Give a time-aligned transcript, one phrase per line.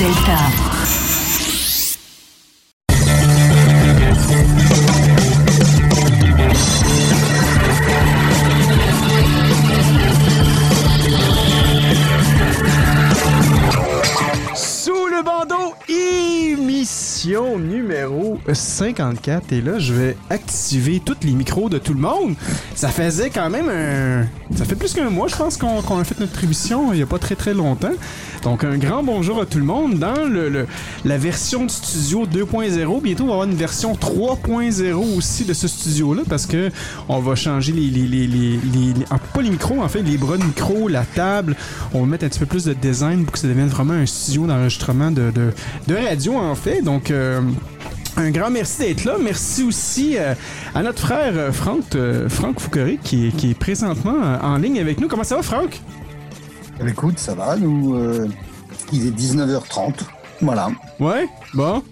[0.00, 0.69] Delta.
[18.54, 19.52] 54.
[19.52, 22.34] Et là, je vais activer tous les micros de tout le monde.
[22.74, 24.26] Ça faisait quand même un...
[24.56, 27.06] Ça fait plus qu'un mois, je pense, qu'on a fait notre émission il n'y a
[27.06, 27.92] pas très très longtemps.
[28.42, 29.98] Donc, un grand bonjour à tout le monde.
[29.98, 30.66] Dans le,
[31.04, 35.68] la version de studio 2.0, bientôt, on va avoir une version 3.0 aussi de ce
[35.68, 36.70] studio-là parce que
[37.08, 40.36] on va changer les, les, les- les- ah, pas les micros, en fait, les bras
[40.38, 41.54] de micro, la table.
[41.92, 44.06] On va mettre un petit peu plus de design pour que ça devienne vraiment un
[44.06, 45.52] studio d'enregistrement de, de,
[45.86, 46.82] de radio, en fait.
[46.82, 47.40] Donc, euh,
[48.20, 49.16] un grand merci d'être là.
[49.22, 50.34] Merci aussi euh,
[50.74, 52.56] à notre frère euh, Franck, euh, Franck
[53.02, 55.08] qui, est- qui est présentement euh, en ligne avec nous.
[55.08, 55.80] Comment ça va, Franck?
[56.78, 58.28] Eh bien, Écoute, ça va, nous, euh,
[58.92, 59.94] il est 19h30.
[60.42, 60.68] Voilà.
[60.98, 61.82] Ouais, bon.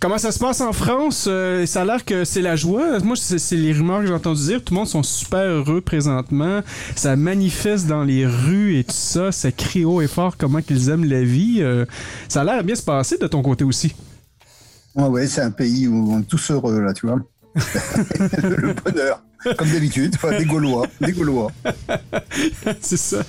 [0.00, 1.26] Comment ça se passe en France?
[1.28, 3.00] Euh, ça a l'air que c'est la joie.
[3.00, 4.62] Moi, c'est c'est les rumeurs que j'ai entendu dire.
[4.64, 6.60] Tout le monde sont super heureux présentement.
[6.94, 9.32] Ça manifeste dans les rues et tout ça.
[9.32, 11.58] Ça crie haut et fort comment qu'ils aiment la vie.
[11.60, 11.84] Euh,
[12.28, 13.92] ça a l'air bien se passer de ton côté aussi.
[14.98, 17.20] Ouais, ouais, c'est un pays où on est tous heureux, là, tu vois.
[17.58, 19.22] le bonheur,
[19.56, 21.50] comme d'habitude, enfin, des Gaulois, des Gaulois.
[22.80, 23.22] c'est ça.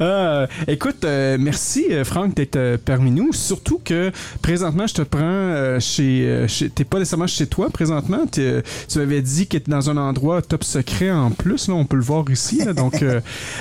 [0.00, 3.32] Ah, écoute, euh, merci euh, Franck d'être euh, parmi nous.
[3.32, 4.10] Surtout que
[4.42, 8.26] présentement, je te prends euh, chez, chez- T'es pas nécessairement chez toi présentement.
[8.26, 11.68] T'es, tu m'avais dit que t'es dans un endroit top secret en plus.
[11.68, 12.64] Là, on peut le voir ici.
[12.64, 12.72] là.
[12.72, 13.04] donc,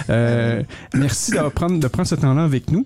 [0.94, 2.86] merci de prendre, de prendre ce temps-là avec nous.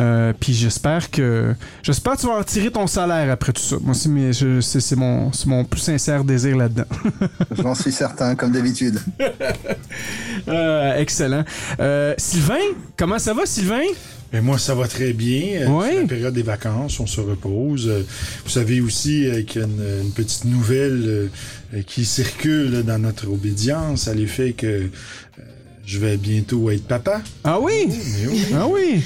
[0.00, 3.76] Euh, Puis j'espère que j'espère que tu vas en tirer ton salaire après tout ça.
[3.82, 6.84] Moi, je- c'est, mon, c'est mon plus sincère désir là-dedans.
[7.62, 8.98] J'en suis certain, comme d'habitude.
[10.48, 11.44] Euh, excellent.
[11.80, 12.54] Euh, Sylvain,
[12.96, 13.82] comment ça va, Sylvain?
[14.32, 15.70] Mais moi, ça va très bien.
[15.70, 15.88] Ouais.
[15.90, 17.90] C'est la période des vacances, on se repose.
[18.44, 21.28] Vous savez aussi qu'il y a une, une petite nouvelle
[21.86, 24.88] qui circule dans notre obédience à l'effet que euh,
[25.90, 27.20] je vais bientôt être papa.
[27.42, 27.88] Ah oui?
[28.28, 28.44] Oui.
[28.54, 29.02] Ah oui!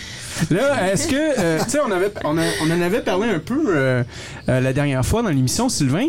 [0.50, 3.38] Là, est-ce que, euh, tu sais, on, avait, on, a- on en avait parlé un
[3.38, 4.02] peu euh,
[4.50, 6.08] euh, la dernière fois dans l'émission, Sylvain.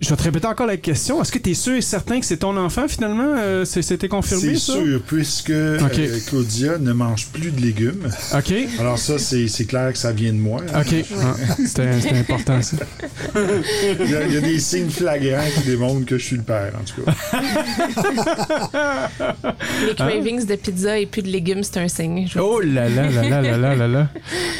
[0.00, 1.22] Je vais te répéter encore la question.
[1.22, 3.32] Est-ce que tu es sûr et certain que c'est ton enfant finalement?
[3.38, 5.78] Euh, C'était confirmé C'est sûr, puisque euh,
[6.26, 8.10] Claudia ne mange plus de légumes.
[8.36, 8.52] OK.
[8.80, 10.60] Alors ça, c'est c'est clair que ça vient de moi.
[10.74, 10.80] hein.
[10.80, 11.04] OK.
[11.22, 11.34] Ah,
[11.64, 12.76] C'était c'était important ça.
[13.36, 16.42] Il y, a, il y a des signes flagrants qui démontrent que je suis le
[16.42, 17.14] père, en tout cas.
[19.86, 22.28] Les cravings de pizza et plus de légumes, c'est un signe.
[22.38, 24.08] Oh là là là là là là là là.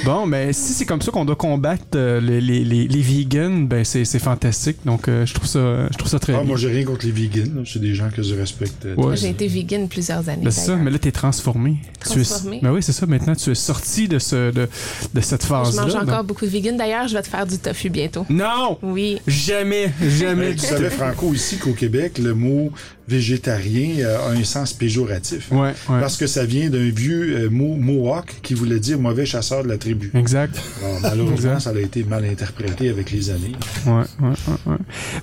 [0.04, 3.66] Bon, ben si c'est comme ça qu'on doit combattre euh, les, les, les, les vegans,
[3.66, 4.78] ben c'est c'est fantastique.
[4.84, 6.46] Donc euh, je trouve ça je trouve ça très Ah, bien.
[6.46, 7.62] moi, j'ai rien contre les vegans.
[7.66, 8.84] C'est des gens que je respecte.
[8.84, 8.94] Ouais.
[8.96, 10.44] Moi, J'ai été vegan plusieurs années.
[10.44, 11.76] Ben, c'est ça, mais là, t'es transformé.
[12.00, 12.58] Transformé?
[12.60, 12.68] Tu es...
[12.68, 13.06] Ben oui, c'est ça.
[13.06, 14.68] Maintenant, tu es sorti de, ce, de,
[15.14, 15.82] de cette Je phase-là.
[15.82, 16.76] mange encore donc- beaucoup de vegan.
[16.76, 18.26] D'ailleurs, je vais te faire du tofu bientôt.
[18.28, 18.78] Non!
[18.82, 19.18] Oui.
[19.26, 22.70] Jamais, jamais tu savais, Franco, ici qu'au Québec, le mot
[23.06, 25.50] végétarien euh, a un sens péjoratif.
[25.50, 25.72] Ouais, ouais.
[26.00, 29.68] Parce que ça vient d'un vieux euh, mot Mohawk qui voulait dire mauvais chasseur de
[29.68, 30.10] la tribu.
[30.14, 30.60] Exact.
[30.82, 31.60] Alors, malheureusement, Exact.
[31.60, 33.52] ça a été mal interprété avec les années.
[33.86, 34.76] Ouais, ouais, ouais, ouais.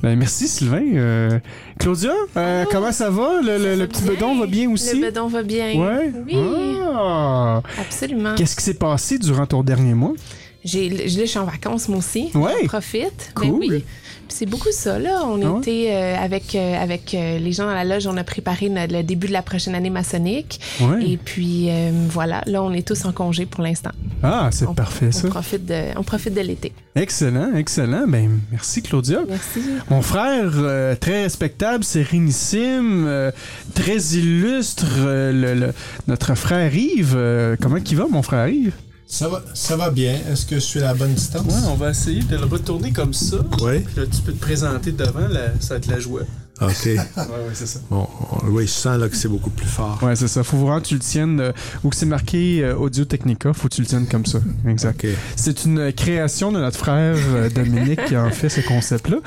[0.03, 0.83] Ben, merci, Sylvain.
[0.95, 1.39] Euh,
[1.79, 3.41] Claudia, euh, comment ça va?
[3.41, 4.69] Le, le- le petit bedon va bien?
[4.69, 4.99] aussi?
[4.99, 5.73] Le bedon va bien.
[5.75, 6.11] Ouais?
[6.27, 6.35] Oui,
[6.93, 7.61] Ah!
[7.79, 8.35] absolument.
[8.35, 10.13] Qu'est-ce qui s'est passé durant ton dernier mois?
[10.63, 12.29] J'ai, je suis en vacances, moi aussi.
[12.35, 12.51] Ouais.
[12.63, 13.31] On profite.
[13.35, 13.59] Ben Cool.
[13.67, 13.83] oui.
[14.33, 15.23] C'est beaucoup ça, là.
[15.25, 15.59] On Ah ouais?
[15.59, 19.01] était euh, avec, euh, avec euh, les gens dans la loge, on a préparé le
[19.03, 20.59] début de la prochaine année maçonnique.
[20.79, 21.03] Ouais.
[21.05, 21.69] Et puis,
[22.09, 23.91] voilà, là, on est tous en congé pour l'instant.
[24.23, 25.27] Ah, c'est On- parfait, On ça.
[25.27, 26.71] profite de, on profite de l'été.
[26.95, 28.05] Excellent, excellent.
[28.07, 29.19] Ben, merci, Claudia.
[29.27, 29.59] Merci.
[29.89, 30.51] Mon frère,
[30.99, 33.31] très respectable, sérénissime,
[33.75, 35.73] très illustre, le- le-
[36.07, 37.17] notre frère Yves.
[37.61, 38.73] comment il va, mon frère Yves?
[39.11, 40.17] Ça va, ça va bien.
[40.31, 41.43] Est-ce que je suis à la bonne distance?
[41.67, 43.39] on va essayer de le retourner comme ça.
[43.61, 43.81] Oui.
[43.81, 45.27] Puis là, tu peux te présenter devant,
[45.59, 46.21] ça va être la joie.
[46.61, 46.85] OK.
[46.85, 46.97] Ouais,
[47.47, 47.79] ouais, c'est ça.
[47.91, 48.07] On-
[48.49, 49.99] oui, je sens là que c'est beaucoup plus fort.
[50.01, 50.43] Ouais, c'est ça.
[50.43, 51.39] Faut vraiment que tu le tiennes.
[51.39, 51.51] euh,
[51.83, 54.39] ou que c'est marqué euh, Audio Technica, faut que tu le tiennes comme ça.
[54.67, 55.03] Exact.
[55.05, 55.11] OK.
[55.35, 59.17] C'est une euh, création de notre frère euh, Dominique qui a en fait ce concept-là.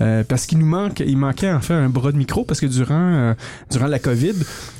[0.00, 2.66] Euh, parce qu'il nous manque, il manquait en fait un bras de micro parce que
[2.66, 3.34] durant, euh,
[3.70, 4.32] durant la COVID,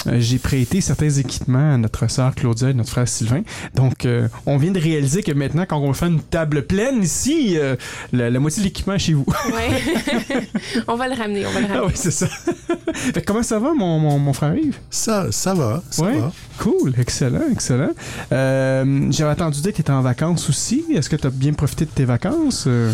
[0.06, 3.42] euh, j'ai prêté certains équipements à notre sœur Claudia et notre frère Sylvain.
[3.74, 7.02] Donc, euh, on vient de réaliser que maintenant, quand on va faire une table pleine
[7.02, 7.76] ici, euh,
[8.12, 9.26] la, la moitié de l'équipement est chez vous.
[9.52, 10.46] Ouais.
[10.88, 11.80] on va le ramener, on va le ramener.
[11.82, 12.26] ah oui, c'est ça.
[12.94, 14.79] Fait que comment ça va, mon, mon, mon frère Yves?
[14.91, 16.19] Ça, ça va, ça Ouais.
[16.19, 16.32] va.
[16.58, 17.91] Cool, excellent, excellent.
[18.32, 20.85] Euh, J'avais entendu dire que tu étais en vacances aussi.
[20.94, 22.64] Est-ce que tu as bien profité de tes vacances?
[22.67, 22.93] Euh,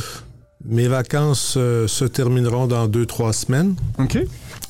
[0.64, 3.74] Mes vacances euh, se termineront dans deux, trois semaines.
[3.98, 4.18] OK.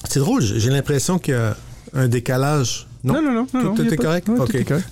[0.08, 1.56] C'est drôle, j'ai l'impression qu'il y a
[1.94, 2.86] un décalage.
[3.02, 3.14] Non?
[3.14, 3.32] non, non.
[3.32, 4.26] non, Tout- non, tout est pas- correct?
[4.26, 4.54] Tout OK.
[4.54, 4.86] est correct.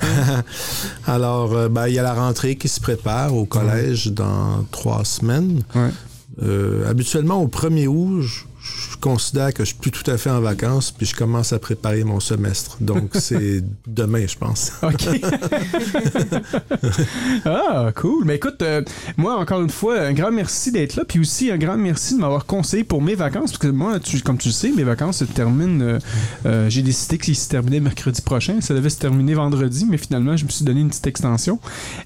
[1.06, 5.04] Alors, euh, ben, il y a la rentrée qui se prépare au collège dans trois
[5.04, 5.62] semaines.
[5.74, 5.90] Ouais.
[6.42, 8.24] Euh, habituellement, au 1er août,
[9.00, 12.04] considère que je suis plus tout à fait en vacances, puis je commence à préparer
[12.04, 12.76] mon semestre.
[12.80, 14.72] Donc, c'est demain, je pense.
[14.82, 15.08] OK.
[17.44, 18.24] ah, cool.
[18.24, 18.82] Mais écoute, euh,
[19.16, 21.04] moi, encore une fois, un grand merci d'être là.
[21.06, 23.52] Puis aussi, un grand merci de m'avoir conseillé pour mes vacances.
[23.52, 25.80] Parce que moi, tu- comme tu le sais, mes vacances se terminent.
[25.80, 25.98] euh,
[26.46, 28.60] euh, J'ai décidé qu'ils se terminaient mercredi prochain.
[28.60, 31.58] Ça devait se terminer vendredi, mais finalement, je me suis donné une petite extension.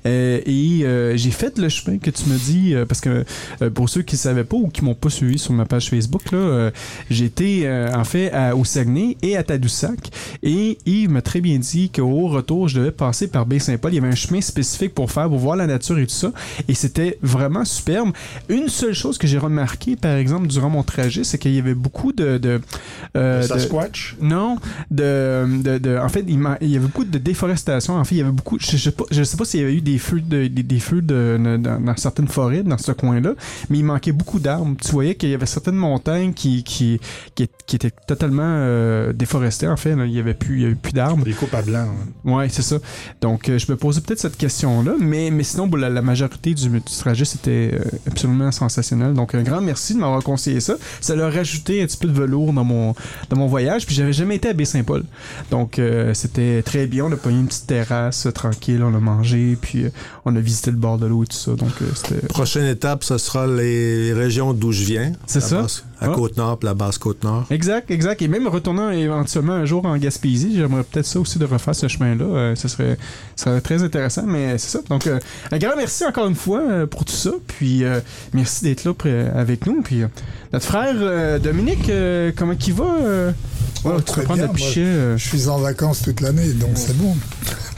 [0.05, 0.85] Et
[1.17, 2.75] j'ai fait le chemin que tu me dis.
[2.89, 3.25] parce que
[3.75, 6.31] pour ceux qui ne savaient pas ou qui m'ont pas suivi sur ma page Facebook,
[6.33, 6.71] là,
[7.11, 9.99] j'ai été euh, en fait à- au Saguenay et à Tadoussac.
[10.43, 13.93] Et Yves m'a très bien dit qu'au retour, je devais passer par Baie-Saint-Paul.
[13.93, 16.33] Il y avait un chemin spécifique pour faire, pour voir la nature et tout ça.
[16.69, 18.11] Et c'était vraiment superbe.
[18.49, 21.75] Une seule chose que j'ai remarqué, par exemple, durant mon trajet, c'est qu'il y avait
[21.75, 22.39] beaucoup de...
[22.39, 22.61] de,
[23.17, 24.17] euh, de- Sasquatch?
[24.21, 24.57] non,
[24.91, 26.41] de, de, en fait, il,
[26.71, 27.95] y avait beaucoup de déforestation.
[27.97, 28.59] En fait, il y avait beaucoup.
[28.61, 30.63] Je, je sais pas, je sais pas s'il y avait eu des feux de, des,
[30.63, 33.35] des feux de, de- dans, dans certaines forêts dans ce coin-là,
[33.71, 34.75] mais il manquait beaucoup d'arbres.
[34.83, 39.69] Tu voyais qu'il y avait certaines montagnes qui qui, qui, qui étaient totalement euh, déforestées.
[39.69, 40.05] En fait, là.
[40.07, 41.25] il y avait plus, il y avait plus d'arbres.
[41.25, 41.89] Des coupes à blanc.
[41.89, 42.31] hein.
[42.33, 42.77] Ouais, c'est ça.
[43.21, 46.55] Donc, euh, je me posais peut-être cette question-là, mais, mais sinon, bon, la, la majorité
[46.55, 49.15] du, du trajet, c'était euh, absolument sensationnel.
[49.15, 50.75] Donc, un grand merci de m'avoir conseillé ça.
[51.01, 52.95] Ça leur a rajouté un petit peu de velours dans mon,
[53.31, 55.05] dans mon voyage, puis j'avais jamais été à Baie-Saint-Paul.
[55.51, 57.05] Donc, euh, c'était très bien.
[57.07, 59.91] On a pogné une petite terrasse euh, tranquille, on a mangé, puis euh,
[60.25, 61.53] on a visité le bord de l'eau et tout ça.
[61.53, 62.27] Donc, euh, c'était...
[62.29, 65.13] Prochaine étape, ce sera les régions d'où je viens.
[65.27, 65.67] C'est ça?
[66.01, 66.09] à Ah.
[66.15, 67.47] Côte-Nord, la basse Côte-Nord.
[67.51, 68.23] Exact, exact.
[68.23, 71.89] Et même retournant éventuellement un jour en Gaspésie, j'aimerais peut-être ça aussi de refaire ce
[71.89, 72.25] chemin-là.
[72.25, 72.97] Euh, ce serait,
[73.37, 74.81] serait très intéressant, mais c'est ça.
[74.89, 75.19] Donc, euh,
[75.51, 77.33] un grand merci encore une fois euh, pour tout ça.
[77.47, 77.85] Puis,
[78.33, 78.93] merci d'être là
[79.35, 79.83] avec nous.
[79.83, 80.03] Puis,
[80.53, 81.91] notre frère Dominique,
[82.37, 83.33] comment il va?
[83.85, 84.57] Oh, tu très bien, moi.
[84.77, 85.17] euh.
[85.19, 87.17] Je suis en vacances toute l'année, donc c'est bon.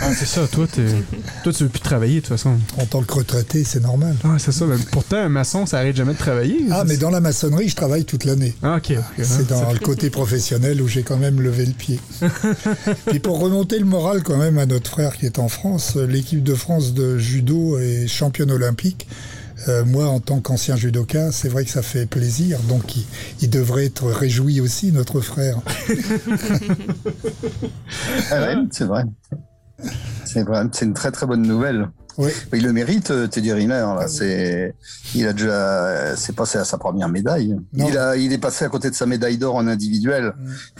[0.00, 2.56] Ah, c'est ça, toi, toi, tu veux plus travailler de toute façon.
[2.78, 4.14] En tant que retraité, c'est normal.
[4.24, 4.66] Ah, c'est ça.
[4.66, 6.58] mais pourtant, un maçon, ça arrête jamais de travailler.
[6.70, 8.54] Ah, mais dans la maçonnerie, je travaille toute l'année.
[8.62, 8.92] Ah, ok.
[8.98, 9.24] ok.
[9.24, 11.98] C'est Ah, dans le côté professionnel où j'ai quand même levé le pied.
[13.06, 16.42] Puis pour remonter le moral quand même à notre frère qui est en France, l'équipe
[16.42, 19.06] de France de judo est championne olympique.
[19.68, 22.58] Euh, moi, en tant qu'ancien judoka, c'est vrai que ça fait plaisir.
[22.68, 23.04] Donc, il,
[23.40, 25.58] il devrait être réjoui aussi, notre frère.
[28.30, 29.04] Ah ouais, c'est vrai.
[30.24, 31.88] C'est vrai, c'est une très très bonne nouvelle.
[32.16, 32.30] Oui.
[32.52, 33.86] Il le mérite, euh, Teddy Riner.
[33.98, 34.74] Là, c'est,
[35.14, 37.56] il a déjà, c'est passé à sa première médaille.
[37.72, 37.88] Non.
[37.88, 40.32] Il a, il est passé à côté de sa médaille d'or en individuel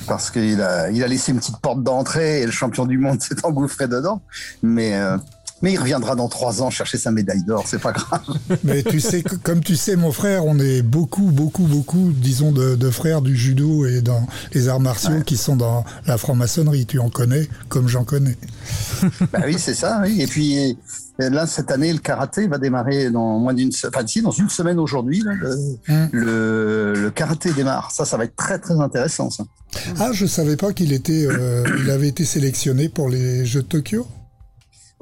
[0.06, 3.20] parce qu'il a, il a laissé une petite porte d'entrée et le champion du monde
[3.22, 4.22] s'est engouffré dedans.
[4.62, 5.16] Mais, euh,
[5.62, 7.64] mais il reviendra dans trois ans chercher sa médaille d'or.
[7.66, 8.20] C'est pas grave.
[8.64, 12.74] Mais tu sais, comme tu sais, mon frère, on est beaucoup, beaucoup, beaucoup, disons, de,
[12.74, 16.84] de frères du judo et dans les arts martiaux qui sont dans la franc-maçonnerie.
[16.86, 18.36] Tu en connais comme j'en connais.
[19.32, 20.00] bah oui, c'est ça.
[20.02, 20.20] Oui.
[20.20, 20.76] Et puis
[21.20, 24.32] euh, là, cette année, le karaté va démarrer dans moins d'une, se- enfin si, dans
[24.32, 25.22] une semaine aujourd'hui.
[25.24, 25.54] Le,
[25.88, 26.08] Hum.
[26.12, 27.90] le, le karaté démarre.
[27.90, 29.30] Ça, ça va être très très intéressant.
[29.30, 29.44] Ça.
[29.98, 33.66] Ah, je savais pas qu'il était, euh, il avait été sélectionné pour les Jeux de
[33.68, 34.06] Tokyo.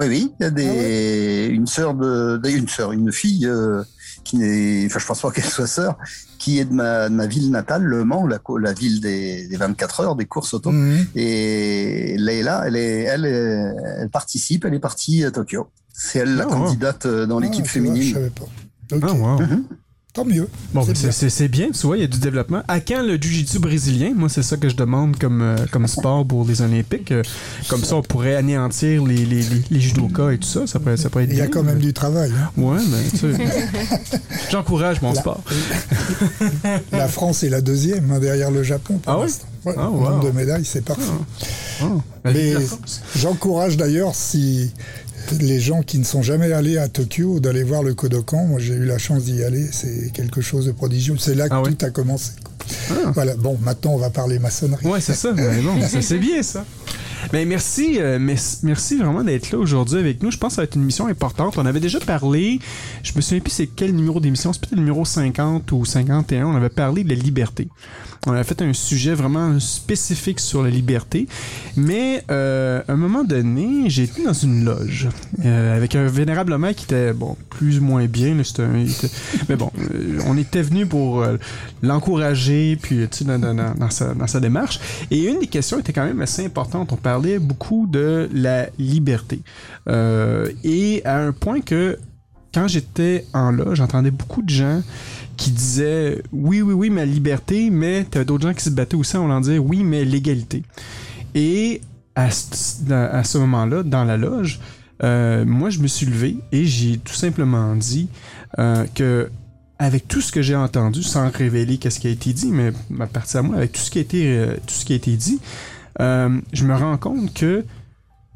[0.02, 3.82] Oui, oui, il y a des, une sœur de, de- une sœur, une fille euh,
[4.24, 5.96] qui n'est, enfin, je pense pas qu'elle soit sœur,
[6.38, 10.00] qui est de ma, de ma ville natale, Le Mans, la, ville des, des 24
[10.00, 10.70] heures, des courses auto.
[10.70, 11.06] Mhm.
[11.14, 15.68] Et Leila, elle est, elle, est- elle participe, elle est partie à Tokyo.
[15.92, 16.64] C'est elle la Ah, wow.
[16.64, 18.14] candidate euh, dans l'équipe Ah, tu vois, je féminine.
[18.14, 18.96] savais pas.
[18.96, 19.02] Ok.
[19.06, 19.38] Ah, wow.
[20.14, 20.46] Tant mieux.
[20.74, 21.70] Bon, C'est bien.
[21.70, 22.62] tu vois, il y a du développement.
[22.68, 24.12] À quand le jiu-jitsu brésilien?
[24.14, 27.12] Moi, c'est ça que je demande comme, euh, comme sport pour les Olympiques.
[27.12, 27.22] Euh,
[27.68, 30.66] Comme ça, on pourrait anéantir les, les, les, les judokas et tout ça.
[30.66, 32.30] Ça pourrait, ça pourrait être Il y a bien, quand même mais- du travail.
[32.36, 32.50] hein.
[32.60, 34.18] Ouais, mais tu sais.
[34.50, 35.42] J'encourage mon La- sport.
[36.92, 38.98] La France est la deuxième hein, derrière le Japon.
[38.98, 39.46] pour Ah ouais l'instant.
[39.64, 41.02] Ouais, Ah, nombre de médailles, c'est parfait.
[41.84, 42.52] Oh, ben, Mais
[43.16, 44.72] j'encourage d'ailleurs si
[45.40, 48.46] les gens qui ne sont jamais allés à Tokyo d'aller voir le Kodokan.
[48.46, 49.66] Moi, j'ai eu la chance d'y aller.
[49.70, 51.16] C'est quelque chose de prodigieux.
[51.18, 52.32] C'est là que Ah ouais tout a commencé.
[53.14, 54.86] Voilà, bon, maintenant on va parler maçonnerie.
[54.86, 55.32] Ouais, c'est ça.
[55.34, 56.64] Mais bon, ça, c'est bien ça.
[57.32, 60.30] Mais merci, euh, merci vraiment d'être là aujourd'hui avec nous.
[60.30, 61.56] Je pense que ça va être une mission importante.
[61.56, 62.58] On avait déjà parlé,
[63.02, 66.46] je me souviens plus c'est quel numéro d'émission, c'est peut-être le numéro 50 ou 51.
[66.46, 67.68] On avait parlé de la liberté.
[68.24, 71.26] On avait fait un sujet vraiment spécifique sur la liberté.
[71.76, 75.08] Mais euh, à un moment donné, j'ai été dans une loge
[75.44, 78.36] euh, avec un vénérable homme qui était bon plus ou moins bien.
[79.48, 81.24] mais bon, euh, on était venu pour
[81.82, 84.78] l'encourager, puis tu sais, dans, sa, dans sa démarche.
[85.10, 86.92] Et une des questions était quand même assez importante.
[86.92, 89.40] On parlait beaucoup de la liberté.
[89.88, 91.98] Et à un point que
[92.52, 94.82] quand j'étais en loge, j'entendais beaucoup de gens
[95.36, 99.16] qui disaient oui, oui, oui, ma liberté, mais t'as d'autres gens qui se battaient aussi
[99.16, 100.62] en voulant dire oui, mais l'égalité.
[101.34, 101.80] Et
[102.14, 104.60] à, ce- à moment-là, dans la loge,
[105.02, 108.08] euh, moi, je me suis levé et j'ai tout simplement dit
[108.58, 109.30] euh, que
[109.78, 113.06] avec tout ce que j'ai entendu, sans révéler qu'est-ce qui a été dit, mais ma
[113.08, 115.16] partie à moi, avec tout ce qui a été, euh, tout ce qui a été
[115.16, 115.40] dit,
[116.00, 117.64] euh, je me rends compte que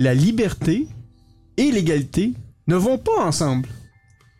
[0.01, 0.89] la liberté
[1.57, 2.33] et l'égalité
[2.67, 3.69] ne vont pas ensemble.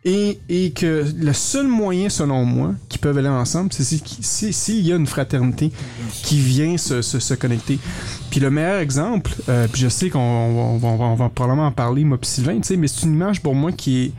[0.09, 4.87] Et, que le seul moyen, selon moi, qui peuvent aller ensemble, c'est si- si- s'il
[4.87, 5.69] y a une fraternité
[6.23, 7.77] qui vient se, connecter.
[8.31, 10.77] Puis le meilleur exemple, euh, puis je sais qu'on on
[11.15, 14.11] va, probablement en parler, moi puis Sylvain, mais c'est une image pour moi qui est,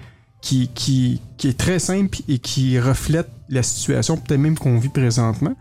[0.74, 5.56] qui, est très simple et qui reflète la situation, peut-être même qu'on vit présentement.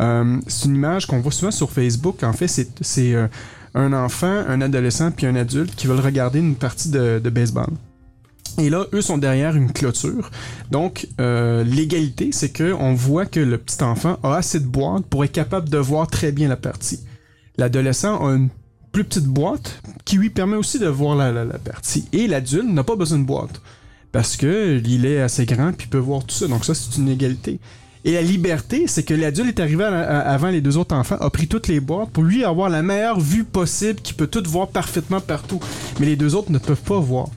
[0.00, 2.24] Euh, c'est une image qu'on voit souvent sur Facebook.
[2.24, 3.28] En fait, c'est, euh,
[3.74, 7.70] un enfant, un adolescent puis un adulte qui veulent regarder une partie de baseball.
[8.58, 10.30] Et là, eux sont derrière une clôture.
[10.70, 15.04] Donc, euh, l'égalité, c'est que on voit que le petit enfant a assez de boîte
[15.06, 17.00] pour être capable de voir très bien la partie.
[17.58, 18.48] L'adolescent a une
[18.92, 22.06] plus petite boîte qui lui permet aussi de voir la, la- partie.
[22.12, 23.60] Et l'adulte n'a pas besoin de boîte
[24.12, 26.48] parce que il est assez grand puis peut voir tout ça.
[26.48, 27.60] Donc ça, c'est une égalité.
[28.04, 31.46] Et la liberté, c'est que l'adulte est arrivé avant les deux autres enfants, a pris
[31.48, 35.20] toutes les boîtes pour lui avoir la meilleure vue possible, qui peut tout voir parfaitement
[35.20, 35.60] partout.
[36.00, 37.28] Mais les deux autres ne peuvent pas voir.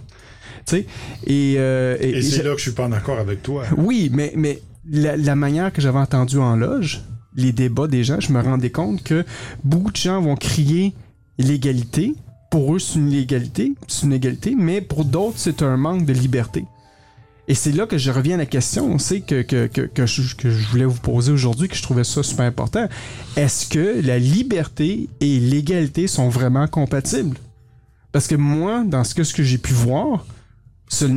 [0.65, 0.85] Tu sais?
[1.27, 3.63] Et, euh, Et, et c'est là que je suis pas en accord avec toi.
[3.77, 7.01] oui, mais, mais la, la manière que j'avais entendu en loge,
[7.35, 9.25] les débats des gens, je me rendais compte que
[9.63, 10.93] beaucoup de gens vont crier
[11.37, 12.13] l'égalité.
[12.51, 16.13] Pour eux, c'est une égalité, c'est une égalité, mais pour d'autres, c'est un manque de
[16.13, 16.65] liberté.
[17.47, 20.35] Et c'est là que je reviens à la question, c'est que, que, que, que, je,
[20.35, 22.87] que je voulais vous poser aujourd'hui, que je trouvais ça super important.
[23.35, 27.35] Est-ce que la liberté et l'égalité sont vraiment compatibles?
[28.11, 30.25] Parce que moi, dans ce que, ce que j'ai pu voir,
[30.89, 31.07] ça,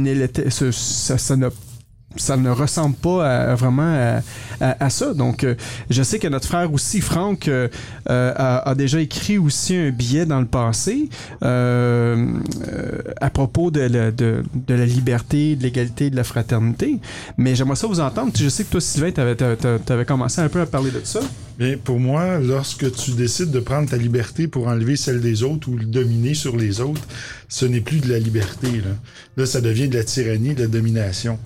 [2.36, 4.20] ne ressemble pas vraiment
[4.60, 5.14] à, ça.
[5.14, 5.54] Donc, euh,
[5.90, 7.68] je sais que notre frère aussi, Franck, euh,
[8.08, 11.08] euh, a, déjà écrit aussi un billet dans le passé
[11.42, 16.98] à propos de la, liberté, de l'égalité, de la fraternité.
[17.36, 18.32] Mais j'aimerais ça vous entendre.
[18.36, 21.20] Je sais que toi, Sylvain, tu avais, commencé un peu à parler de ça.
[21.58, 25.70] Mais pour moi, lorsque tu décides de prendre ta liberté pour enlever celle des autres
[25.70, 27.00] ou le dominer sur les autres,
[27.48, 28.68] ce n'est plus de la liberté.
[28.68, 28.96] Là,
[29.36, 31.38] là ça devient de la tyrannie, de la domination.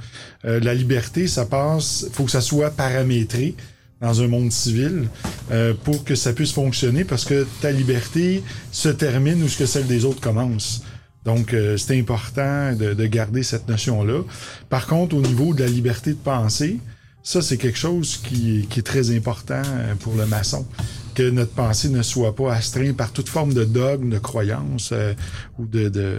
[0.44, 3.54] Euh, la liberté, ça passe, faut que ça soit paramétré
[4.00, 5.08] dans un monde civil
[5.50, 8.42] euh, pour que ça puisse fonctionner parce que ta liberté
[8.72, 10.82] se termine où ce que celle des autres commence.
[11.26, 14.22] Donc, euh, c'est important de, de garder cette notion-là.
[14.70, 16.78] Par contre, au niveau de la liberté de penser,
[17.22, 19.60] ça, c'est quelque chose qui, qui est très important
[20.00, 20.66] pour le maçon.
[21.14, 25.12] Que notre pensée ne soit pas astreinte par toute forme de dogme, de croyance euh,
[25.58, 26.18] ou de, de,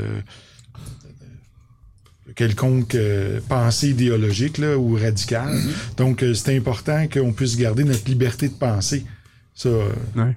[2.28, 5.58] de quelconque euh, pensée idéologique là, ou radicale.
[5.98, 9.06] Donc, euh, c'est important qu'on puisse garder notre liberté de penser.
[9.56, 10.36] Ça, euh, Ouais.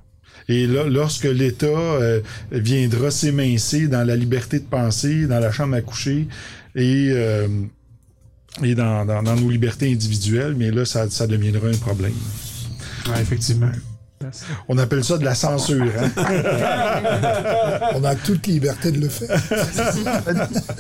[0.48, 2.20] et là, lorsque l'État euh,
[2.50, 6.28] viendra s'émincer dans la liberté de penser, dans la chambre à coucher
[6.74, 7.48] et, euh,
[8.62, 12.14] et dans, dans, dans nos libertés individuelles, mais là, ça, ça deviendra un problème.
[13.08, 13.70] Ouais, effectivement.
[14.68, 15.84] On appelle ça de la censure.
[15.98, 16.10] hein.
[17.94, 19.38] On a toute liberté de le faire.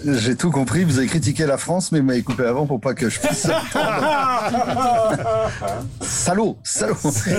[0.06, 0.84] J'ai tout compris.
[0.84, 3.46] Vous avez critiqué la France, mais vous m'avez coupé avant pour pas que je puisse.
[6.00, 6.96] salaud, salaud.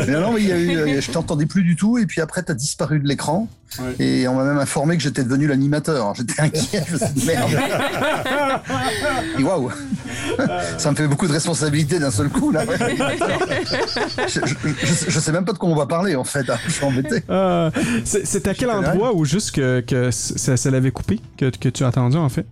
[0.08, 2.22] Mais non, mais il y a eu, euh, je t'entendais plus du tout, et puis
[2.22, 3.48] après, t'as disparu de l'écran.
[4.00, 6.14] Et on m'a même informé que j'étais devenu l'animateur.
[6.16, 7.52] J'étais inquiet, je me suis dit merde.
[9.40, 9.70] Et waouh,
[10.78, 12.64] ça me fait beaucoup de responsabilités d'un seul coup là.
[14.28, 16.50] Je, je, je- je sais même pas de quoi on va parler en fait.
[16.50, 16.58] hein.
[16.68, 17.24] Je suis embêté.
[17.30, 17.70] Euh,
[18.04, 21.84] c'est à quel endroit ou juste que, que ça, ça l'avait coupé que, que tu
[21.84, 22.46] as entendu en fait?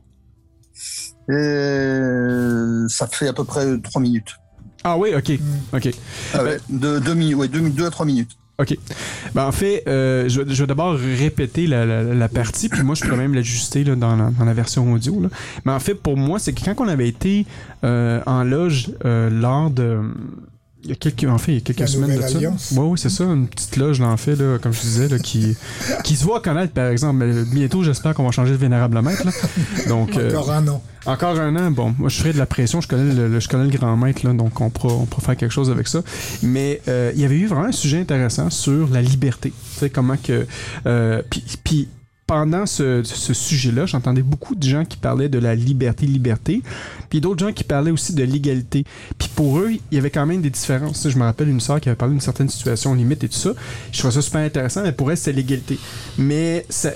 [1.30, 4.36] Et ça fait à peu près trois minutes.
[4.84, 5.32] Ah oui, ok.
[5.74, 5.90] Ok.
[6.34, 7.00] Ah ouais, deux,
[7.36, 8.32] ouais, deux, deux à trois minutes.
[8.60, 8.78] OK.
[9.34, 12.84] Ben, en fait, euh, je, vais- je vais d'abord répéter la, la- la partie, puis
[12.84, 15.22] moi, je peux même l'ajuster là, dans, la, dans la version audio.
[15.22, 15.30] Là.
[15.66, 17.46] Mais en fait, pour moi, c'est que quand on avait été
[17.84, 20.00] euh, en loge euh, lors de
[20.84, 22.38] il y a quelques, en fait, il y a quelques semaines de ça.
[22.40, 25.18] Oui, oui, c'est ça, une petite loge, là, en fait, là, comme je disais, là,
[25.20, 25.56] qui,
[26.04, 27.24] qui se voit connaître, par exemple.
[27.26, 29.26] Mais bientôt, j'espère qu'on va changer de vénérable maître.
[29.26, 29.32] Là.
[29.88, 30.84] Donc, euh, Encore un an.
[31.06, 33.48] encore un an, bon, moi je ferai de la pression, je connais le, le- je
[33.50, 36.02] connais le grand maître, là, donc on pourra, on pourra faire quelque chose avec ça.
[36.42, 39.52] Mais euh, il y avait eu vraiment un sujet intéressant sur la liberté.
[39.74, 40.46] Tu sais, comment que.
[40.86, 41.22] euh,
[41.64, 41.88] Puis
[42.34, 46.64] pendant ce, ce sujet-là, j'entendais beaucoup de gens qui parlaient de la liberté, liberté,
[47.08, 48.86] puis d'autres gens qui parlaient aussi de l'égalité.
[49.20, 51.08] Puis pour eux, il y avait quand même des différences.
[51.08, 53.52] Je me rappelle une sœur qui avait parlé d'une certaine situation limite et tout ça.
[53.92, 55.78] Je trouvais ça super intéressant, mais pour elle, c'était l'égalité.
[56.18, 56.90] Mais ça,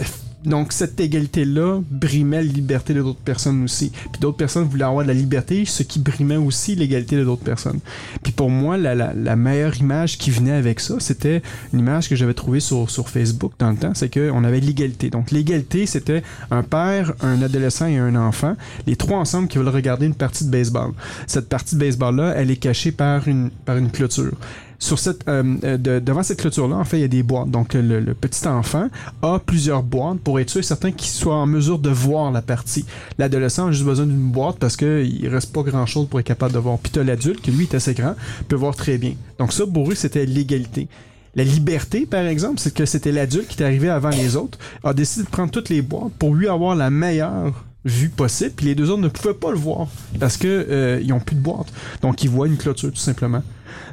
[0.47, 3.91] donc cette égalité-là brimait la liberté de d'autres personnes aussi.
[4.11, 7.43] Puis d'autres personnes voulaient avoir de la liberté, ce qui brimait aussi l'égalité de d'autres
[7.43, 7.79] personnes.
[8.23, 11.41] Puis pour moi, la, meilleure image qui venait avec ça, c'était
[11.73, 15.09] une image que j'avais trouvée sur, sur Facebook dans le temps, c'est qu'on avait l'égalité.
[15.09, 18.55] Donc l'égalité, c'était un père, un adolescent et un enfant,
[18.87, 20.91] les trois ensemble qui veulent regarder une partie de baseball.
[21.27, 24.33] Cette partie de baseball-là, elle est cachée par une, par une clôture
[24.79, 27.49] sur cette, euh, euh, de- devant cette clôture-là, en fait, il y a des boîtes.
[27.49, 28.89] Donc, le, petit enfant
[29.21, 32.41] a plusieurs boîtes pour être sûr et certain qu'il soit en mesure de voir la
[32.41, 32.85] partie.
[33.17, 36.59] L'adolescent a juste besoin d'une boîte parce qu'il reste pas grand-chose pour être capable de
[36.59, 36.77] voir.
[36.77, 38.15] Puis l'adulte, qui lui est assez grand,
[38.47, 39.13] peut voir très bien.
[39.39, 40.87] Donc ça, pour eux, c'était l'égalité.
[41.35, 44.93] La liberté, par exemple, c'est que c'était l'adulte qui est arrivé avant les autres, a
[44.93, 48.75] décidé de prendre toutes les boîtes pour lui avoir la meilleure vue possible, puis les
[48.75, 49.87] deux autres ne pouvaient pas le voir
[50.19, 51.67] parce que euh, ils ont plus de boîte.
[52.01, 53.41] Donc ils voient une clôture tout simplement.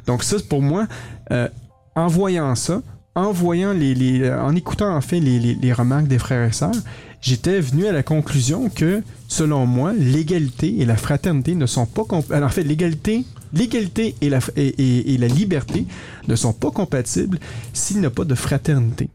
[0.07, 0.87] Donc ça, pour moi,
[1.31, 1.47] euh,
[1.95, 2.81] en voyant ça,
[3.15, 6.75] en voyant les, euh, en écoutant en fait les, les- remarques des frères et sœurs,
[7.21, 12.03] j'étais venu à la conclusion que, selon moi, l'égalité et la fraternité ne sont pas
[12.31, 13.23] alors, en fait l'égalité,
[13.53, 15.85] l'égalité et la et- et la liberté
[16.27, 17.39] ne sont pas compatibles
[17.73, 19.09] s'il n'y a pas de fraternité.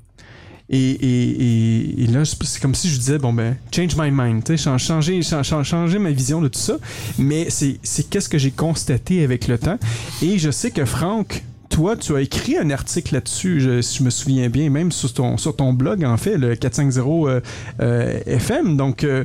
[0.72, 4.78] Et, là, c'est comme si je disais, bon ben, change my mind, tu sais, chan-
[4.78, 6.78] changer, chan- chan- changer ma vision de tout ça.
[7.18, 9.78] Mais c'est qu'est-ce que j'ai constaté avec le temps.
[10.22, 14.04] Et je sais que Franck, toi, tu as écrit un article là-dessus, je- si je
[14.04, 17.40] me souviens bien, même sur ton, sur ton blog, en fait, le 450 euh,
[17.80, 18.76] euh, FM.
[18.76, 19.24] Donc, euh,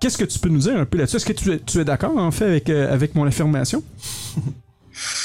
[0.00, 1.16] qu'est-ce que tu peux nous dire un peu là-dessus?
[1.16, 3.82] Est-ce que tu tu es d'accord, en fait, avec, avec mon affirmation?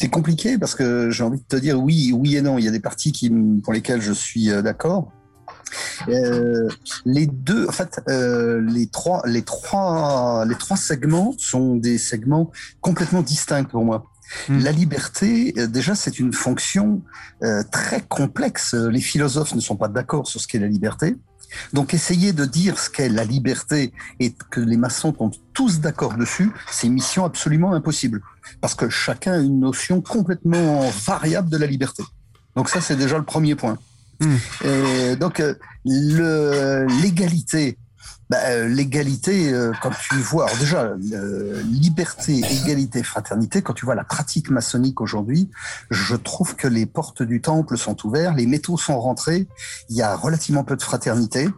[0.00, 2.56] C'est compliqué parce que j'ai envie de te dire oui, oui et non.
[2.56, 3.30] Il y a des parties qui,
[3.62, 5.12] pour lesquelles je suis euh, d'accord.
[6.08, 6.70] Euh,
[7.04, 12.50] les deux, en fait, euh, les trois, les trois, les trois segments sont des segments
[12.80, 14.06] complètement distincts pour moi.
[14.48, 14.60] Mm.
[14.60, 17.02] La liberté, déjà, c'est une fonction
[17.42, 18.72] euh, très complexe.
[18.72, 21.14] Les philosophes ne sont pas d'accord sur ce qu'est la liberté.
[21.72, 26.14] Donc, essayer de dire ce qu'est la liberté et que les maçons tombent tous d'accord
[26.14, 28.22] dessus, c'est une mission absolument impossible.
[28.60, 32.02] Parce que chacun a une notion complètement variable de la liberté.
[32.56, 33.78] Donc ça, c'est déjà le premier point.
[34.20, 34.36] Hmm.
[34.64, 35.54] Et donc, euh,
[37.02, 37.78] l'égalité,
[38.30, 43.84] bah, euh, l'égalité, euh, quand tu vois, alors déjà, euh, liberté, égalité, fraternité, quand tu
[43.84, 45.50] vois la pratique maçonnique aujourd'hui,
[45.90, 49.48] je trouve que les portes du temple sont ouvertes, les métaux sont rentrés,
[49.88, 51.48] il y a relativement peu de fraternité.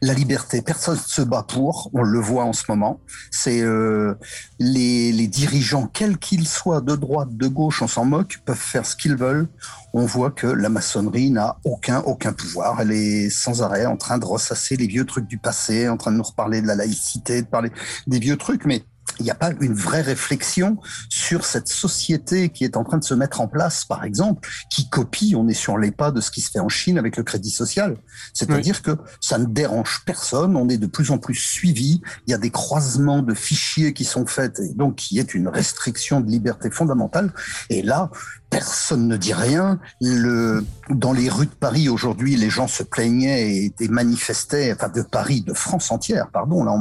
[0.00, 3.00] La liberté, personne ne se bat pour, on le voit en ce moment.
[3.30, 4.14] C'est euh,
[4.58, 8.86] les, les dirigeants, quels qu'ils soient, de droite, de gauche, on s'en moque, peuvent faire
[8.86, 9.48] ce qu'ils veulent.
[9.92, 12.80] On voit que la maçonnerie n'a aucun aucun pouvoir.
[12.80, 16.12] Elle est sans arrêt en train de ressasser les vieux trucs du passé, en train
[16.12, 17.70] de nous reparler de la laïcité, de parler
[18.06, 18.84] des vieux trucs, mais
[19.18, 23.04] il n'y a pas une vraie réflexion sur cette société qui est en train de
[23.04, 26.30] se mettre en place, par exemple, qui copie, on est sur les pas de ce
[26.30, 27.96] qui se fait en Chine avec le crédit social.
[28.34, 32.34] C'est-à-dire que ça ne dérange personne, on est de plus en plus suivi, il y
[32.34, 36.30] a des croisements de fichiers qui sont faits, et donc qui est une restriction de
[36.30, 37.32] liberté fondamentale.
[37.70, 38.10] Et là,
[38.50, 39.80] personne ne dit rien.
[40.00, 44.88] Le, dans les rues de Paris aujourd'hui, les gens se plaignaient et, et manifestaient, enfin
[44.88, 46.62] de Paris, de France entière, pardon.
[46.64, 46.72] Là,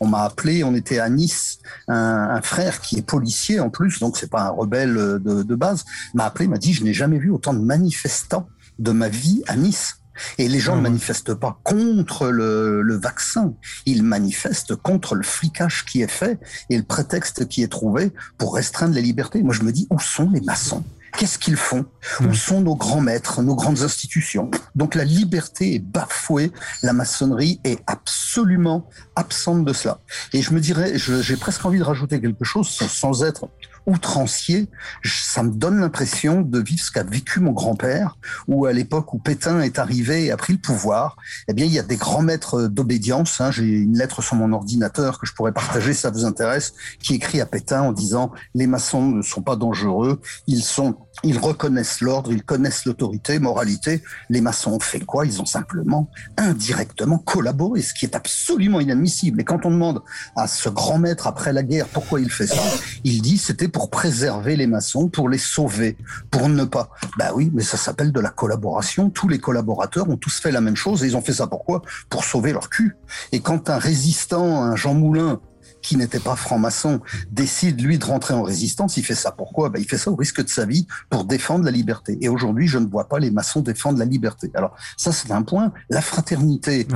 [0.00, 1.58] on m'a appelé, on était à Nice,
[1.88, 5.54] un, un frère qui est policier en plus, donc c'est pas un rebelle de, de
[5.54, 9.42] base, m'a appelé, m'a dit, je n'ai jamais vu autant de manifestants de ma vie
[9.46, 9.96] à Nice.
[10.36, 13.54] Et les gens Ah ne manifestent pas contre le, le vaccin,
[13.86, 18.54] ils manifestent contre le flicage qui est fait et le prétexte qui est trouvé pour
[18.54, 19.42] restreindre les libertés.
[19.42, 20.84] Moi, je me dis, où sont les maçons?
[21.16, 21.84] Qu'est-ce qu'ils font?
[22.20, 24.50] Où sont nos grands maîtres, nos grandes institutions?
[24.74, 30.00] Donc la liberté est bafouée, la maçonnerie est absolument absente de cela.
[30.32, 33.48] Et je me dirais, j'ai presque envie de rajouter quelque chose sans, sans être
[33.86, 34.68] outrancier.
[35.04, 38.16] Ça me donne l'impression de vivre ce qu'a vécu mon grand-père,
[38.48, 41.16] où à l'époque où Pétain est arrivé et a pris le pouvoir,
[41.48, 43.40] eh bien il y a des grands maîtres d'obédience.
[43.40, 43.50] hein.
[43.50, 47.14] J'ai une lettre sur mon ordinateur que je pourrais partager, si ça vous intéresse, qui
[47.14, 52.00] écrit à Pétain en disant les maçons ne sont pas dangereux, ils sont ils reconnaissent
[52.00, 54.02] l'ordre, ils connaissent l'autorité, moralité.
[54.28, 55.26] Les maçons ont fait quoi?
[55.26, 59.40] Ils ont simplement, indirectement collaboré, ce qui est absolument inadmissible.
[59.40, 60.02] Et quand on demande
[60.36, 62.62] à ce grand maître après la guerre pourquoi il fait ça,
[63.04, 65.96] il dit c'était pour préserver les maçons, pour les sauver,
[66.30, 66.90] pour ne pas.
[67.18, 69.10] Bah oui, mais ça s'appelle de la collaboration.
[69.10, 71.82] Tous les collaborateurs ont tous fait la même chose et ils ont fait ça pourquoi
[72.08, 72.96] Pour sauver leur cul.
[73.32, 75.40] Et quand un résistant, un Jean Moulin,
[75.82, 79.68] qui n'était pas franc-maçon, décide, lui, de rentrer en résistance, il fait ça pourquoi?
[79.68, 82.18] Ben, Il fait ça au risque de sa vie pour défendre la liberté.
[82.20, 84.50] Et aujourd'hui, je ne vois pas les maçons défendre la liberté.
[84.54, 85.72] Alors, ça, c'est un point.
[85.88, 86.86] La fraternité.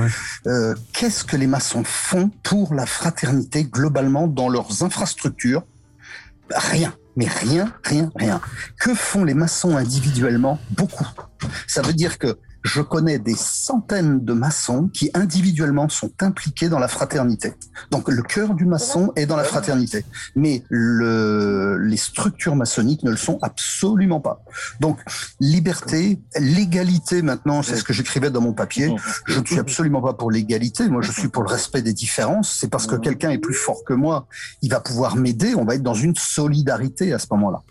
[0.47, 5.63] Euh, Qu'est-ce que les maçons font pour la fraternité globalement dans leurs infrastructures?
[6.49, 6.93] Rien.
[7.17, 8.41] Mais rien, rien, rien.
[8.77, 10.59] Que font les maçons individuellement?
[10.71, 11.07] Beaucoup.
[11.65, 16.79] Ça veut dire que je connais des centaines de maçons qui individuellement sont impliqués dans
[16.79, 17.53] la fraternité.
[17.91, 20.03] Donc le cœur du maçon est dans la fraternité,
[20.35, 24.43] mais le, les structures maçonniques ne le sont absolument pas.
[24.79, 24.99] Donc
[25.39, 28.95] liberté, l'égalité maintenant, c'est ce que j'écrivais dans mon papier.
[29.27, 32.51] Je ne suis absolument pas pour l'égalité, moi je suis pour le respect des différences.
[32.59, 34.25] C'est parce que quelqu'un est plus fort que moi,
[34.63, 37.61] il va pouvoir m'aider, on va être dans une solidarité à ce moment-là.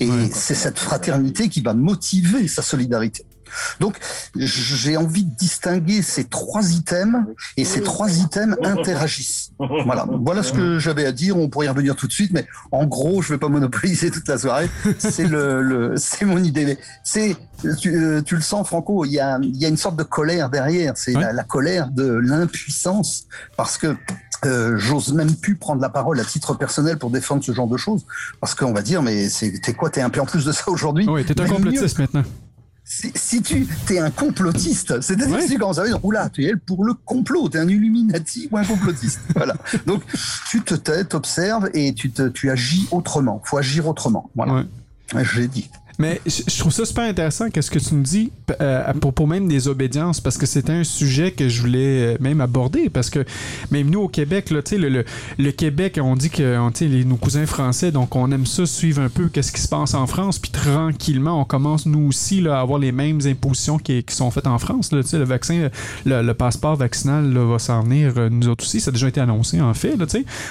[0.00, 3.24] Et c'est cette fraternité qui va motiver sa solidarité.
[3.80, 3.98] Donc,
[4.36, 7.24] j'ai envie de distinguer ces trois items
[7.56, 9.52] et ces trois items interagissent.
[9.58, 11.36] Voilà, voilà ce que j'avais à dire.
[11.36, 14.28] On pourrait y revenir tout de suite, mais en gros, je vais pas monopoliser toute
[14.28, 14.70] la soirée.
[14.98, 16.78] C'est le, le c'est mon idée.
[17.04, 17.36] C'est
[17.78, 19.04] tu, euh, tu, le sens, Franco.
[19.04, 20.96] Il y a, il y a une sorte de colère derrière.
[20.96, 23.96] C'est la, la, colère de l'impuissance parce que
[24.46, 27.76] euh, j'ose même plus prendre la parole à titre personnel pour défendre ce genre de
[27.76, 28.06] choses
[28.40, 29.90] parce qu'on va dire mais c'est t'es quoi?
[29.90, 31.06] T'es un peu en plus de ça aujourd'hui?
[31.08, 32.22] Oui, t'es un complotiste maintenant
[32.84, 35.56] si, si tu es un complotiste, c'est-à-dire ouais.
[35.58, 38.58] quand ça veut dire, oula, tu es pour le complot, tu es un Illuminati ou
[38.58, 39.20] un complotiste.
[39.36, 39.54] voilà.
[39.86, 40.02] Donc,
[40.50, 43.40] tu te tais, t'observes et tu, te, tu agis autrement.
[43.44, 44.30] faut agir autrement.
[44.34, 44.64] Voilà.
[45.14, 45.24] Ouais.
[45.34, 45.68] J'ai dit.
[46.00, 48.32] Mais je trouve ça super intéressant qu'est-ce que tu nous dis
[48.62, 52.40] euh, à propos même des obédiences parce que c'était un sujet que je voulais même
[52.40, 53.22] aborder parce que
[53.70, 55.04] même nous au Québec là, le, le,
[55.38, 59.02] le Québec on dit que on, les, nos cousins français donc on aime ça suivre
[59.02, 62.56] un peu qu'est-ce qui se passe en France puis tranquillement on commence nous aussi là,
[62.56, 65.68] à avoir les mêmes impositions qui, sont faites en France là, le vaccin
[66.06, 69.20] le, le passeport vaccinal va s'en venir euh, nous autres aussi ça a déjà été
[69.20, 70.06] annoncé en fait là,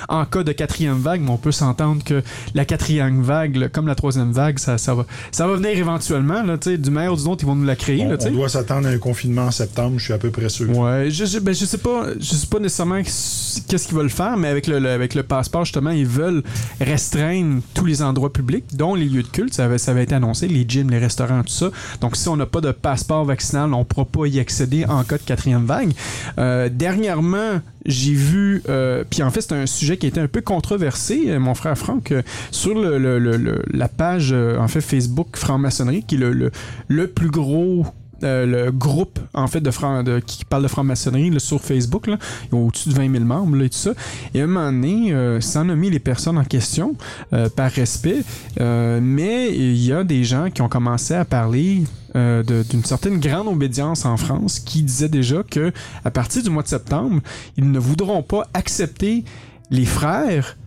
[0.10, 2.22] en cas de quatrième vague mais on peut s'entendre que
[2.54, 5.08] la quatrième vague comme la troisième vague ça, ça va
[5.48, 8.04] va venir éventuellement, là, du maire ou du autre, ils vont nous la créer.
[8.06, 10.50] On, là, on doit s'attendre à un confinement en septembre, je suis à peu près
[10.50, 10.70] sûr.
[10.78, 14.38] Ouais, je, je, ben, je sais pas, je sais pas nécessairement qu'est-ce qu'ils veulent faire,
[14.38, 16.44] mais avec le, le, avec le passeport, justement, ils veulent
[16.82, 20.16] restreindre tous les endroits publics, dont les lieux de culte, ça avait, ça avait été
[20.16, 21.70] annoncé, les gyms, les restaurants, tout ça.
[22.02, 25.04] Donc, si on n'a pas de passeport vaccinal, on ne pourra pas y accéder en
[25.04, 25.92] cas de quatrième vague.
[26.38, 30.28] Euh, dernièrement, j'ai vu, euh, puis en fait c'est un sujet qui a été un
[30.28, 36.16] peu controversé, mon frère Franck, euh, sur la page euh, en fait Facebook franc-maçonnerie, qui
[36.16, 37.86] est le, plus gros
[38.24, 42.08] euh, le groupe en fait de, qui parle de franc-maçonnerie sur Facebook.
[42.08, 42.18] Là.
[42.52, 43.92] Ils ont au-dessus de 20 000 membres et tout ça.
[44.34, 46.96] Et à un moment donné, euh, sans nommer les personnes en question,
[47.34, 48.24] euh, par respect,
[48.60, 51.84] euh, mais il y a des gens qui ont commencé à parler
[52.16, 55.72] euh, d'une certaine grande obédience en France qui disait déjà que
[56.04, 57.22] à partir du mois de septembre,
[57.58, 59.24] ils ne voudront pas accepter
[59.70, 60.58] les frères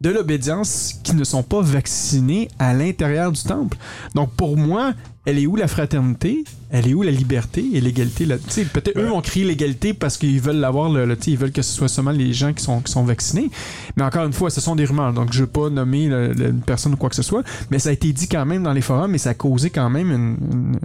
[0.00, 3.76] de l'obédience qui ne sont pas vaccinés à l'intérieur du temple.
[4.14, 4.94] Donc pour moi,
[5.26, 6.44] elle est où la fraternité?
[6.72, 8.24] Elle est où la liberté et l'égalité?
[8.24, 8.36] Là
[8.72, 11.72] Peut-être eux ont crié l'égalité parce qu'ils veulent l'avoir, le, le, ils veulent que ce
[11.72, 13.50] soit seulement les gens qui sont, qui sont vaccinés.
[13.96, 16.48] Mais encore une fois, ce sont des rumeurs, donc je veux pas nommer le, le,
[16.50, 17.42] une personne ou quoi que ce soit.
[17.70, 19.90] Mais ça a été dit quand même dans les forums et ça a causé quand
[19.90, 20.36] même, une,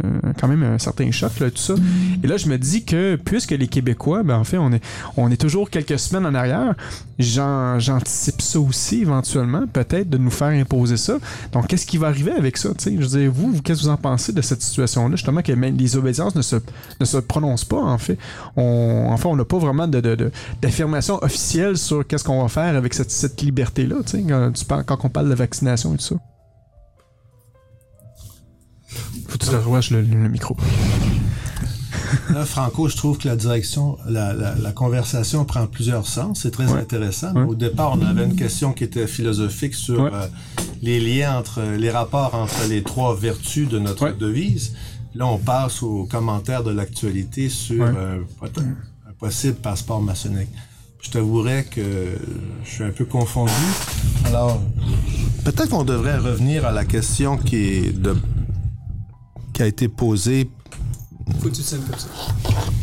[0.03, 1.75] une, quand même un certain choc, là, tout ça.
[2.23, 4.83] Et là, je me dis que puisque les Québécois, ben en fait, on est,
[5.17, 6.73] on est toujours quelques semaines en arrière,
[7.19, 11.19] j'anticipe ça aussi éventuellement, peut-être de nous faire imposer ça.
[11.53, 13.97] Donc, qu'est-ce qui va arriver avec ça Je veux dire, vous, qu'est-ce que vous en
[13.97, 14.24] pensez?
[14.33, 16.57] De cette situation-là, justement, que même les obédiences ne se,
[16.99, 18.17] ne se prononcent pas, en fait.
[18.55, 23.11] On, enfin, on n'a pas vraiment d'affirmation officielle sur qu'est-ce qu'on va faire avec cette,
[23.11, 23.97] cette liberté-là,
[24.85, 26.15] quand, on parle de vaccination et tout ça.
[29.27, 30.55] Faut que tu reroches le, le, micro.
[32.33, 36.41] Là, Franco, je trouve que la direction, la, la, la conversation prend plusieurs sens.
[36.41, 36.79] C'est très ouais.
[36.79, 37.33] intéressant.
[37.33, 37.43] Ouais.
[37.43, 40.09] Au départ, on avait une question qui était philosophique sur ouais.
[40.13, 40.27] euh,
[40.81, 44.73] les liens entre, les rapports entre les trois vertus de notre devise.
[45.15, 50.49] Là, on passe aux commentaires de l'actualité sur euh, un possible passeport maçonnique.
[51.01, 52.17] Je t'avouerais que
[52.63, 53.51] je suis un peu confondu.
[54.25, 54.59] Alors,
[55.43, 58.15] peut-être qu'on devrait revenir à la question qui est de
[59.53, 60.49] qui a été posée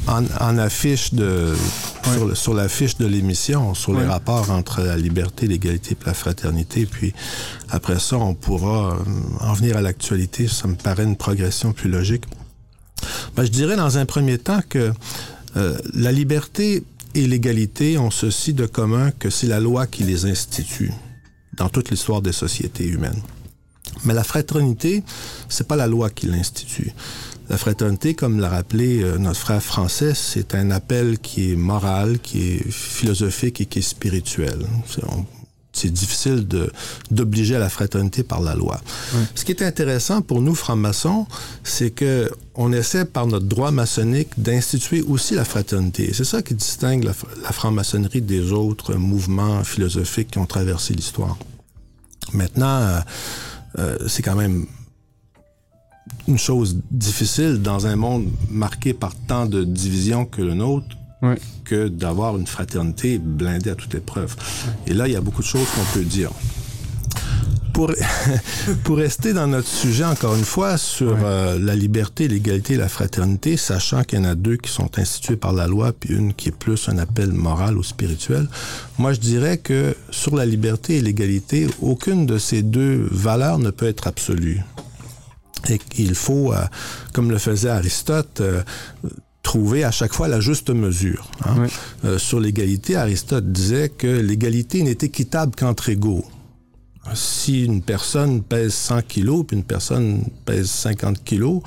[0.09, 1.55] En, affiche de
[2.35, 6.87] sur, la fiche de l'émission, sur les rapports entre la liberté, l'égalité et la fraternité,
[6.87, 7.15] puis
[7.69, 8.99] après ça, on pourra euh,
[9.41, 10.49] en venir à l'actualité.
[10.49, 12.25] Ça me paraît une progression plus logique.
[13.37, 14.93] Ben, je dirais dans un premier temps que
[15.57, 16.83] euh, la liberté
[17.15, 20.93] et l'égalité ont ceci de commun que c'est la loi qui les institue
[21.55, 23.23] dans toute l'histoire des sociétés humaines.
[24.05, 25.03] Mais la fraternité,
[25.49, 26.93] c'est pas la loi qui l'institue.
[27.53, 32.19] La fraternité, comme l'a rappelé euh, notre frère français, c'est un appel qui est moral,
[32.19, 34.59] qui est philosophique et qui est spirituel.
[35.75, 36.49] C'est difficile
[37.11, 38.81] d'obliger à la fraternité par la loi.
[39.35, 41.27] Ce qui est intéressant pour nous, francs-maçons,
[41.63, 46.11] c'est que on essaie par notre droit maçonnique d'instituer aussi la fraternité.
[46.15, 47.13] C'est ça qui distingue la,
[47.43, 51.37] la franc-maçonnerie des autres mouvements philosophiques qui ont traversé l'histoire.
[52.33, 53.01] Maintenant, euh,
[53.79, 54.67] euh, c'est quand même
[56.29, 60.97] une chose difficile dans un monde marqué par tant de divisions que le nôtre
[61.65, 64.35] que d'avoir une fraternité blindée à toute épreuve.
[64.87, 66.31] Et là, il y a beaucoup de choses qu'on peut dire.
[67.73, 67.91] Pour,
[68.85, 72.89] pour rester dans notre sujet, encore une fois, sur euh, la liberté, l'égalité et la
[72.89, 76.35] fraternité, sachant qu'il y en a deux qui sont instituées par la loi, puis une
[76.35, 78.47] qui est plus un appel moral ou spirituel,
[78.99, 83.71] moi je dirais que sur la liberté et l'égalité, aucune de ces deux valeurs ne
[83.71, 84.61] peut être absolue.
[85.69, 86.65] Et qu'il faut, euh,
[87.13, 88.63] comme le faisait Aristote, euh,
[89.43, 91.31] trouver à chaque fois la juste mesure.
[91.45, 91.67] Hein.
[92.05, 96.25] Euh, sur l'égalité, Aristote disait que l'égalité n'est équitable qu'entre égaux.
[97.15, 101.61] Si une personne pèse 100 kilos puis une personne pèse 50 kilos,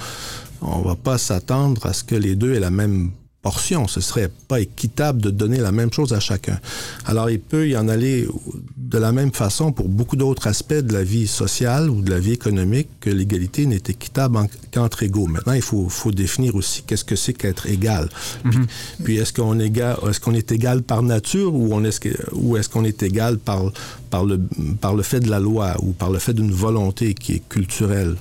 [0.62, 3.12] on va pas s'attendre à ce que les deux aient la même
[3.46, 3.88] portion.
[3.88, 6.58] Ce serait pas équitable de donner la même chose à chacun.
[7.06, 8.28] Alors, il peut y en aller
[8.76, 12.20] de la même façon pour beaucoup d'autres aspects de la vie sociale ou de la
[12.20, 14.40] vie économique que l'égalité n'est équitable
[14.74, 15.28] qu'entre égaux.
[15.28, 18.10] Maintenant, il faut, faut définir aussi qu'est-ce que c'est qu'être égal.
[18.46, 18.66] Mhm.
[19.04, 22.68] Puis, est-ce qu'on est, est, qu'on est égal par nature ou, on est, ou est-ce
[22.68, 23.62] qu'on est égal par,
[24.10, 24.40] par, le,
[24.82, 28.16] par le fait de la loi ou par le fait d'une volonté qui est culturelle?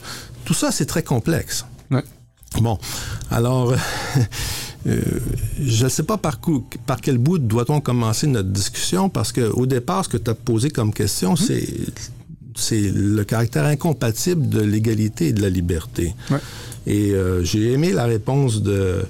[0.44, 1.64] Tout ça, c'est très complexe.
[2.60, 2.78] Bon,
[3.30, 3.74] alors...
[4.86, 5.00] Euh,
[5.62, 6.38] je ne sais pas par,
[6.86, 10.70] par quel bout doit-on commencer notre discussion, parce qu'au départ, ce que tu as posé
[10.70, 11.36] comme question, mhm.
[11.36, 11.68] c'est
[12.56, 16.14] c'est le caractère incompatible de l'égalité et de la liberté.
[16.86, 19.04] Et euh, j'ai aimé la réponse de,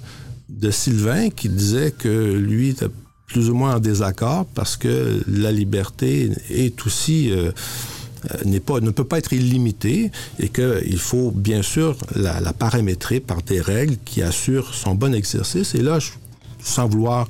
[0.49, 2.87] de Sylvain qui disait que lui était
[3.27, 7.51] plus ou moins en désaccord parce que la liberté est aussi euh,
[8.45, 13.21] n'est pas, ne peut pas être illimité et qu'il faut bien sûr la, la, paramétrer
[13.21, 15.75] par des règles qui assurent son bon exercice.
[15.75, 15.99] Et là,
[16.61, 17.29] sans vouloir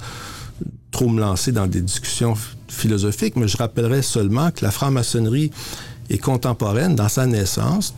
[0.91, 2.35] trop me lancer dans des discussions
[2.69, 5.51] philosophiques, mais je rappellerai seulement que la franc-maçonnerie
[6.11, 7.95] est contemporaine dans sa naissance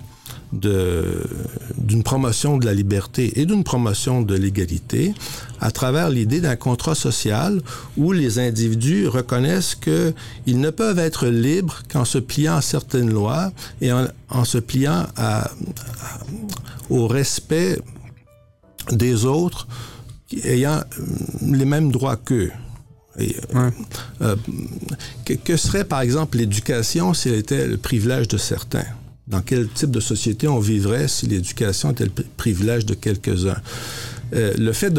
[0.52, 5.12] d'une promotion de la liberté et d'une promotion de l'égalité
[5.60, 7.60] à travers l'idée d'un contrat social
[7.96, 13.52] où les individus reconnaissent qu'ils ne peuvent être libres qu'en se pliant à certaines lois
[13.80, 15.50] et en, se pliant à,
[16.90, 17.80] au respect
[18.92, 19.66] des autres
[20.44, 20.80] ayant
[21.42, 22.52] les mêmes droits qu'eux.
[23.18, 23.70] Euh,
[24.20, 24.36] euh,
[25.24, 28.84] que, que, serait, par exemple, l'éducation si elle était le privilège de certains?
[29.28, 33.60] Dans quel type de société on vivrait si l'éducation était le privilège de quelques-uns.
[34.34, 34.92] Euh, le fait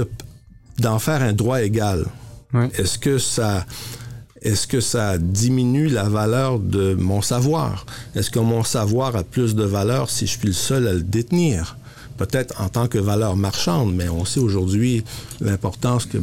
[0.79, 2.05] d'en faire un droit égal,
[2.77, 3.65] est-ce que ça
[4.41, 7.85] est-ce que ça diminue la valeur de mon savoir?
[8.15, 11.01] Est-ce que mon savoir a plus de valeur si je suis le seul à le
[11.01, 11.77] détenir?
[12.17, 15.03] Peut-être en tant que valeur marchande, mais on sait aujourd'hui
[15.41, 16.19] l'importance que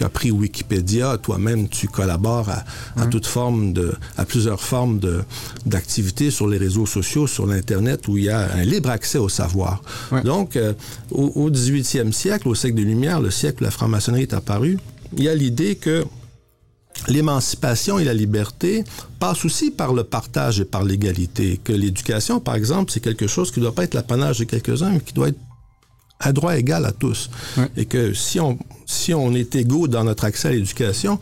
[0.00, 2.64] qu'a pris Wikipédia, toi-même tu collabores à,
[3.02, 5.20] à, toute forme de, à plusieurs formes de
[5.66, 9.28] d'activités sur les réseaux sociaux, sur l'internet où il y a un libre accès au
[9.28, 9.82] savoir.
[10.24, 10.72] Donc, euh,
[11.10, 14.78] au, au 18e siècle, au siècle des Lumières, le siècle où la franc-maçonnerie est apparue,
[15.18, 16.06] il y a l'idée que
[17.06, 18.84] l'émancipation et la liberté
[19.18, 21.60] passent aussi par le partage et par l'égalité.
[21.62, 24.92] Que l'éducation, par exemple, c'est quelque chose qui ne doit pas être l'apanage de quelques-uns,
[24.92, 25.38] mais qui doit être
[26.20, 27.30] un droit égal à tous.
[27.76, 28.58] Et que si on,
[28.90, 31.18] si on est égaux dans notre accès à l'éducation,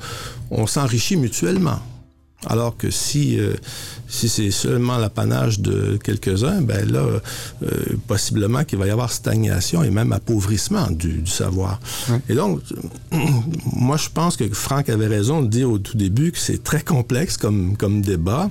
[0.50, 1.81] on s'enrichit mutuellement.
[2.46, 3.54] Alors que si, euh,
[4.07, 7.20] si c'est seulement l'apanage de quelques-uns, ben là, euh,
[8.07, 11.81] possiblement qu'il va y avoir stagnation et même appauvrissement du, savoir.
[12.28, 12.61] Et donc,
[13.72, 16.81] moi, je pense que Franck avait raison de dire au tout début que c'est très
[16.81, 18.50] complexe comme, comme débat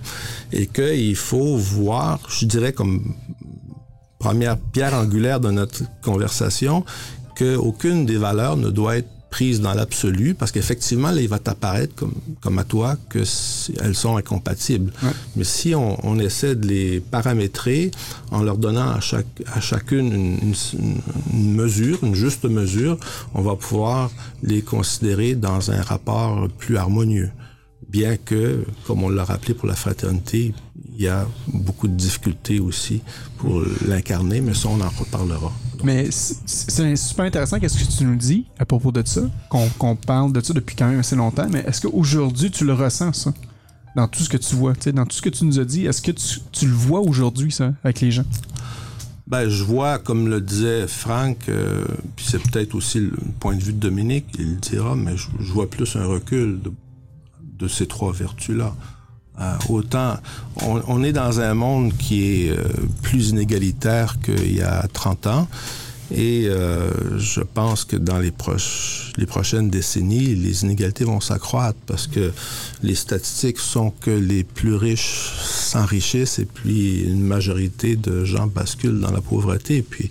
[0.51, 3.15] et qu'il faut voir, je dirais, comme
[4.19, 6.83] première pierre angulaire de notre conversation,
[7.37, 11.93] qu'aucune des valeurs ne doit être prise dans l'absolu, parce qu'effectivement, là, il va t'apparaître
[11.95, 13.19] comme, comme à toi que
[13.81, 14.91] elles sont incompatibles.
[15.35, 17.91] Mais si on, on, essaie de les paramétrer
[18.31, 20.53] en leur donnant à, chaque, à chacune une,
[21.33, 22.97] une, mesure, une juste mesure,
[23.33, 24.09] on va pouvoir
[24.43, 27.29] les considérer dans un rapport plus harmonieux.
[27.89, 30.53] Bien que, comme on l'a rappelé pour la fraternité,
[30.97, 33.01] il y a beaucoup de difficultés aussi
[33.37, 35.51] pour l'incarner, mais ça, on en reparlera.
[35.83, 40.33] Mais c'est super intéressant qu'est-ce que tu nous dis à propos de ça, qu'on parle
[40.33, 43.33] de ça depuis quand même assez longtemps, mais est-ce qu'aujourd'hui tu le ressens ça?
[43.95, 46.01] Dans tout ce que tu vois, dans tout ce que tu nous as dit, est-ce
[46.01, 48.25] que tu, tu, le vois aujourd'hui ça avec les gens?
[49.25, 51.83] Ben, je vois, comme le disait Franck, euh,
[52.15, 55.27] puis c'est peut-être aussi le point de vue de Dominique, il le dira, mais je,
[55.39, 56.71] je vois plus un recul de,
[57.57, 58.75] de ces trois vertus-là.
[59.39, 60.17] Euh, autant,
[60.63, 62.63] on, est dans un monde qui est euh,
[63.03, 65.47] plus inégalitaire qu'il y a 30 ans.
[66.09, 71.77] Et euh, je pense que dans les, proches, les prochaines décennies, les inégalités vont s'accroître
[71.85, 72.31] parce que
[72.81, 79.01] les statistiques sont que les plus riches s'enrichissent et puis une majorité de gens basculent
[79.01, 79.77] dans la pauvreté.
[79.77, 80.09] Et puis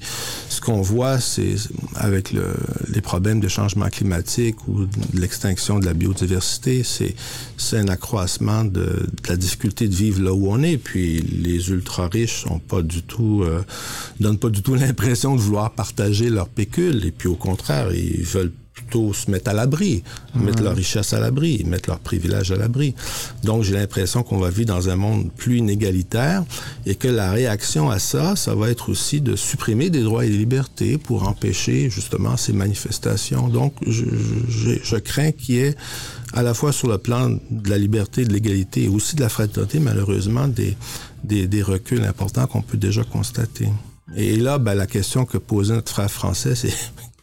[0.67, 1.55] qu'on voit, c'est
[1.95, 2.53] avec le,
[2.93, 8.81] les problèmes de changement climatique ou de l'extinction de la biodiversité, c'est un accroissement de,
[8.81, 10.77] de, la difficulté de vivre là où on est.
[10.77, 13.63] Puis les ultra riches sont pas du tout, euh,
[14.19, 17.07] donnent pas du tout l'impression de vouloir partager leur pécule.
[17.07, 18.53] Et puis au contraire, ils veulent
[18.87, 20.03] plutôt se mettre à l'abri,
[20.35, 20.43] mmh.
[20.43, 22.95] mettre leur richesse à l'abri, mettre leurs privilèges à l'abri.
[23.43, 26.45] Donc j'ai l'impression qu'on va vivre dans un monde plus inégalitaire
[26.87, 30.31] et que la réaction à ça, ça va être aussi de supprimer des droits et
[30.31, 33.49] des libertés pour empêcher justement ces manifestations.
[33.49, 34.05] Donc je,
[34.49, 35.75] je, je crains qu'il y ait
[36.33, 39.29] à la fois sur le plan de la liberté, de l'égalité et aussi de la
[39.29, 40.77] fraternité, malheureusement, des,
[41.25, 43.69] des, des reculs importants qu'on peut déjà constater.
[44.15, 46.73] Et là, ben, la question que posait notre frère français, c'est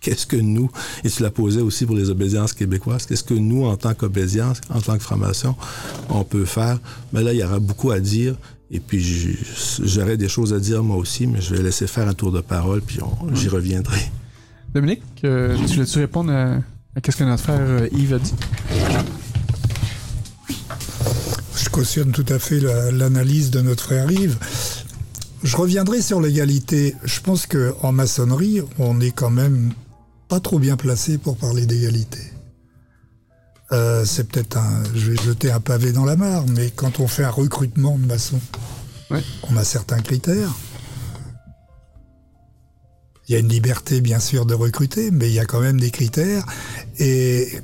[0.04, 0.70] qu'est-ce que nous,
[1.04, 4.62] et tu l'as posé aussi pour les obédiences québécoises, qu'est-ce que nous, en tant qu'obédience,
[4.70, 5.56] en tant que formation,
[6.10, 6.80] on peut faire?
[7.12, 8.36] Mais ben là, il y aura beaucoup à dire.
[8.70, 9.38] Et puis,
[9.84, 12.42] j'aurais des choses à dire moi aussi, mais je vais laisser faire un tour de
[12.42, 13.00] parole, puis
[13.34, 14.00] j'y reviendrai.
[14.74, 16.58] Dominique, euh, tu voulais-tu répondre à,
[16.96, 18.34] à qu'est-ce que notre frère euh, Yves a dit?
[21.56, 22.60] Je cautionne tout à fait
[22.92, 24.38] l'analyse de notre frère Yves.
[25.44, 26.96] Je reviendrai sur l'égalité.
[27.04, 29.74] Je pense que en maçonnerie, on est quand même
[30.28, 32.20] pas trop bien placé pour parler d'égalité.
[33.72, 34.84] Euh, c'est peut-être un.
[34.94, 38.06] Je vais jeter un pavé dans la mare, mais quand on fait un recrutement de
[38.06, 38.42] maçons,
[39.10, 39.24] ouais.
[39.50, 40.52] on a certains critères.
[43.28, 45.80] Il y a une liberté, bien sûr, de recruter, mais il y a quand même
[45.80, 46.46] des critères.
[47.00, 47.58] Et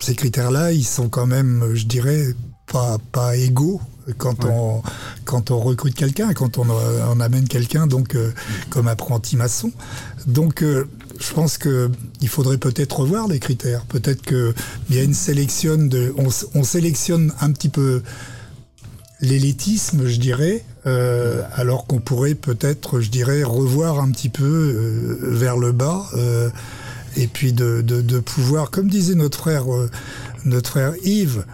[0.00, 2.34] ces critères-là, ils sont quand même, je dirais,
[2.66, 3.80] pas, pas égaux
[4.18, 4.50] quand ouais.
[4.50, 4.82] on
[5.24, 8.32] quand on recrute quelqu'un, quand on, on amène quelqu'un donc euh,
[8.70, 9.72] comme apprenti maçon.
[10.26, 10.88] Donc euh,
[11.20, 13.84] je pense que il faudrait peut-être revoir les critères.
[13.86, 14.54] Peut-être que
[14.88, 18.02] il y a une sélection de on, on sélectionne un petit peu
[19.20, 25.18] l'élitisme, je dirais, euh, alors qu'on pourrait peut-être, je dirais, revoir un petit peu euh,
[25.22, 26.06] vers le bas.
[26.14, 26.50] Euh,
[27.16, 29.64] et puis de, de, de, pouvoir, comme disait notre frère,
[30.44, 31.46] notre frère Yves,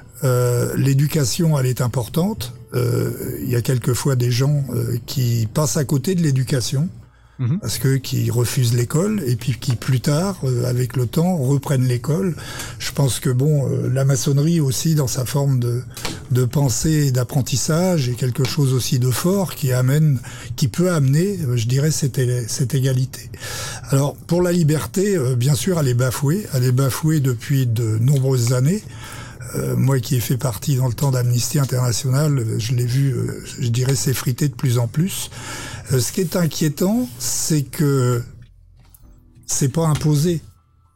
[0.77, 2.53] l'éducation, elle est importante.
[2.75, 4.65] Il y a quelquefois des gens
[5.07, 6.89] qui passent à côté de l'éducation
[7.39, 7.59] mmh.
[7.61, 11.87] parce que qui refusent l'école et puis qui plus tard, euh, avec le temps, reprennent
[11.87, 12.35] l'école.
[12.79, 15.83] Je pense que bon, euh, la maçonnerie aussi dans sa forme de,
[16.31, 20.19] de pensée et d'apprentissage est quelque chose aussi de fort qui amène,
[20.57, 23.31] qui peut amener, euh, je dirais, cette, cette égalité.
[23.91, 27.99] Alors pour la liberté, euh, bien sûr, elle est bafouée, elle est bafouée depuis de
[27.99, 28.83] nombreuses années.
[29.57, 33.45] Euh, moi qui ai fait partie dans le temps d'Amnesty International, je l'ai vu, euh,
[33.61, 35.31] je dirais, s'effriter de plus en plus.
[35.93, 38.23] Euh, ce qui est inquiétant, c'est que
[39.47, 40.41] c'est pas imposé,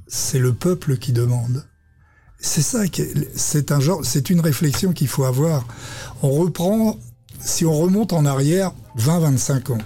[0.07, 1.65] c'est le peuple qui demande.
[2.39, 2.81] C'est ça,
[3.35, 5.67] c'est un genre, c'est une réflexion qu'il faut avoir.
[6.23, 6.99] On reprend,
[7.41, 9.79] si on remonte en arrière, 20-25 ans.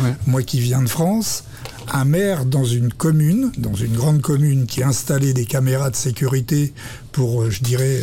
[0.00, 0.14] Ouais.
[0.26, 1.44] Moi qui viens de France,
[1.92, 6.72] un maire dans une commune, dans une grande commune, qui installait des caméras de sécurité
[7.12, 8.00] pour, euh, je dirais,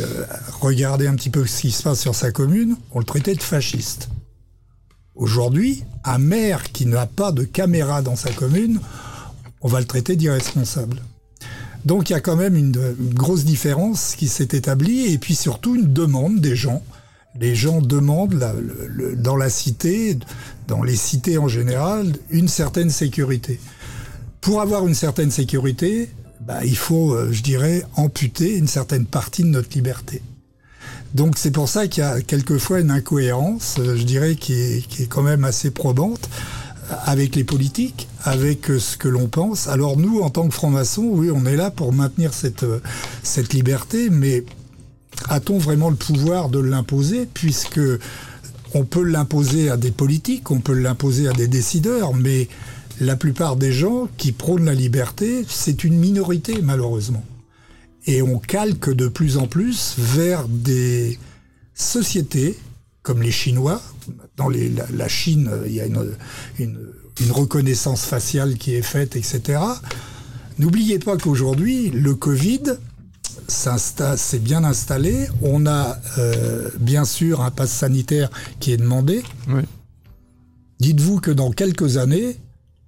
[0.60, 3.42] regarder un petit peu ce qui se passe sur sa commune, on le traitait de
[3.42, 4.08] fasciste.
[5.18, 8.78] Aujourd'hui, un maire qui n'a pas de caméra dans sa commune,
[9.60, 11.02] on va le traiter d'irresponsable.
[11.84, 15.74] Donc il y a quand même une, grosse différence qui s'est établie et puis surtout
[15.74, 16.84] une demande des gens.
[17.40, 18.38] Les gens demandent
[19.16, 20.16] dans la cité,
[20.68, 23.58] dans les cités en général, une certaine sécurité.
[24.40, 29.42] Pour avoir une certaine sécurité, bah, il faut, euh, je dirais, amputer une certaine partie
[29.42, 30.22] de notre liberté.
[31.14, 35.08] Donc c'est pour ça qu'il y a quelquefois une incohérence, euh, je dirais, qui est,
[35.08, 36.28] quand même assez probante.
[37.04, 39.68] avec les politiques, avec ce que l'on pense.
[39.68, 42.64] Alors nous, en tant que francs-maçons, oui, on est là pour maintenir cette,
[43.22, 44.42] cette liberté, mais
[45.28, 47.80] a-t-on vraiment le pouvoir de l'imposer puisque
[48.74, 52.48] on peut l'imposer à des politiques, on peut l'imposer à des décideurs, mais
[53.00, 57.24] la plupart des gens qui prônent la liberté, c'est une minorité malheureusement.
[58.08, 61.18] Et on calque de plus en plus vers des
[61.74, 62.58] sociétés
[63.02, 63.80] comme les Chinois.
[64.36, 66.16] Dans les, la, Chine, il y a une,
[66.58, 66.78] une,
[67.20, 69.60] une reconnaissance faciale qui est faite, etc.
[70.58, 72.78] N'oubliez pas qu'aujourd'hui, le Covid,
[73.48, 75.28] s'est bien installé.
[75.42, 78.30] On a euh, bien sûr un pass sanitaire
[78.60, 79.22] qui est demandé.
[80.80, 82.36] Dites-vous que dans quelques années,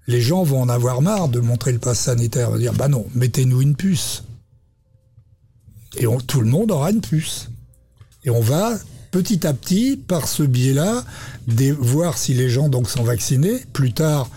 [0.07, 2.49] les gens vont en avoir marre de montrer le pass sanitaire.
[2.49, 4.25] Ils vont dire, bah non, mettez-nous une puce.
[5.97, 7.51] Et tout le monde aura une puce.
[8.25, 8.79] Et on va
[9.11, 11.05] petit à petit, par ce biais-là,
[11.79, 13.65] voir si les gens sont vaccinés.
[13.73, 14.31] Plus tard,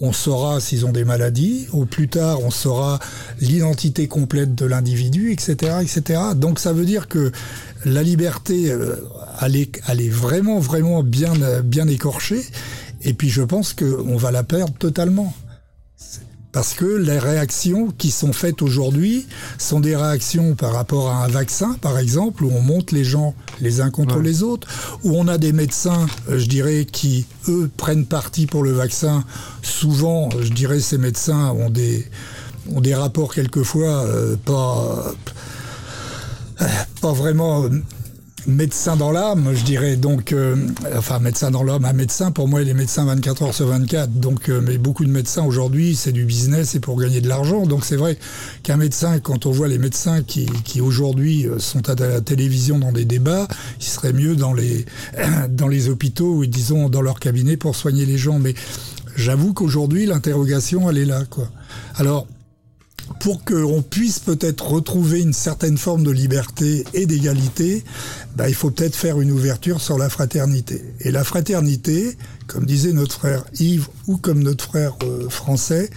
[0.00, 2.98] on saura s'ils ont des maladies, ou plus tard on saura
[3.40, 6.20] l'identité complète de l'individu, etc., etc.
[6.36, 7.32] Donc ça veut dire que
[7.84, 8.96] la liberté, euh,
[9.42, 11.32] elle, est, vraiment, vraiment bien,
[11.62, 12.42] bien écorchée,
[13.02, 15.34] et puis je pense qu'on va la perdre totalement.
[16.52, 19.26] Parce que les réactions qui sont faites aujourd'hui
[19.58, 23.34] sont des réactions par rapport à un vaccin, par exemple, où on monte les gens
[23.60, 24.66] les uns contre les autres,
[25.04, 29.24] où on a des médecins, euh, je dirais, qui, eux, prennent parti pour le vaccin.
[29.62, 32.08] Souvent, je dirais, ces médecins ont des,
[32.74, 35.14] ont des rapports quelquefois euh, pas,
[36.62, 36.66] euh,
[37.00, 37.68] pas vraiment
[38.46, 39.96] médecin dans l'âme, je dirais.
[39.96, 40.56] Donc, euh,
[40.96, 44.12] enfin, médecin dans l'âme, un médecin, pour moi, il est médecin 24 heures sur 24.
[44.12, 47.66] Donc, euh, mais beaucoup de médecins aujourd'hui, c'est du business et pour gagner de l'argent.
[47.66, 48.18] Donc, c'est vrai
[48.62, 52.78] qu'un médecin, quand on voit les médecins qui, qui aujourd'hui euh, sont à la télévision
[52.78, 53.48] dans des débats,
[53.80, 54.84] il serait mieux dans les,
[55.48, 58.38] dans les hôpitaux ou, disons, dans leur cabinet pour soigner les gens.
[58.38, 58.54] Mais
[59.16, 61.48] j'avoue qu'aujourd'hui, l'interrogation, elle est là, quoi.
[61.96, 62.26] Alors,
[63.18, 67.84] pour qu'on puisse peut-être retrouver une certaine forme de liberté et d'égalité,
[68.36, 70.82] bah, il faut peut-être faire une ouverture sur la fraternité.
[71.00, 75.90] Et la fraternité, comme disait notre frère Yves ou comme notre frère euh, français,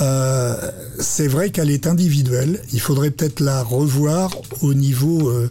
[0.00, 2.60] euh, c'est vrai qu'elle est individuelle.
[2.72, 4.30] Il faudrait peut-être la revoir
[4.62, 5.50] au niveau, euh,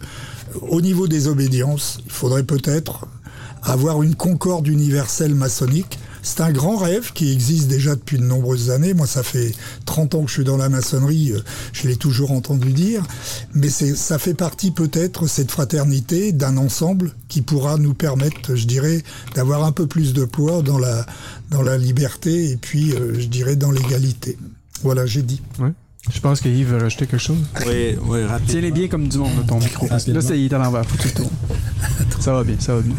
[0.62, 1.98] au niveau des obédiences.
[2.06, 3.06] Il faudrait peut-être
[3.62, 8.70] avoir une concorde universelle maçonnique c'est un grand rêve qui existe déjà depuis de nombreuses
[8.70, 8.94] années.
[8.94, 9.52] Moi, ça fait
[9.84, 11.40] 30 ans que je suis dans la maçonnerie, euh,
[11.74, 13.04] je l'ai toujours entendu dire.
[13.52, 19.02] Mais ça fait partie peut-être, cette fraternité, d'un ensemble qui pourra nous permettre, je dirais,
[19.34, 21.04] d'avoir un peu plus de poids dans la,
[21.50, 24.38] dans la liberté et puis, euh, je dirais, dans l'égalité.
[24.82, 25.42] Voilà, j'ai dit.
[26.12, 27.38] Je pense que Yves veut rajouter quelque chose.
[27.66, 28.50] Oui, oui, rapidement.
[28.50, 29.88] Tiens-les bien comme du monde, ton micro.
[29.88, 30.86] Là, c'est, il est à l'envers.
[30.86, 31.22] Faut que tu
[32.20, 32.94] Ça va bien, ça va bien.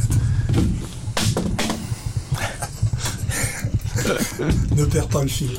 [4.76, 5.52] Ne perds pas le fil.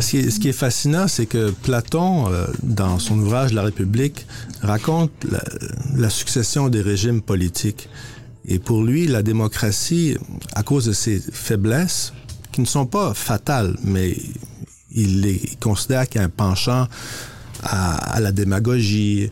[0.00, 4.26] Ce qui, est, fascinant, c'est que Platon, euh, dans son ouvrage La République,
[4.60, 5.10] raconte
[5.94, 7.88] la, succession des régimes politiques.
[8.46, 10.18] Et pour lui, la démocratie,
[10.54, 12.12] à cause de ses faiblesses,
[12.52, 14.16] qui ne sont pas fatales, mais
[14.92, 16.88] il les considère qu'il y a un penchant
[17.62, 19.30] à, la démagogie,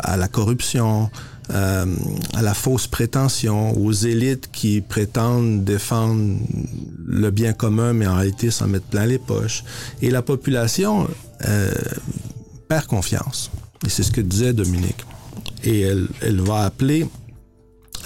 [0.00, 1.10] à la corruption,
[1.50, 1.86] euh,
[2.34, 6.38] à la fausse prétention, aux élites qui prétendent défendre
[7.06, 9.62] le bien commun, mais en réalité s'en mettent plein les poches.
[10.00, 11.06] Et la population
[11.46, 11.70] euh,
[12.68, 13.50] perd confiance.
[13.84, 15.04] Et c'est ce que disait Dominique.
[15.64, 17.06] Et elle, va appeler,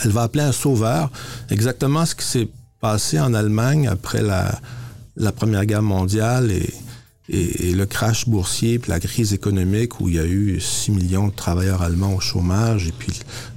[0.04, 1.10] elle va appeler un sauveur,
[1.50, 2.48] exactement ce qui s'est
[2.80, 4.60] passé en Allemagne après la,
[5.16, 6.72] la Première Guerre mondiale et
[7.30, 11.28] et, le crash boursier, puis la crise économique où il y a eu 6 millions
[11.28, 13.12] de travailleurs allemands au chômage, et puis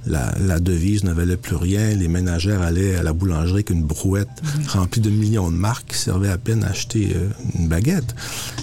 [0.06, 3.82] la, la devise ne valait plus rien, les ménagères allaient à la boulangerie avec une
[3.82, 4.66] brouette mhm.
[4.68, 8.14] remplie de millions de marques qui servaient à peine à acheter euh, une baguette.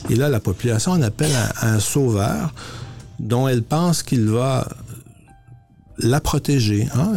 [0.09, 2.53] Et là, la population en appelle à, un sauveur
[3.19, 4.67] dont elle pense qu'il va
[5.97, 6.87] la protéger.
[6.95, 7.13] Hein?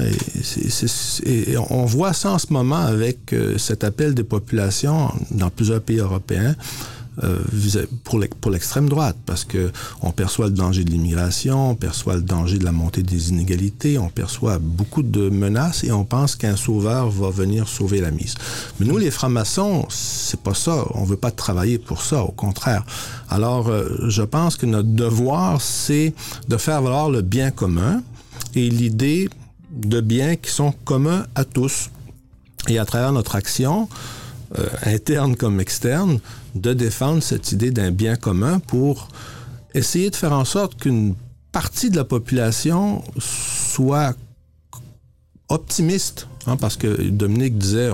[1.25, 5.81] Et, on voit ça en ce moment avec euh, cet appel des populations dans plusieurs
[5.81, 6.57] pays européens
[8.05, 12.59] pour l'extrême droite, parce que on perçoit le danger de l'immigration, on perçoit le danger
[12.59, 17.11] de la montée des inégalités, on perçoit beaucoup de menaces et on pense qu'un sauveur
[17.11, 18.35] va venir sauver la mise.
[18.79, 20.85] Mais nous, les francs-maçons, c'est pas ça.
[20.95, 22.85] On veut pas travailler pour ça, au contraire.
[23.29, 26.15] Alors, euh, je pense que notre devoir, c'est
[26.49, 28.03] de faire valoir le bien commun
[28.55, 29.29] et l'idée
[29.71, 31.91] de biens qui sont communs à tous.
[32.69, 33.89] Et à travers notre action,
[34.59, 36.21] euh, interne comme externe,
[36.55, 39.09] de défendre cette idée d'un bien commun pour
[39.75, 41.15] essayer de faire en sorte qu'une
[41.53, 44.15] partie de la population soit
[45.49, 47.91] optimiste Hein, parce que Dominique disait,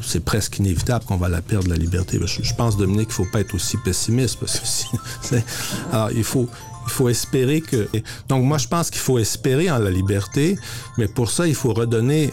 [0.00, 2.18] c'est presque inévitable qu'on va la perdre, la liberté.
[2.18, 4.86] Ben, je, pense, Dominique, il ne faut pas être aussi pessimiste, parce que si,
[5.92, 6.48] alors, il faut,
[6.86, 7.88] il faut espérer que...
[8.28, 10.56] Donc moi, je pense qu'il faut espérer en la liberté,
[10.98, 12.32] mais pour ça, il faut redonner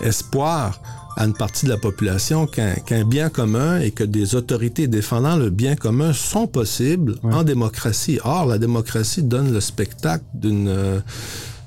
[0.00, 0.80] espoir
[1.16, 5.50] à une partie de la population qu'un bien commun et que des autorités défendant le
[5.50, 8.18] bien commun sont possibles en démocratie.
[8.22, 11.02] Or, la démocratie donne le spectacle d'une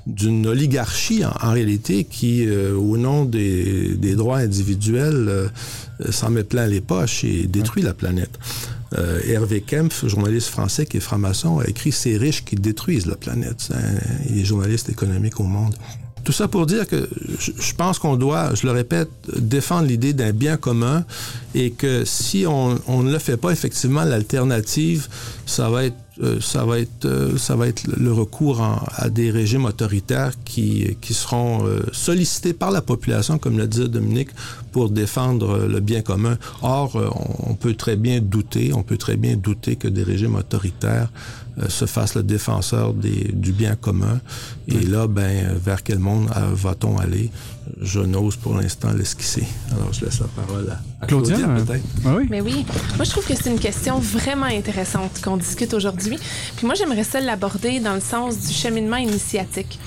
[0.06, 5.48] d'une oligarchie en, réalité qui, euh, au nom des, des droits individuels, euh,
[6.10, 8.38] s'en met plein les poches et détruit la planète.
[8.98, 13.16] Euh, Hervé Kempf, journaliste français qui est franc-maçon, a écrit Ces riches qui détruisent la
[13.16, 13.68] planète.
[14.28, 15.74] Il est journaliste économique au monde.
[16.24, 17.08] Tout ça pour dire que
[17.38, 21.04] je pense qu'on doit, je le répète, défendre l'idée d'un bien commun
[21.54, 25.08] et que si on, ne le fait pas, effectivement, l'alternative,
[25.46, 26.38] ça va être euh,
[27.04, 28.60] euh, le recours
[28.94, 33.88] à des régimes autoritaires qui, qui seront euh, sollicités par la population, comme l'a dit
[33.88, 34.30] Dominique,
[34.72, 36.36] pour défendre le bien commun.
[36.62, 36.96] Or,
[37.46, 41.10] on peut très bien douter, on peut très bien douter que des régimes autoritaires
[41.68, 44.20] se fassent le défenseur des, du bien commun.
[44.68, 47.30] Et là, ben, vers quel monde va-t-on aller?
[47.80, 49.44] je n'ose pour l'instant l'esquisser.
[49.72, 51.84] Alors, je laisse la parole à, Claudia, peut-être.
[52.04, 52.26] Ah oui.
[52.30, 52.64] Mais oui,
[52.96, 56.18] moi, je trouve que c'est une question vraiment intéressante qu'on discute aujourd'hui.
[56.56, 59.78] Puis moi, j'aimerais ça l'aborder dans le sens du cheminement initiatique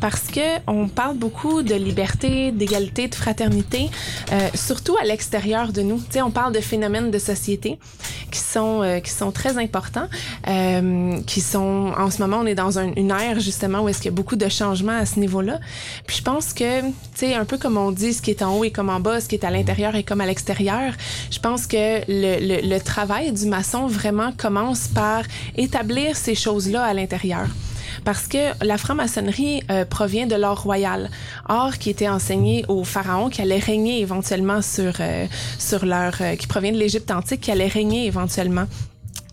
[0.00, 3.90] parce que on parle beaucoup de liberté, d'égalité, de fraternité,
[4.32, 5.98] euh, surtout à l'extérieur de nous.
[5.98, 7.78] Tu sais, on parle de phénomènes de société
[8.30, 10.08] qui sont euh, qui sont très importants,
[10.48, 14.10] euh, qui sont en ce moment on est dans une ère justement où est-ce qu'il
[14.10, 15.58] y a beaucoup de changements à ce niveau-là.
[16.06, 18.56] Puis je pense que tu sais un peu comme on dit, ce qui est en
[18.56, 20.92] haut et comme en bas, ce qui est à l'intérieur et comme à l'extérieur.
[21.30, 25.22] Je pense que le, le, le travail du maçon vraiment commence par
[25.56, 27.48] établir ces choses-là à l'intérieur
[28.04, 31.10] parce que la franc-maçonnerie euh, provient de l'or royal,
[31.48, 35.26] or qui était enseigné aux pharaons qui allait régner éventuellement sur euh,
[35.58, 38.66] sur leur euh, qui provient de l'Égypte antique qui allait régner éventuellement.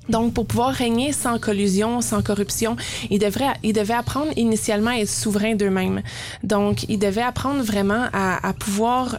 [0.07, 2.75] Donc, pour pouvoir régner sans collusion, sans corruption,
[3.09, 6.03] ils, devraient, ils devaient apprendre initialement à être souverains d'eux-mêmes.
[6.43, 9.17] Donc, ils devaient apprendre vraiment à, à pouvoir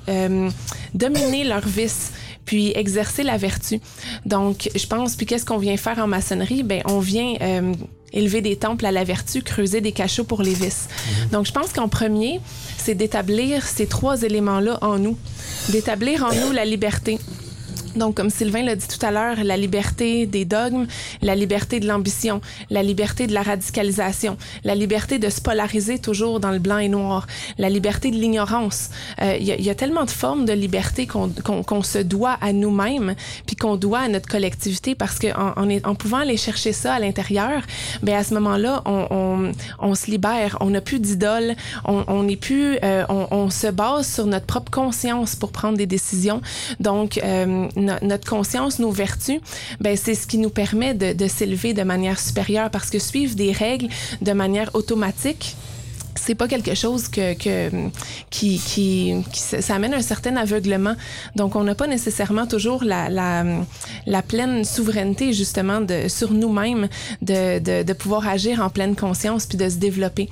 [0.94, 2.12] dominer leurs vices
[2.46, 3.80] puis exercer la vertu.
[4.24, 6.62] Donc, je pense, puis qu'est-ce qu'on vient faire en maçonnerie?
[6.62, 7.74] Ben, on vient euh,
[8.12, 10.88] élever des temples à la vertu, creuser des cachots pour les vices.
[10.88, 11.28] Mhm.
[11.30, 12.40] Donc, je pense qu'en premier,
[12.78, 15.16] c'est d'établir ces trois éléments-là en nous,
[15.70, 17.18] d'établir en nous la liberté,
[17.96, 20.86] donc, comme Sylvain l'a dit tout à l'heure, la liberté des dogmes,
[21.22, 22.40] la liberté de l'ambition,
[22.70, 26.88] la liberté de la radicalisation, la liberté de se polariser toujours dans le blanc et
[26.88, 27.26] noir,
[27.58, 28.90] la liberté de l'ignorance.
[29.20, 31.28] Il euh, y, y, a tellement de formes de liberté qu'on
[31.66, 33.14] qu'on se doit à nous-mêmes,
[33.46, 36.94] puis qu'on doit à notre collectivité, parce que en, en, en, pouvant aller chercher ça
[36.94, 37.62] à l'intérieur,
[38.02, 42.36] ben à ce moment-là, on, on, on, se libère, on n'a plus d'idole, on n'est
[42.36, 46.40] plus, euh, on, on, se base sur notre propre conscience pour prendre des décisions.
[46.80, 47.68] Donc, euh,
[48.02, 49.40] notre conscience, nos vertus,
[49.80, 53.34] ben c'est ce qui nous permet de, de s'élever de manière supérieure parce que suivre
[53.34, 53.88] des règles
[54.20, 55.56] de manière automatique,
[56.16, 57.70] c'est pas quelque chose que, que
[58.30, 60.94] qui, qui, qui, ça amène un certain aveuglement.
[61.36, 63.44] Donc, on n'a pas nécessairement toujours la, la,
[64.06, 66.88] la, pleine souveraineté justement de sur nous-mêmes,
[67.22, 70.28] de, de, de, pouvoir agir en pleine conscience puis de se développer.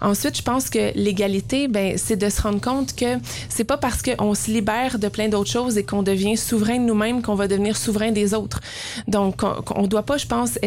[0.00, 3.18] Ensuite, je pense que l'égalité, ben, c'est de se rendre compte que
[3.48, 6.84] c'est pas parce qu'on se libère de plein d'autres choses et qu'on devient souverain de
[6.84, 8.60] nous-mêmes qu'on va devenir souverain des autres.
[9.06, 10.58] Donc, on, on doit pas, je pense,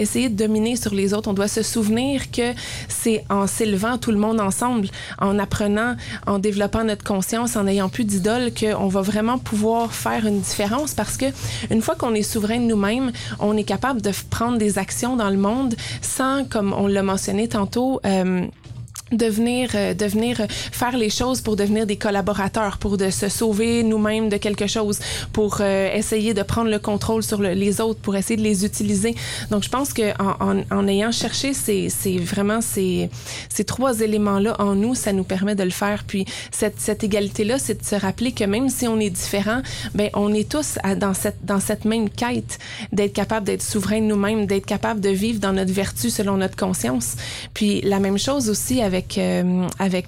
[0.00, 1.28] essayer de dominer sur les autres.
[1.28, 2.52] On doit se souvenir que
[2.88, 4.88] c'est en s'élevant tout le monde ensemble,
[5.18, 5.96] en apprenant,
[6.26, 10.94] en développant notre conscience, en n'ayant plus d'idole, qu'on va vraiment pouvoir faire une différence
[10.94, 11.26] parce que
[11.70, 15.30] une fois qu'on est souverain de nous-mêmes, on est capable de prendre des actions dans
[15.30, 18.46] le monde sans, comme on l'a mentionné tantôt, euh,
[19.12, 24.28] devenir euh, devenir faire les choses pour devenir des collaborateurs pour de se sauver nous-mêmes
[24.28, 25.00] de quelque chose
[25.32, 28.64] pour euh, essayer de prendre le contrôle sur le, les autres pour essayer de les
[28.64, 29.14] utiliser.
[29.50, 33.10] Donc je pense que en, en, en ayant cherché ces, ces vraiment ces,
[33.48, 36.04] ces trois éléments là en nous ça nous permet de le faire.
[36.06, 39.62] Puis cette, cette égalité là c'est de se rappeler que même si on est différent
[39.94, 42.58] ben on est tous à, dans cette dans cette même quête
[42.92, 46.56] d'être capable d'être souverain de nous-mêmes d'être capable de vivre dans notre vertu selon notre
[46.56, 47.16] conscience.
[47.54, 49.66] Puis la même chose aussi avec avec euh,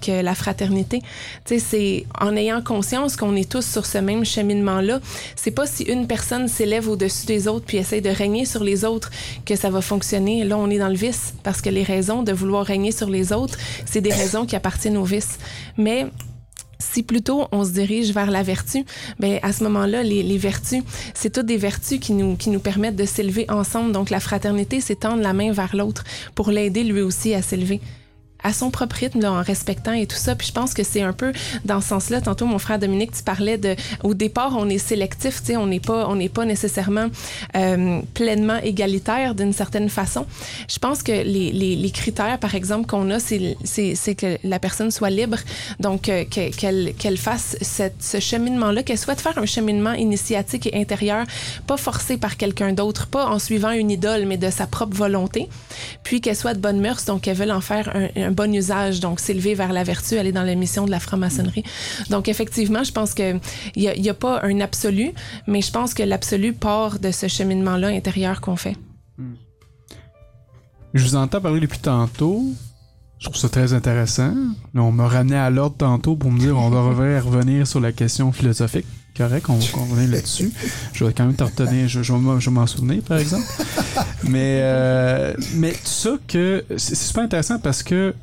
[0.09, 1.01] euh, la fraternité.
[1.45, 5.01] Tu sais, c'est en ayant conscience qu'on est tous sur ce même cheminement-là.
[5.37, 8.85] C'est pas si une personne s'élève au-dessus des autres puis essaie de régner sur les
[8.85, 9.11] autres
[9.45, 10.45] que ça va fonctionner.
[10.45, 13.33] Là, on est dans le vice parce que les raisons de vouloir régner sur les
[13.33, 15.39] autres, c'est des raisons qui appartiennent au vice.
[15.77, 16.07] Mais
[16.83, 18.85] si plutôt on se dirige vers la vertu,
[19.19, 20.83] ben à ce moment-là, les, les vertus,
[21.15, 23.93] c'est toutes des vertus qui nous qui nous permettent de s'élever ensemble.
[23.93, 27.81] Donc la fraternité, c'est tendre la main vers l'autre pour l'aider lui aussi à s'élever
[28.45, 30.35] à son propre rythme, en respectant et tout ça.
[30.35, 31.33] Puis je pense que c'est un peu
[31.65, 32.21] dans ce sens-là.
[32.21, 35.67] Tantôt, mon frère Dominique, tu parlais de, au départ, on est sélectif, tu sais, on
[35.67, 37.09] n'est pas, on n'est pas nécessairement
[37.57, 40.27] euh, pleinement égalitaire d'une certaine façon.
[40.69, 44.59] Je pense que les, les, les critères, par exemple, qu'on a, c'est, c'est, que la
[44.59, 45.39] personne soit libre,
[45.81, 50.81] donc euh, qu'elle, qu'elle fasse cette, ce cheminement-là, qu'elle souhaite faire un cheminement initiatique et
[50.81, 51.27] intérieur,
[51.67, 55.49] pas forcé par quelqu'un d'autre, pas en suivant une idole, mais de sa propre volonté,
[56.03, 59.01] puis qu'elle soit de bonne mœurs, donc qu'elle veut en faire un, un bon usage,
[59.01, 61.65] donc s'élever vers la vertu, aller dans la mission de la franc-maçonnerie.
[62.11, 63.39] Donc effectivement, je pense que
[63.77, 65.13] il y, a pas un absolu,
[65.47, 68.77] mais je pense que l'absolu part de ce cheminement-là intérieur qu'on fait.
[70.95, 72.45] Je vous entends parler depuis tantôt.
[73.19, 74.35] Je trouve ça très intéressant.
[74.75, 78.33] on m'a ramené à l'ordre tantôt pour me dire on devrait revenir sur la question
[78.33, 78.87] philosophique.
[79.17, 80.51] Correct, on, on revient là-dessus.
[80.95, 83.45] Je vais quand même te retenir, je, je, vais m'en souvenir, par exemple.
[84.25, 85.35] mais, euh,
[85.85, 88.15] ça que c'est super intéressant parce que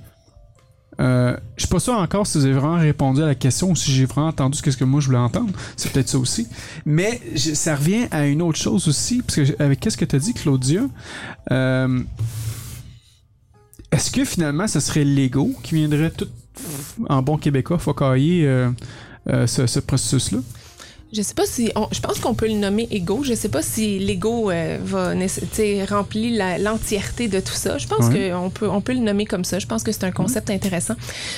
[0.99, 3.75] euh, je suis pas sûr encore si vous avez vraiment répondu à la question ou
[3.75, 5.53] si j'ai vraiment entendu ce que moi je voulais entendre.
[5.77, 6.47] C'est peut-être ça aussi.
[6.85, 10.33] Mais ça revient à une autre chose aussi, parce avec qu'est-ce que tu as dit,
[10.33, 10.81] Claudia,
[11.51, 12.01] euh,
[13.91, 16.27] est-ce que finalement ce serait l'ego qui viendrait tout
[17.07, 18.69] en bon québécois focailler euh,
[19.29, 20.39] euh, ce processus-là?
[21.11, 21.71] Je sais pas si.
[21.75, 23.23] On, je pense qu'on peut le nommer ego.
[23.23, 25.13] Je sais pas si l'ego euh, va
[25.89, 27.79] remplir l'entièreté de tout ça.
[27.79, 28.31] Je pense ouais.
[28.31, 29.57] qu'on peut, on peut le nommer comme ça.
[29.57, 30.55] Je pense que c'est un concept ouais.
[30.55, 30.93] intéressant.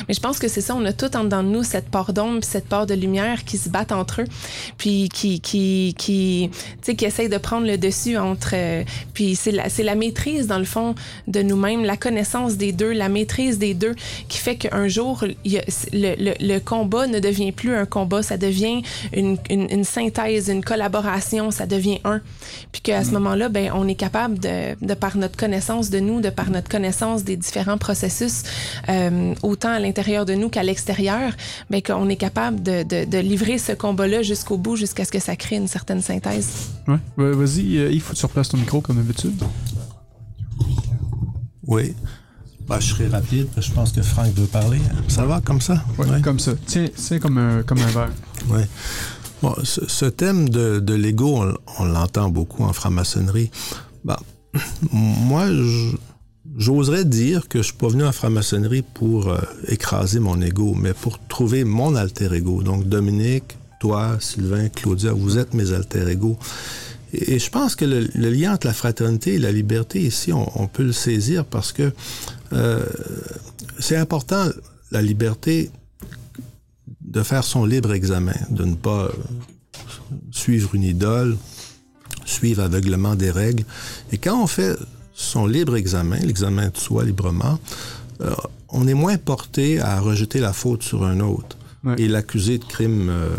[0.08, 0.76] Mais je pense que c'est ça.
[0.76, 3.58] On a tout en dedans de nous cette part d'ombre, cette part de lumière qui
[3.58, 4.28] se battent entre eux,
[4.78, 6.50] puis qui, qui, qui,
[6.82, 8.52] qui essayent de prendre le dessus entre.
[8.54, 10.96] Euh, puis c'est la, c'est la maîtrise dans le fond
[11.28, 13.96] de nous-mêmes, la connaissance des deux, la maîtrise des deux,
[14.28, 15.62] qui fait qu'un jour y a,
[15.94, 18.82] le, le, le, combat ne devient plus un combat, ça devient
[19.14, 22.22] une, une une, une, synthèse, une collaboration, ça devient un.
[22.72, 26.22] Puis qu'à ce moment-là, ben, on est capable de, de, par notre connaissance de nous,
[26.22, 28.44] de par notre connaissance des différents processus,
[28.90, 31.34] euh, autant à l'intérieur de nous qu'à l'extérieur,
[31.70, 35.20] ben, qu'on est capable de, de, de livrer ce combat-là jusqu'au bout, jusqu'à ce que
[35.20, 36.72] ça crée une certaine synthèse.
[36.88, 36.98] Ouais,
[37.32, 39.42] vas-y, euh, il faut que tu replaces ton micro comme d'habitude.
[41.66, 41.96] Oui.
[42.68, 44.80] Bah, je serai rapide, parce que je pense que Franck veut parler.
[45.08, 45.84] Ça va comme ça?
[45.98, 46.22] Oui, ouais.
[46.22, 46.54] comme ça.
[46.66, 48.12] Tiens, c'est comme un, comme un verre.
[48.50, 48.62] Oui.
[49.64, 51.44] Ce, thème de, l'ego,
[51.80, 53.50] on, l'entend beaucoup en franc-maçonnerie.
[54.04, 54.18] Ben,
[54.92, 55.46] moi,
[56.58, 60.94] j'oserais dire que je suis pas venu en franc-maçonnerie pour euh, écraser mon ego, mais
[60.94, 62.62] pour trouver mon alter ego.
[62.62, 66.38] Donc, Dominique, toi, Sylvain, Claudia, vous êtes mes alter ego.
[67.14, 70.68] Et, je pense que le, lien entre la fraternité et la liberté, ici, on, on
[70.68, 71.92] peut le saisir parce que
[72.54, 72.86] euh,
[73.80, 74.50] c'est important,
[74.92, 75.72] la liberté,
[77.12, 79.10] de faire son libre examen, de ne pas
[80.32, 81.38] suivre une idole,
[82.26, 83.66] suivre aveuglement des règles.
[84.12, 84.78] Et quand on fait
[85.14, 87.60] son libre examen, l'examen de soi librement,
[88.22, 88.34] euh,
[88.70, 91.96] on est moins porté à rejeter la faute sur un autre ouais.
[91.98, 93.36] et l'accuser de crimes euh,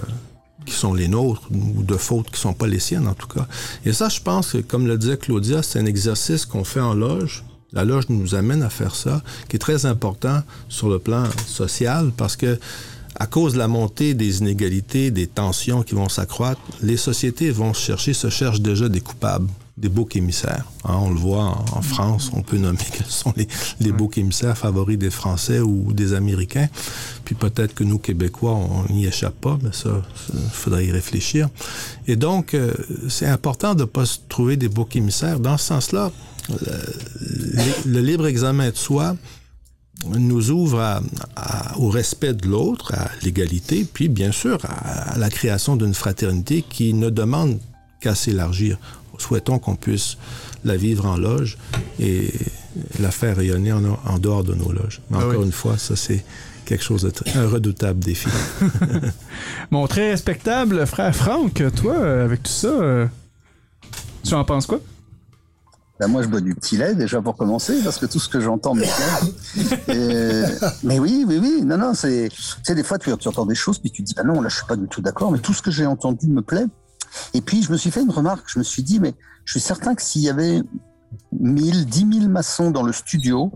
[0.67, 3.47] qui sont les nôtres ou de fautes qui sont pas les siennes en tout cas.
[3.87, 6.95] Et ça, je pense que, comme le disait Claudia, c'est un exercice qu'on fait en
[6.95, 7.45] loge.
[7.73, 12.13] La loge nous amène à faire ça, qui est très important sur le plan social
[12.15, 12.59] parce que
[13.23, 17.73] à cause de la montée des inégalités, des tensions qui vont s'accroître, les sociétés vont
[17.73, 19.47] chercher, se cherchent déjà des coupables,
[19.77, 20.65] des boucs émissaires.
[20.85, 23.47] Hein, on le voit en, France, on peut nommer quels sont les,
[23.79, 26.69] les boucs émissaires favoris des Français ou des Américains.
[27.25, 30.03] Puis peut-être que nous, Québécois, on n'y échappe pas, mais ça,
[30.35, 31.49] il faudrait y réfléchir.
[32.09, 32.75] Et donc, euh,
[33.09, 35.39] c'est important de ne pas se trouver des boucs émissaires.
[35.39, 36.11] Dans ce sens-là,
[37.87, 39.15] le libre examen de soi,
[40.09, 41.01] nous ouvre à,
[41.37, 45.95] à, au respect de l'autre, à l'égalité, puis bien sûr à, à la création d'une
[45.95, 47.59] fraternité qui ne demande
[48.01, 48.79] qu'à s'élargir.
[49.19, 50.17] Souhaitons qu'on puisse
[50.65, 51.59] la vivre en loge
[52.01, 52.33] et
[52.99, 55.01] la faire rayonner en, en dehors de nos loges.
[55.11, 55.47] Mais ah encore oui.
[55.47, 56.25] une fois, ça c'est
[56.65, 58.29] quelque chose de très, un redoutable défi.
[59.71, 63.07] bon, très respectable, frère Franck, toi, avec tout ça, euh,
[64.25, 64.81] tu en penses quoi?
[66.03, 68.41] Ben moi, je bois du petit lait déjà pour commencer, parce que tout ce que
[68.41, 70.59] j'entends me plaît.
[70.83, 71.63] mais oui, oui, oui.
[71.65, 72.29] Non, non, c'est.
[72.65, 74.49] Sais, des fois, tu, tu, entends des choses, puis tu te dis, bah non, là,
[74.49, 76.67] je suis pas du tout d'accord, mais tout ce que j'ai entendu me plaît.
[77.35, 78.47] Et puis, je me suis fait une remarque.
[78.49, 80.61] Je me suis dit, mais je suis certain que s'il y avait
[81.39, 83.53] 1000, 10 000 maçons dans le studio,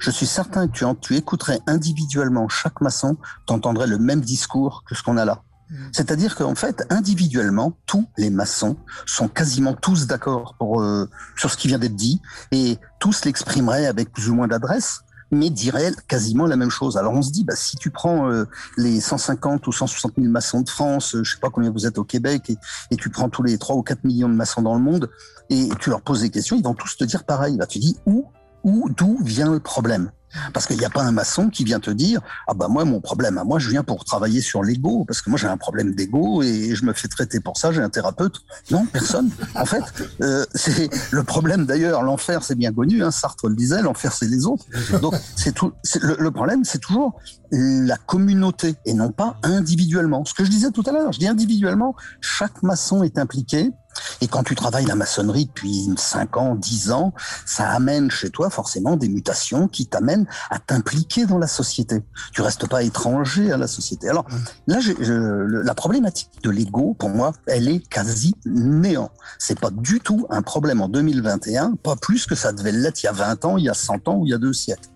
[0.00, 3.16] je suis certain que tu, tu écouterais individuellement chaque maçon,
[3.46, 5.44] tu entendrais le même discours que ce qu'on a là.
[5.92, 11.06] C'est-à-dire qu'en fait, individuellement, tous les maçons sont quasiment tous d'accord euh,
[11.36, 12.20] sur ce qui vient d'être dit
[12.52, 15.00] et tous l'exprimeraient avec plus ou moins d'adresse
[15.32, 16.96] mais diraient quasiment la même chose.
[16.96, 18.44] Alors on se dit, bah, si tu prends euh,
[18.76, 21.98] les 150 ou 160 000 maçons de France, euh, je sais pas combien vous êtes
[21.98, 22.56] au Québec, et,
[22.90, 25.10] et, tu prends tous les 3 ou 4 millions de maçons dans le monde,
[25.50, 27.56] et tu leur poses des questions, ils vont tous te dire pareil.
[27.56, 28.26] Bah, tu dis, où
[28.66, 30.10] où d'où vient le problème
[30.52, 33.00] parce qu'il n'y a pas un maçon qui vient te dire ah bah moi mon
[33.00, 36.42] problème, moi je viens pour travailler sur l'ego parce que moi j'ai un problème d'ego
[36.42, 38.42] et je me fais traiter pour ça, j'ai un thérapeute.
[38.70, 39.30] Non, personne.
[39.54, 39.82] En fait,
[40.20, 42.02] euh, c'est le problème d'ailleurs.
[42.02, 44.66] L'enfer c'est bien connu, hein, Sartre le disait, l'enfer c'est les autres.
[45.00, 45.72] Donc c'est tout.
[46.00, 47.18] Le, le problème c'est toujours
[47.50, 50.24] la communauté et non pas individuellement.
[50.24, 53.72] Ce que je disais tout à l'heure, je dis individuellement, chaque maçon est impliqué
[54.20, 57.12] et quand tu travailles la maçonnerie depuis 5 ans, 10 ans,
[57.44, 62.02] ça amène chez toi forcément des mutations qui t'amènent à t'impliquer dans la société.
[62.32, 64.08] Tu restes pas étranger à la société.
[64.08, 64.26] Alors
[64.66, 69.10] là, la problématique de l'ego, pour moi, elle est quasi néant.
[69.38, 73.06] C'est pas du tout un problème en 2021, pas plus que ça devait l'être il
[73.06, 74.88] y a 20 ans, il y a 100 ans ou il y a deux siècles.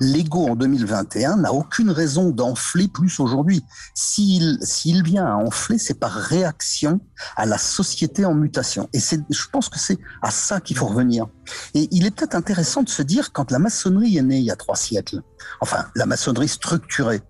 [0.00, 3.64] L'ego en 2021 n'a aucune raison d'enfler plus aujourd'hui.
[3.94, 4.58] S'il
[5.04, 7.00] vient à enfler, c'est par réaction
[7.36, 8.88] à la société en mutation.
[8.92, 11.26] Et c'est, je pense que c'est à ça qu'il faut revenir.
[11.74, 14.50] Et il est peut-être intéressant de se dire quand la maçonnerie est née il y
[14.50, 15.22] a trois siècles,
[15.60, 17.22] enfin la maçonnerie structurée,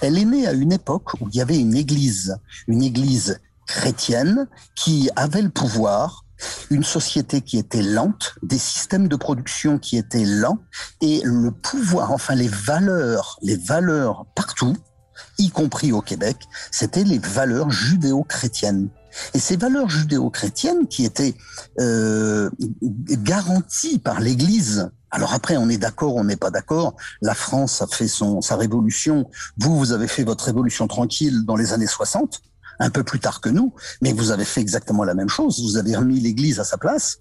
[0.00, 4.48] elle est née à une époque où il y avait une église, une église chrétienne
[4.74, 6.24] qui avait le pouvoir
[6.70, 10.58] une société qui était lente, des systèmes de production qui étaient lents,
[11.00, 14.76] et le pouvoir, enfin les valeurs, les valeurs partout,
[15.38, 16.36] y compris au Québec,
[16.70, 18.88] c'était les valeurs judéo-chrétiennes.
[19.34, 21.34] Et ces valeurs judéo-chrétiennes qui étaient
[21.80, 24.90] euh, garanties par l'Église.
[25.10, 26.94] Alors après, on est d'accord, on n'est pas d'accord.
[27.20, 29.28] La France a fait son sa révolution.
[29.58, 32.40] Vous, vous avez fait votre révolution tranquille dans les années 60
[32.80, 33.72] un peu plus tard que nous,
[34.02, 37.18] mais vous avez fait exactement la même chose, vous avez remis l'Église à sa place,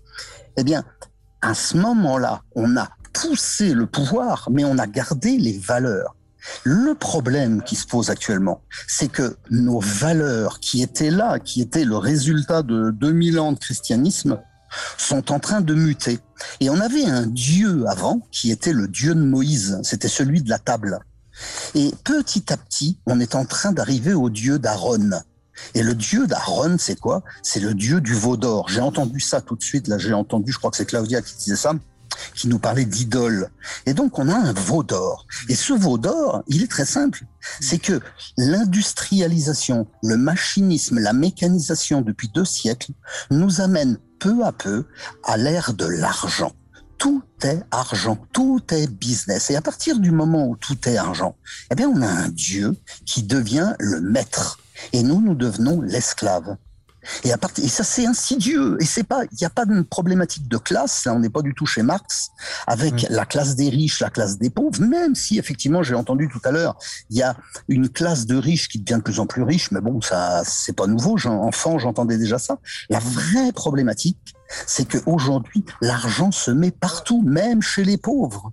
[0.58, 0.84] eh bien,
[1.42, 6.16] à ce moment-là, on a poussé le pouvoir, mais on a gardé les valeurs.
[6.64, 11.84] Le problème qui se pose actuellement, c'est que nos valeurs qui étaient là, qui étaient
[11.84, 14.40] le résultat de 2000 ans de christianisme,
[14.98, 16.20] sont en train de muter.
[16.60, 20.50] Et on avait un Dieu avant qui était le Dieu de Moïse, c'était celui de
[20.50, 21.00] la table.
[21.76, 25.12] Et petit à petit, on est en train d'arriver au Dieu d'Aaron.
[25.74, 27.24] Et le dieu d'Aaron, c'est quoi?
[27.44, 28.70] C'est le dieu du veau d'or.
[28.70, 29.88] J'ai entendu ça tout de suite.
[29.88, 31.74] Là, j'ai entendu, je crois que c'est Claudia qui disait ça
[32.36, 33.50] qui nous parlait d'idole.
[33.86, 35.26] Et donc, on a un veau d'or.
[35.48, 37.24] Et ce veau d'or, il est très simple.
[37.60, 38.00] C'est que
[38.38, 42.92] l'industrialisation, le machinisme, la mécanisation depuis deux siècles
[43.32, 44.86] nous amène peu à peu
[45.24, 46.52] à l'ère de l'argent.
[46.98, 49.50] Tout est argent, tout est business.
[49.50, 51.38] Et à partir du moment où tout est argent,
[51.72, 54.60] eh bien, on a un Dieu qui devient le maître
[54.94, 56.58] et nous, nous devenons l'esclave.
[57.24, 58.78] Et, à partir, et ça, c'est insidieux.
[58.80, 61.06] Et c'est pas, il n'y a pas de problématique de classe.
[61.06, 62.30] Là, on n'est pas du tout chez Marx
[62.68, 64.82] avec la classe des riches, la classe des pauvres.
[64.82, 66.78] Même si, effectivement, j'ai entendu tout à l'heure,
[67.10, 67.36] il y a
[67.68, 69.72] une classe de riches qui devient de plus en plus riche.
[69.72, 71.18] Mais bon, ça, c'est pas nouveau.
[71.26, 72.60] Enfant, j'entendais déjà ça.
[72.90, 78.52] La vraie problématique, c'est qu'aujourd'hui, l'argent se met partout, même chez les pauvres.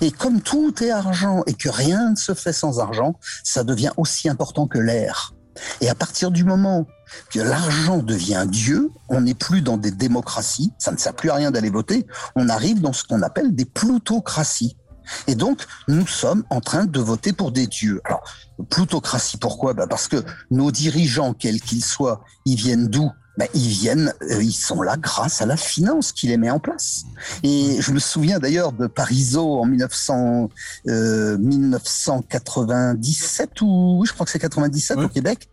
[0.00, 3.92] Et comme tout est argent et que rien ne se fait sans argent, ça devient
[3.96, 5.34] aussi important que l'air.
[5.80, 6.86] Et à partir du moment
[7.30, 11.34] que l'argent devient Dieu, on n'est plus dans des démocraties, ça ne sert plus à
[11.34, 14.76] rien d'aller voter, on arrive dans ce qu'on appelle des plutocraties.
[15.26, 18.00] Et donc, nous sommes en train de voter pour des dieux.
[18.04, 18.22] Alors,
[18.70, 19.74] plutocratie, pourquoi?
[19.74, 23.10] Bah Parce que nos dirigeants, quels qu'ils soient, ils viennent d'où?
[23.38, 26.58] Ben, ils viennent, euh, ils sont là grâce à la finance qui les met en
[26.58, 27.04] place.
[27.42, 30.50] Et je me souviens d'ailleurs de Parizeau en 1900,
[30.88, 35.48] euh, 1997 ou je crois que c'est 97 au Québec,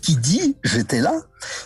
[0.00, 1.12] qui dit, j'étais là,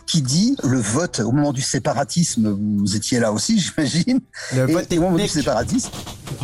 [0.06, 4.20] qui dit le vote au moment du séparatisme, vous étiez là aussi, j'imagine.
[4.54, 5.90] Le vote au moment du séparatisme,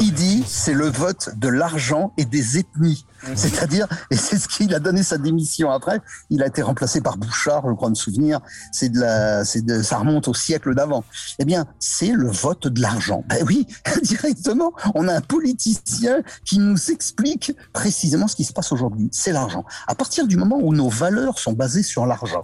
[0.00, 3.04] il dit c'est le vote de l'argent et des ethnies.
[3.34, 6.00] C'est-à-dire, et c'est ce qu'il a donné sa démission après.
[6.30, 8.40] Il a été remplacé par Bouchard, je crois me souvenir.
[8.72, 11.04] C'est de la, c'est de, ça remonte au siècle d'avant.
[11.38, 13.24] Eh bien, c'est le vote de l'argent.
[13.28, 13.66] Ben oui,
[14.02, 14.72] directement.
[14.94, 19.08] On a un politicien qui nous explique précisément ce qui se passe aujourd'hui.
[19.12, 19.64] C'est l'argent.
[19.86, 22.42] À partir du moment où nos valeurs sont basées sur l'argent,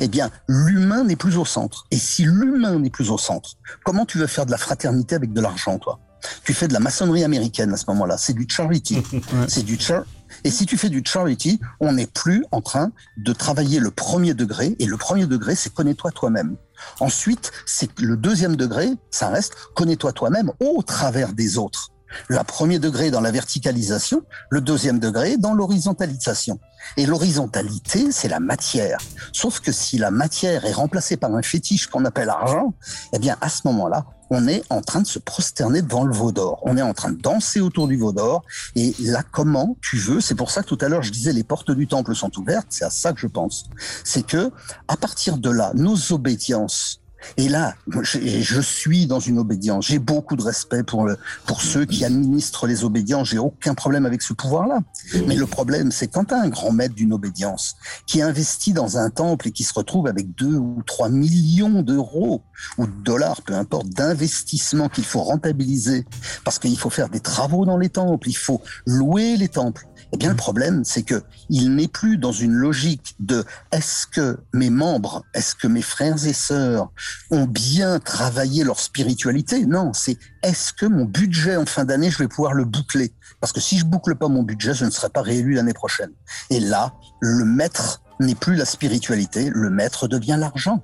[0.00, 1.86] eh bien, l'humain n'est plus au centre.
[1.90, 5.32] Et si l'humain n'est plus au centre, comment tu veux faire de la fraternité avec
[5.32, 5.98] de l'argent, toi?
[6.44, 8.16] Tu fais de la maçonnerie américaine à ce moment-là.
[8.18, 9.02] C'est du charity.
[9.48, 10.04] c'est du char
[10.44, 14.34] et si tu fais du charity, on n'est plus en train de travailler le premier
[14.34, 14.76] degré.
[14.78, 16.56] Et le premier degré, c'est connais-toi toi-même.
[17.00, 21.91] Ensuite, c'est le deuxième degré, ça reste connais-toi toi-même au travers des autres.
[22.28, 26.58] Le premier degré dans la verticalisation, le deuxième degré dans l'horizontalisation.
[26.96, 28.98] Et l'horizontalité, c'est la matière.
[29.32, 32.74] Sauf que si la matière est remplacée par un fétiche qu'on appelle argent,
[33.12, 34.04] eh bien, à ce moment-là,
[34.34, 36.60] on est en train de se prosterner devant le veau d'or.
[36.62, 38.42] On est en train de danser autour du veau d'or.
[38.74, 41.44] Et là, comment tu veux, c'est pour ça que tout à l'heure je disais les
[41.44, 43.64] portes du temple sont ouvertes, c'est à ça que je pense.
[44.04, 44.50] C'est que,
[44.88, 47.01] à partir de là, nos obédiences
[47.36, 49.86] Et là, je, suis dans une obédience.
[49.86, 51.08] J'ai beaucoup de respect pour,
[51.46, 53.30] pour ceux qui administrent les obédiences.
[53.30, 54.80] J'ai aucun problème avec ce pouvoir-là.
[55.26, 59.10] Mais le problème, c'est quand as un grand maître d'une obédience qui investit dans un
[59.10, 62.42] temple et qui se retrouve avec deux ou trois millions d'euros
[62.78, 66.06] ou de dollars, peu importe, d'investissement qu'il faut rentabiliser
[66.44, 69.86] parce qu'il faut faire des travaux dans les temples, il faut louer les temples.
[70.12, 74.38] Eh bien, le problème, c'est que il n'est plus dans une logique de est-ce que
[74.52, 76.90] mes membres, est-ce que mes frères et sœurs
[77.30, 79.64] ont bien travaillé leur spiritualité?
[79.64, 83.14] Non, c'est est-ce que mon budget en fin d'année, je vais pouvoir le boucler?
[83.40, 86.10] Parce que si je boucle pas mon budget, je ne serai pas réélu l'année prochaine.
[86.50, 90.82] Et là, le maître n'est plus la spiritualité, le maître devient l'argent.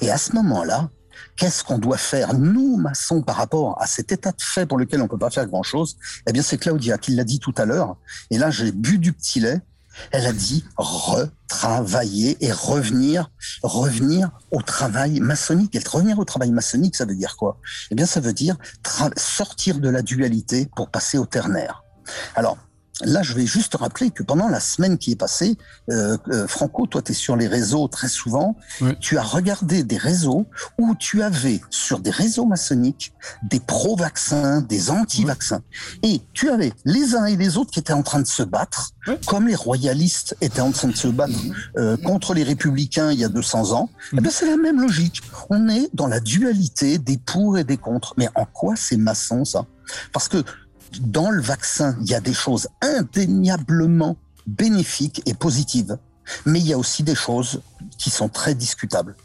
[0.00, 0.90] Et à ce moment-là,
[1.40, 5.00] Qu'est-ce qu'on doit faire, nous, maçons, par rapport à cet état de fait pour lequel
[5.00, 5.96] on ne peut pas faire grand-chose?
[6.26, 7.96] Eh bien, c'est Claudia qui l'a dit tout à l'heure.
[8.30, 9.62] Et là, j'ai bu du petit lait.
[10.10, 13.30] Elle a dit retravailler et revenir,
[13.62, 15.74] revenir au travail maçonnique.
[15.74, 17.58] Et revenir au travail maçonnique, ça veut dire quoi?
[17.90, 18.58] Eh bien, ça veut dire
[19.16, 21.84] sortir de la dualité pour passer au ternaire.
[22.34, 22.58] Alors,
[23.04, 25.56] Là, je vais juste rappeler que pendant la semaine qui est passée,
[25.90, 28.56] euh, euh, Franco, toi, tu es sur les réseaux très souvent.
[29.00, 30.46] Tu as regardé des réseaux
[30.78, 35.62] où tu avais sur des réseaux maçonniques des pro-vaccins, des anti-vaccins.
[36.02, 38.90] Et tu avais les uns et les autres qui étaient en train de se battre,
[39.26, 41.38] comme les royalistes étaient en train de se battre
[41.76, 43.90] euh, contre les républicains il y a 200 ans.
[44.12, 45.22] Eh bien, c'est la même logique.
[45.48, 48.14] On est dans la dualité des pour et des contre.
[48.16, 49.66] Mais en quoi c'est maçon, ça?
[50.12, 50.44] Parce que
[51.00, 54.16] dans le vaccin, il y a des choses indéniablement
[54.46, 55.98] bénéfiques et positives,
[56.46, 57.62] mais il y a aussi des choses
[57.98, 59.16] qui sont très discutables.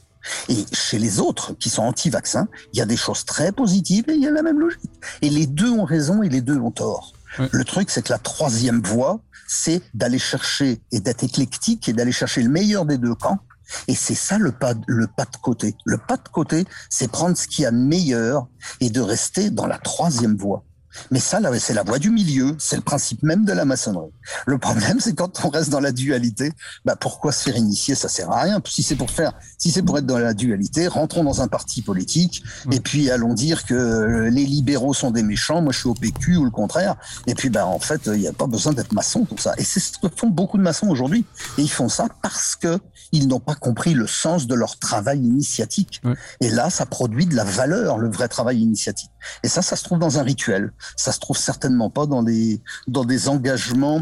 [0.49, 4.13] Et chez les autres qui sont anti-vaccins, il y a des choses très positives et
[4.13, 4.81] il y a la même logique.
[5.21, 7.13] Et les deux ont raison et les deux ont tort.
[7.51, 12.11] Le truc, c'est que la troisième voie, c'est d'aller chercher et d'être éclectique et d'aller
[12.11, 13.39] chercher le meilleur des deux camps.
[13.87, 15.75] Et c'est ça le pas, le pas de côté.
[15.85, 18.47] Le pas de côté, c'est prendre ce qu'il y a de meilleur
[18.79, 20.63] et de rester dans la troisième voie.
[21.11, 24.11] Mais ça, c'est la voie du milieu, c'est le principe même de la maçonnerie.
[24.45, 26.51] Le problème, c'est quand on reste dans la dualité,
[26.85, 27.95] bah pourquoi se faire initier?
[27.95, 28.61] Ça sert à rien.
[28.67, 31.81] Si c'est pour faire, si c'est pour être dans la dualité, rentrons dans un parti
[31.81, 35.93] politique et puis allons dire que les libéraux sont des méchants, moi je suis au
[35.93, 36.95] PQ ou le contraire.
[37.27, 39.53] Et puis bah en fait, il n'y a pas besoin d'être maçon pour ça.
[39.57, 41.25] Et c'est ce que font beaucoup de maçons aujourd'hui.
[41.57, 42.79] Et ils font ça parce que
[43.11, 46.01] ils n'ont pas compris le sens de leur travail initiatique.
[46.41, 49.11] Et là, ça produit de la valeur, le vrai travail initiatique.
[49.43, 50.71] Et ça, ça se trouve dans un rituel.
[50.95, 54.01] Ça se trouve certainement pas dans des, dans des engagements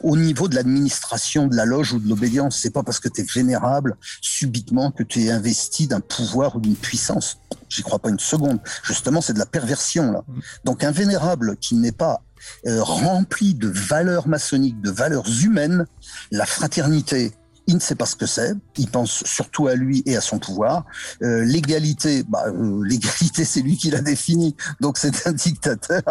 [0.00, 2.58] au niveau de l'administration de la loge ou de l'obédience.
[2.58, 6.60] C'est pas parce que tu es vénérable subitement que tu es investi d'un pouvoir ou
[6.60, 7.38] d'une puissance.
[7.68, 8.60] J'y crois pas une seconde.
[8.84, 10.24] Justement, c'est de la perversion là.
[10.64, 12.22] Donc un vénérable qui n'est pas
[12.66, 15.86] euh, rempli de valeurs maçonniques, de valeurs humaines,
[16.30, 17.32] la fraternité,
[17.68, 18.54] il ne sait pas ce que c'est.
[18.78, 20.86] Il pense surtout à lui et à son pouvoir.
[21.22, 24.56] Euh, l'égalité, bah, euh, l'égalité, c'est lui qui l'a défini.
[24.80, 26.02] Donc c'est un dictateur.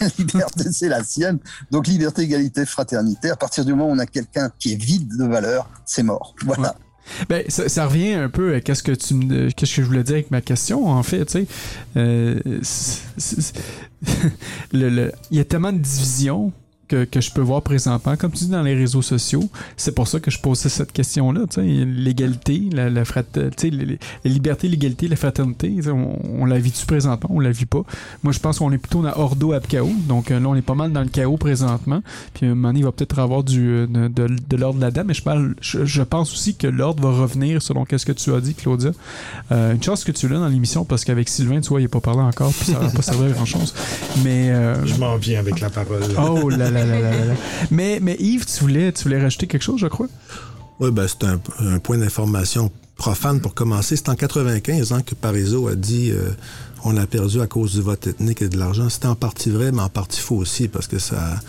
[0.00, 1.38] La liberté, c'est la sienne.
[1.70, 3.30] Donc liberté, égalité, fraternité.
[3.30, 6.34] À partir du moment où on a quelqu'un qui est vide de valeur, c'est mort.
[6.44, 6.76] Voilà.
[7.30, 9.14] Ben, ça, revient un peu à qu'est-ce que tu
[9.54, 11.46] qu'est-ce que je voulais dire avec ma question en fait, tu sais.
[11.96, 12.38] Euh,
[14.72, 16.52] il y a tellement de divisions
[16.88, 19.48] que, que, je peux voir présentement, comme tu dis dans les réseaux sociaux.
[19.76, 21.42] C'est pour ça que je posais cette question-là.
[21.56, 27.30] L'égalité, la, la, la liberté, l'égalité, la fraternité, on, on, la vit-tu présentement?
[27.32, 27.82] On la vit pas?
[28.22, 29.92] Moi, je pense qu'on est plutôt dans Ordo à chaos.
[30.08, 32.02] Donc euh, là, on est pas mal dans le chaos présentement.
[32.34, 35.02] Puis un moment il va peut-être avoir du, euh, de, de, de l'ordre là-dedans.
[35.06, 38.40] Mais je, parle, je, pense aussi que l'ordre va revenir selon qu'est-ce que tu as
[38.40, 38.92] dit, Claudia.
[39.52, 41.88] Euh, une chose que tu l'as dans l'émission, parce qu'avec Sylvain, tu vois, il n'a
[41.88, 43.74] pas parlé encore, puis ça va pas servir à grand-chose.
[44.24, 44.50] Mais...
[44.50, 46.02] Euh, je m'en viens avec la parole.
[46.18, 46.77] Oh là là
[47.70, 50.08] mais, mais Yves, tu voulais, tu voulais rajouter quelque chose, je crois?
[50.80, 53.96] Oui, ben, c'est un, point d'information profane pour commencer.
[53.96, 56.30] C'est en 95 ans que Parizeau a dit euh,
[56.84, 58.88] on l'a perdu à cause du vote ethnique et de l'argent.
[58.88, 61.40] C'était en partie vrai, mais en partie faux aussi, parce que ça,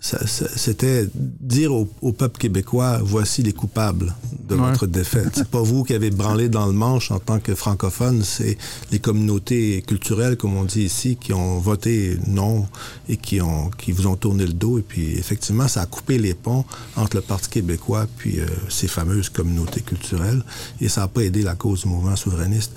[0.00, 4.14] c'était dire au, peuple québécois voici les coupables
[4.48, 5.30] de votre défaite.
[5.34, 8.56] C'est pas vous qui avez branlé dans le manche en tant que francophone, c'est
[8.92, 12.66] les communautés culturelles, comme on dit ici, qui ont voté non
[13.08, 14.78] et qui ont qui vous ont tourné le dos.
[14.78, 16.64] Et puis effectivement, ça a coupé les ponts
[16.96, 20.42] entre le Parti québécois puis euh, ces fameuses communautés culturelles
[20.80, 22.72] et ça n'a pas aidé la cause du mouvement souverainiste.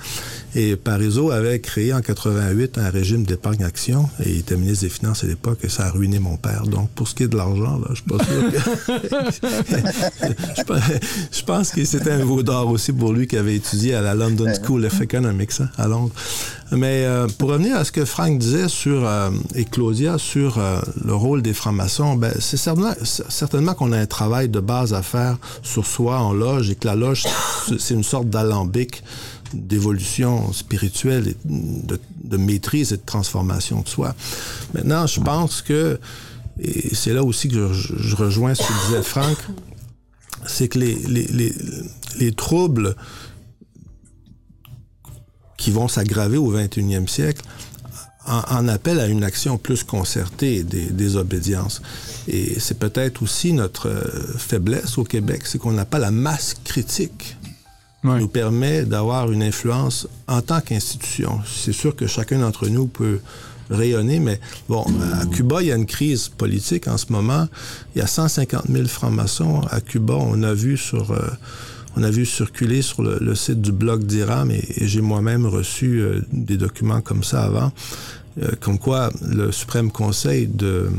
[0.56, 5.24] Et Parizeau avait créé en 88 un régime d'épargne-action et il était ministre des Finances
[5.24, 6.64] à l'époque et ça a ruiné mon père.
[6.64, 8.44] Donc pour ce qui est de l'argent, je suis pas sûr
[11.32, 14.16] je, pense que c'était un veau d'or aussi pour lui qui avait étudié à la
[14.16, 16.14] London School of Economics hein, à Londres.
[16.72, 20.80] Mais euh, pour revenir à ce que Frank disait sur euh, et Claudia sur euh,
[21.04, 25.02] le rôle des francs-maçons, ben, c'est certainement, certainement qu'on a un travail de base à
[25.02, 27.26] faire sur soi en loge et que la loge,
[27.80, 29.04] c'est une sorte d'alambic
[29.54, 34.16] d'évolution spirituelle, et de, maîtrise et de transformation de soi.
[34.74, 36.00] Maintenant, je pense que,
[36.60, 39.38] et c'est là aussi que je, rejoins ce que disait Franck,
[40.46, 41.54] c'est que les, les, les,
[42.20, 42.96] les, troubles
[45.58, 47.44] qui vont s'aggraver au 21e siècle
[48.26, 51.82] en, en, appellent à une action plus concertée des, des obédiences.
[52.28, 53.90] Et c'est peut-être aussi notre
[54.38, 57.36] faiblesse au Québec, c'est qu'on n'a pas la masse critique
[58.04, 61.40] nous permet d'avoir une influence en tant qu'institution.
[61.46, 63.20] C'est sûr que chacun d'entre nous peut
[63.70, 67.48] rayonner, mais bon, à Cuba, il y a une crise politique en ce moment.
[67.96, 70.16] Il y a 150 000 francs-maçons à Cuba.
[70.16, 71.12] On a vu sur...
[71.12, 71.30] Euh,
[71.96, 76.22] on a vu circuler sur le, site du blog d'IRAM et, j'ai moi-même reçu euh,
[76.32, 77.72] des documents comme ça avant,
[78.42, 80.90] euh, comme quoi le Suprême Conseil de,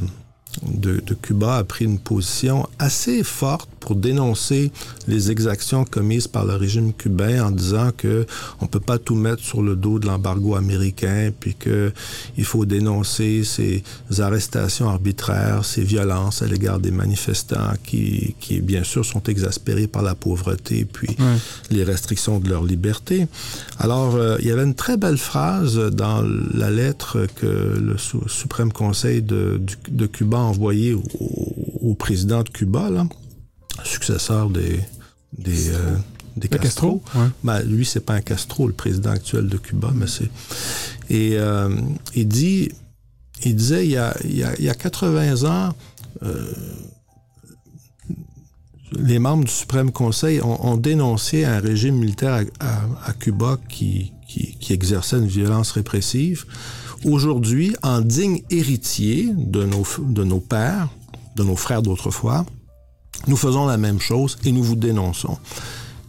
[0.64, 4.70] de, Cuba a pris une position assez forte pour dénoncer
[5.08, 8.26] les exactions commises par le régime cubain en disant que
[8.60, 11.92] on peut pas tout mettre sur le dos de l'embargo américain puis que
[12.36, 13.82] il faut dénoncer ces
[14.18, 20.02] arrestations arbitraires, ces violences à l'égard des manifestants qui, qui bien sûr sont exaspérés par
[20.02, 21.16] la pauvreté puis
[21.70, 23.26] les restrictions de leur liberté.
[23.78, 26.22] Alors euh, il y avait une très belle phrase dans
[26.54, 31.02] la lettre que le Suprême Conseil de, de, de Cuba a envoyée au,
[31.80, 33.06] au président de Cuba là
[33.84, 34.80] successeur des
[35.36, 35.96] des, euh,
[36.36, 36.98] des Castro.
[36.98, 37.28] Castro ouais.
[37.44, 40.30] ben, lui, c'est pas un Castro, le président actuel de Cuba, mais c'est.
[41.08, 41.70] Et euh,
[42.14, 42.70] il dit,
[43.44, 45.74] il disait, il y a, il y a, il y a 80 ans,
[46.22, 46.52] euh,
[48.92, 53.58] les membres du Suprême Conseil ont, ont dénoncé un régime militaire à, à, à Cuba
[53.68, 56.44] qui, qui, qui exerçait une violence répressive.
[57.04, 60.88] Aujourd'hui, en digne héritier de nos, de nos pères,
[61.36, 62.44] de nos frères d'autrefois,
[63.26, 65.38] nous faisons la même chose et nous vous dénonçons.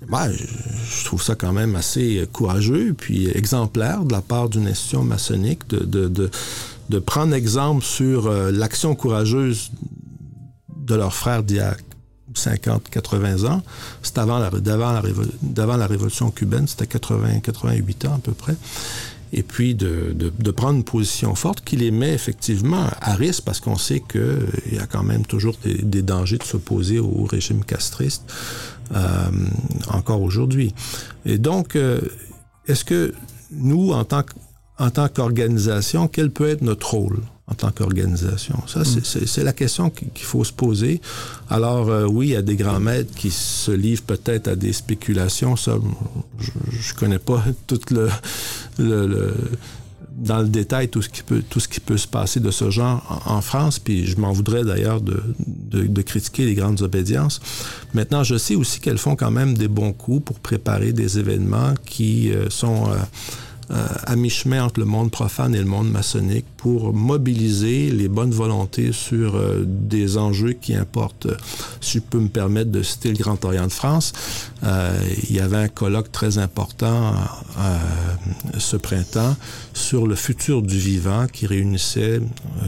[0.10, 5.04] Ben, je trouve ça quand même assez courageux puis exemplaire de la part d'une institution
[5.04, 6.30] maçonnique de, de,
[6.90, 9.72] de, prendre exemple sur euh, l'action courageuse
[10.76, 11.78] de leurs frères d'il y a
[12.34, 13.62] 50, 80 ans.
[14.02, 15.02] C'est avant la, d'avant la,
[15.42, 18.56] d'avant la révolution cubaine, c'était 80, 88 ans à peu près
[19.34, 23.44] et puis de, de, de, prendre une position forte qui les met effectivement à risque
[23.44, 27.24] parce qu'on sait qu'il y a quand même toujours des, des dangers de s'opposer au
[27.24, 28.24] régime castriste
[28.94, 29.30] euh,
[29.90, 30.74] encore aujourd'hui.
[31.26, 32.02] Et donc, euh,
[32.68, 33.14] est-ce que
[33.52, 34.24] nous, en tant,
[34.78, 37.20] en tant qu'organisation, quel peut être notre rôle?
[37.48, 38.56] En tant qu'organisation.
[38.68, 41.02] Ça, c'est la question qu'il faut se poser.
[41.50, 44.74] Alors, euh, oui, il y a des grands maîtres qui se livrent peut-être à des
[44.74, 45.56] spéculations.
[45.56, 45.78] Ça,
[46.40, 48.10] je, je connais pas tout le,
[48.78, 49.34] le, le
[50.22, 52.70] dans le détail tout ce qui peut tout ce qui peut se passer de ce
[52.70, 56.82] genre en, en France puis je m'en voudrais d'ailleurs de, de, de critiquer les grandes
[56.82, 57.40] obédiences
[57.94, 61.74] maintenant je sais aussi qu'elles font quand même des bons coups pour préparer des événements
[61.86, 62.98] qui euh, sont euh,
[63.72, 68.92] à mi-chemin entre le monde profane et le monde maçonnique pour mobiliser les bonnes volontés
[68.92, 71.28] sur euh, des enjeux qui importent.
[71.80, 74.14] Si je peux me permettre de citer le Grand Orient de France,
[74.64, 75.00] euh,
[75.30, 77.14] il y avait un colloque très important
[77.60, 77.78] euh,
[78.58, 79.36] ce printemps
[79.74, 82.22] sur le futur du vivant qui réunissait euh,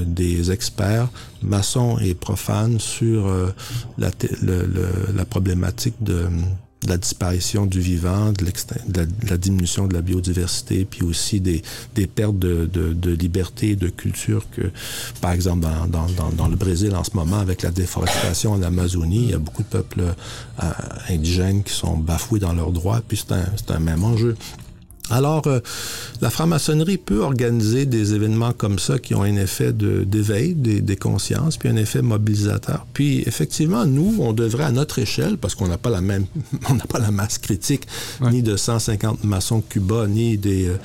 [0.06, 1.10] des experts
[1.41, 3.54] maçons et profanes sur euh,
[3.97, 4.10] la,
[4.41, 6.28] le, le, la problématique de
[6.84, 11.40] de la disparition du vivant, de, la, de la diminution de la biodiversité, puis aussi
[11.40, 11.62] des,
[12.08, 12.70] pertes de,
[13.14, 14.72] liberté de culture que,
[15.22, 19.34] par exemple, dans, le Brésil en ce moment, avec la déforestation en Amazonie, il y
[19.34, 20.72] a beaucoup de peuples euh,
[21.10, 24.36] indigènes qui sont bafoués dans leurs droits, puis c'est un même enjeu.
[25.10, 25.60] Alors, euh,
[26.22, 30.82] la franc-maçonnerie peut organiser des événements comme ça qui ont un effet d'éveil de, des,
[30.82, 32.86] des, consciences, puis un effet mobilisateur.
[32.93, 36.26] Puis, effectivement, nous, on devrait à notre échelle, parce qu'on n'a pas la même,
[36.70, 37.86] on n'a pas la masse critique,
[38.22, 38.32] ouais.
[38.32, 40.78] ni de 150 maçons de Cuba, ni des euh,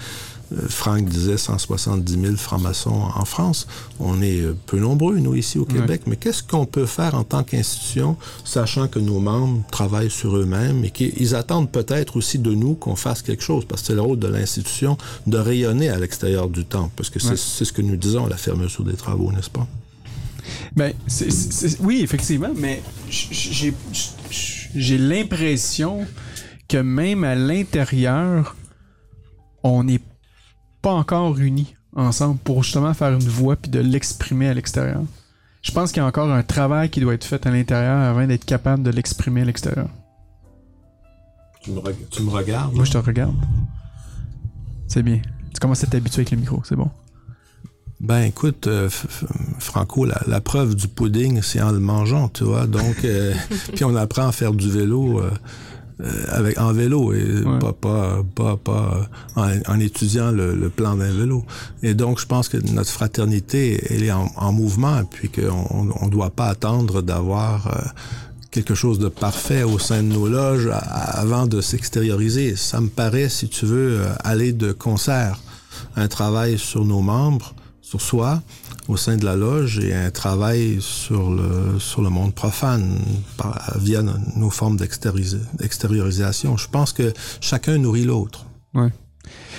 [0.68, 3.66] Franck disait 170 000 francs-maçons en France.
[4.00, 6.02] On est peu nombreux, nous, ici au Québec.
[6.04, 6.10] Ouais.
[6.10, 10.84] Mais qu'est-ce qu'on peut faire en tant qu'institution, sachant que nos membres travaillent sur eux-mêmes
[10.84, 14.00] et qu'ils attendent peut-être aussi de nous qu'on fasse quelque chose, parce que c'est le
[14.00, 14.96] rôle de l'institution
[15.26, 17.36] de rayonner à l'extérieur du temple, parce que c'est ouais.
[17.36, 19.66] ce que nous disons à la fermeture des travaux, n'est-ce pas?
[20.74, 26.06] Ben, c est, c est, oui, effectivement, mais j'ai l'impression
[26.68, 28.56] que même à l'intérieur,
[29.62, 30.00] on n'est
[30.82, 35.02] pas encore unis ensemble pour justement faire une voix puis de l'exprimer à l'extérieur.
[35.62, 38.26] Je pense qu'il y a encore un travail qui doit être fait à l'intérieur avant
[38.26, 39.88] d'être capable de l'exprimer à l'extérieur.
[41.62, 41.72] Tu,
[42.10, 42.74] tu me, regardes?
[42.74, 43.34] Moi, je te regarde.
[44.86, 45.20] C'est bien.
[45.52, 46.88] Tu commences à t'habituer avec le micro, c'est bon?
[48.00, 48.88] Ben écoute, euh,
[49.58, 52.68] Franco, la, la, preuve du pudding, c'est en le mangeant, tu vois.
[52.68, 53.34] Donc, euh,
[53.74, 55.20] puis on apprend à faire du vélo.
[55.20, 55.30] Euh,
[56.28, 61.44] avec en vélo et pas pas pas, pas en, étudiant le, plan d'un vélo.
[61.82, 66.30] Et donc je pense que notre fraternité elle est en, mouvement puis qu'on on doit
[66.30, 67.68] pas attendre d'avoir
[68.50, 72.56] quelque chose de parfait au sein de nos loges avant de s'extérioriser.
[72.56, 75.40] Ça me paraît, si tu veux, aller de concert.
[75.96, 78.42] Un travail sur nos membres, sur soi,
[78.88, 82.98] au sein de la loge, et un travail sur le, sur le monde profane
[83.76, 84.02] via
[84.36, 86.56] nos formes d'extériorisation.
[86.56, 88.46] Je pense que chacun nourrit l'autre.
[88.74, 88.90] Ouais.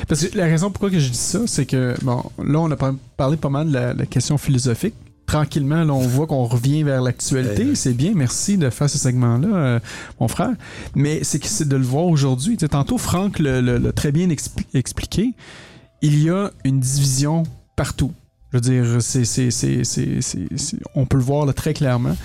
[0.07, 2.77] Parce que la raison pourquoi que je dis ça, c'est que, bon, là, on a
[3.17, 4.95] parlé pas mal de la question philosophique,
[5.27, 7.75] tranquillement, là, on voit qu'on revient vers l'actualité.
[7.75, 9.79] C'est bien, merci de faire ce segment-là, euh,
[10.19, 10.53] mon frère.
[10.95, 12.57] Mais c'est c'est de le voir aujourd'hui.
[12.57, 14.27] tantôt, Franck l'a très bien
[14.73, 15.33] expliqué.
[16.01, 17.43] Il y a une division
[17.75, 18.11] partout.
[18.51, 22.17] Je veux dire, c'est, c'est, c'est, on peut le voir là, très clairement.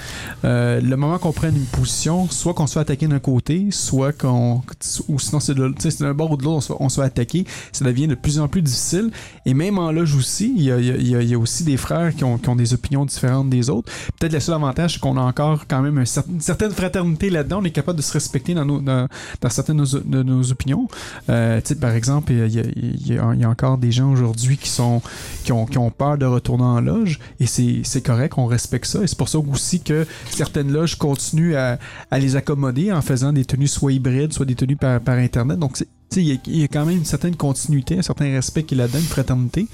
[0.45, 4.63] Euh, le moment qu'on prenne une position, soit qu'on soit attaqué d'un côté, soit qu'on.
[5.09, 7.45] Ou sinon, c'est, d'un bord ou de l'autre, on se, fait attaquer.
[7.73, 9.11] Ça devient de plus en plus difficile.
[9.45, 11.77] Et même en loge aussi, il y a, y a, il y a aussi des
[11.77, 13.93] frères qui ont, qui ont, des opinions différentes des autres.
[14.19, 17.59] Peut-être le seul avantage, c'est qu'on a encore quand même une certaine fraternité là-dedans.
[17.61, 19.09] On est capable de se respecter dans, nos, dans,
[19.51, 20.89] certaines de nos, opinions.
[21.29, 25.03] Euh, par exemple, il y, a, y y a encore des gens aujourd'hui qui, sont,
[25.45, 29.03] qui, ont, qui ont peur de retourner en loge et c'est correct, on respecte ça.
[29.03, 31.79] Et c'est pour ça aussi que certaines loges continuent à,
[32.19, 35.59] les accommoder en faisant des tenues soit hybrides, soit des tenues par, Internet.
[35.59, 35.85] Donc,
[36.17, 38.99] il y, y, a quand même une certaine continuité, un certain respect qui est là-dedans,
[38.99, 39.67] une fraternité.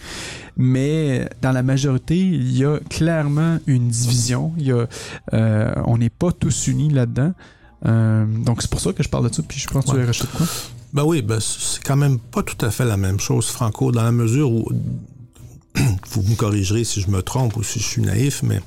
[0.57, 4.53] Mais dans la majorité, il y a clairement une division.
[4.59, 4.87] Y a,
[5.33, 7.33] euh, on n'est pas tous unis là-dedans.
[7.87, 9.43] Euh, donc c'est pour ça que je parle de ça.
[9.47, 10.47] Puis je pense que tu vas rajouter quoi?
[10.93, 14.03] Ben oui, ben c'est quand même pas tout à fait la même chose, Franco, dans
[14.03, 14.69] la mesure où
[15.75, 18.61] vous me corrigerez si je me trompe ou si je suis naïf, mais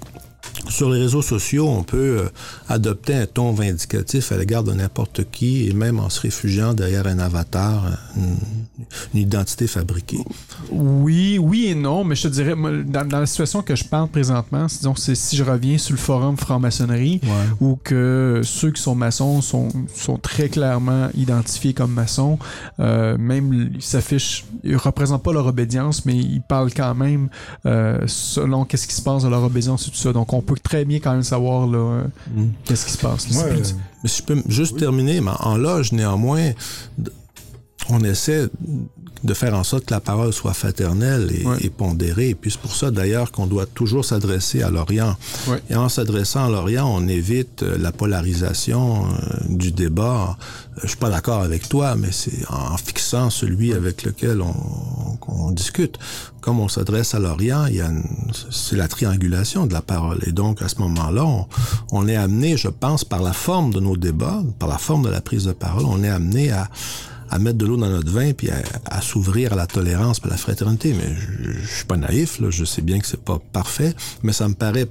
[0.70, 2.30] sur les réseaux sociaux, on peut euh,
[2.70, 7.08] adopter un ton vindicatif à l'égard de n'importe qui, et même en se réfugiant derrière
[7.08, 7.86] un avatar,
[8.18, 10.24] une, identité fabriquée.
[10.72, 14.66] Oui, oui et non, mais je te dirais, dans, la situation que je parle présentement,
[14.66, 17.22] disons, c'est si je reviens sur le forum franc-maçonnerie,
[17.60, 22.38] où que ceux qui sont maçons sont, sont très clairement identifiés comme maçons,
[22.80, 27.30] euh, même ils s'affichent, ils représentent pas leur obédience, mais ils parlent quand même
[27.66, 30.14] euh, selon qu'est-ce qui se passe dans leur obédience et tout ça.
[30.14, 32.04] Donc on peut très bien quand même savoir là,
[32.34, 32.48] mm.
[32.66, 33.28] qu'est-ce qui se passe.
[33.32, 36.52] mais si je peux juste terminer, mais en loge, néanmoins,
[37.90, 38.50] on essaie
[39.24, 41.32] de faire en sorte que la parole soit fraternelle
[41.62, 42.30] et, pondérée.
[42.30, 45.16] Et puis c'est pour ça d'ailleurs qu'on doit toujours s'adresser à l'Orient.
[45.70, 49.10] Et en s'adressant à l'Orient, on évite euh, la polarisation euh,
[49.48, 50.38] du débat.
[50.82, 56.00] Je suis pas d'accord avec toi, mais c'est en fixant celui avec lequel on, discute.
[56.42, 57.92] Comme on s'adresse à l'Orient, il y a
[58.50, 60.20] c'est la triangulation de la parole.
[60.26, 61.46] Et donc à ce moment-là, on,
[61.92, 65.10] on est amené, je pense, par la forme de nos débats, par la forme de
[65.10, 66.70] la prise de parole, on est amené à
[67.34, 70.30] à mettre de l'eau dans notre vin puis à, s'ouvrir à la tolérance et à
[70.30, 70.94] la fraternité.
[70.94, 74.34] Mais je, je, suis pas naïf, là, je sais bien que c'est pas parfait, mais
[74.34, 74.88] ça me paraît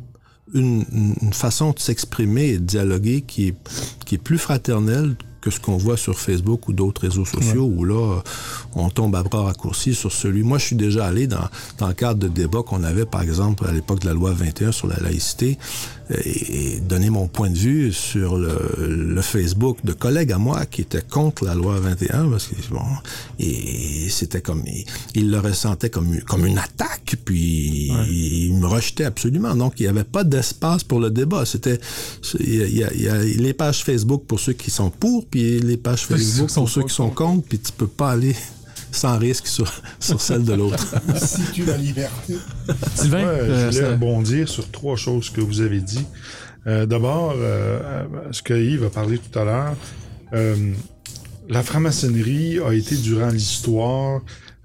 [0.52, 0.84] une,
[1.22, 3.56] une façon de s'exprimer et de dialoguer qui est,
[4.04, 7.84] qui est plus fraternelle que ce qu'on voit sur Facebook ou d'autres réseaux sociaux où
[7.84, 8.22] là,
[8.74, 10.42] on tombe à bras raccourcis sur celui.
[10.42, 13.66] Moi, je suis déjà allé dans, dans le cadre de débats qu'on avait, par exemple,
[13.66, 15.58] à l'époque de la loi 21 sur la laïcité,
[16.10, 20.82] et, donner mon point de vue sur le, le, Facebook de collègues à moi qui
[20.82, 22.80] étaient contre la loi 21 parce que bon
[23.38, 24.64] et c'était comme
[25.14, 29.54] il, le ressentait comme comme une attaque puis il, me rejetait absolument.
[29.54, 31.44] Donc il n'y avait pas d'espace pour le débat.
[31.46, 31.78] C'était
[32.40, 36.06] il y, y, a, les pages Facebook pour ceux qui sont pour puis les pages
[36.06, 38.34] Facebook pour ceux qui sont contre puis tu peux pas aller
[38.92, 40.94] sans risque sur, sur celle de l'autre.
[41.16, 42.36] si tu la liberté.
[42.94, 46.06] Sylvain, je voulais rebondir sur trois choses que vous avez dit.
[46.66, 49.76] Euh, D'abord, euh, ce que Yves a parlé tout à l'heure,
[50.32, 50.72] euh,
[51.48, 54.20] la franc-maçonnerie a été durant l'histoire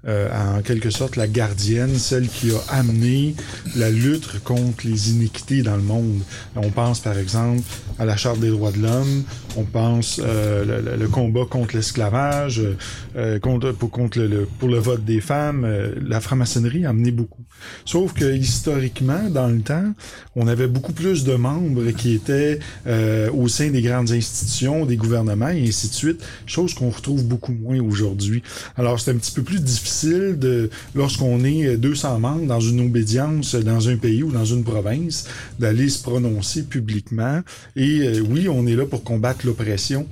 [0.06, 3.34] euh, en quelque sorte la gardienne, celle qui a amené
[3.74, 6.20] la lutte contre les iniquités dans le monde.
[6.54, 7.62] On pense par exemple
[7.98, 9.24] à la Charte des droits de l'homme,
[9.56, 12.62] on pense euh, le, combat contre l'esclavage,
[13.16, 15.64] euh, contre, pour, contre le, pour le vote des femmes.
[15.64, 17.42] Euh, la franc-maçonnerie a amené beaucoup.
[17.84, 19.92] Sauf que historiquement, dans le temps,
[20.36, 24.96] on avait beaucoup plus de membres qui étaient euh, au sein des grandes institutions, des
[24.96, 28.42] gouvernements et ainsi de suite, chose qu'on retrouve beaucoup moins aujourd'hui.
[28.76, 33.54] Alors c'est un petit peu plus difficile de, lorsqu'on est 200 membres dans une obédience
[33.54, 35.26] dans un pays ou dans une province,
[35.58, 37.40] d'aller se prononcer publiquement.
[37.76, 40.06] Et oui, on est là pour combattre l'oppression.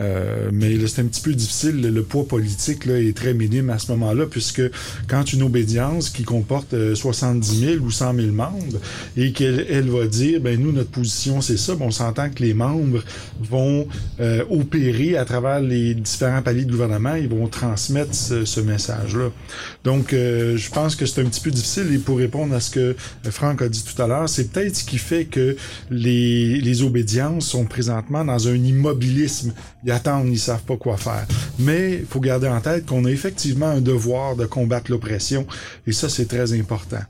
[0.00, 1.80] Euh, mais c'est un petit peu difficile.
[1.80, 4.62] Le, poids politique là, est très minime à ce moment-là, puisque
[5.08, 8.78] quand une obédience qui comporte 70 000 ou 100 000 membres
[9.16, 12.42] et qu'elle elle va dire, ben nous, notre position, c'est ça, bon, on s'entend que
[12.42, 13.02] les membres
[13.40, 13.86] vont
[14.50, 19.30] opérer à travers les différents paliers de gouvernement, ils vont transmettre ce, ce message-là.
[19.84, 21.92] Donc, je pense que c'est un petit peu difficile.
[21.92, 22.96] Et pour répondre à ce que
[23.30, 25.56] Franck a dit tout à l'heure, c'est peut-être ce qui fait que
[25.90, 29.52] les, les obédiences sont présentement dans un immobilisme.
[29.88, 31.26] Ils attendent, ils savent pas quoi faire.
[31.58, 35.46] Mais il faut garder en tête qu'on a effectivement un devoir de combattre l'oppression.
[35.86, 37.00] Et ça, c'est très important.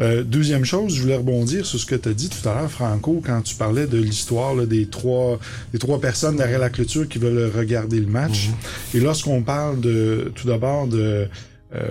[0.00, 2.70] Euh, deuxième chose, je voulais rebondir sur ce que tu as dit tout à l'heure,
[2.70, 5.38] Franco, quand tu parlais de l'histoire des trois
[5.72, 8.48] des trois personnes derrière la clôture qui veulent regarder le match.
[8.48, 8.96] Mm-hmm.
[8.98, 11.26] Et lorsqu'on parle de tout d'abord de
[11.74, 11.88] euh,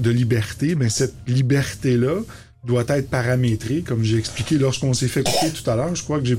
[0.00, 2.20] de liberté, mais cette liberté-là
[2.66, 5.94] doit être paramétrée, comme j'ai expliqué lorsqu'on s'est fait couper tout à l'heure.
[5.94, 6.36] Je crois que j'ai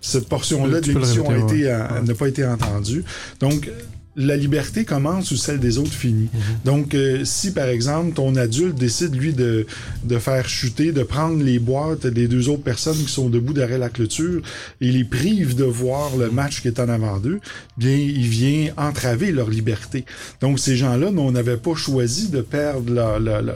[0.00, 3.04] cette portion-là de l'émission n'a pas été entendue.
[3.40, 3.70] Donc,
[4.16, 6.28] la liberté commence où celle des autres finit.
[6.32, 6.40] Mhm.
[6.64, 9.66] Donc, euh, si par exemple ton adulte décide lui de,
[10.04, 13.78] de faire chuter, de prendre les boîtes des deux autres personnes qui sont debout derrière
[13.78, 14.42] la clôture
[14.80, 17.40] et les prive de voir le match qui est en avant d'eux,
[17.76, 20.04] bien il vient entraver leur liberté.
[20.40, 22.92] Donc ces gens-là, on n'avait pas choisi de perdre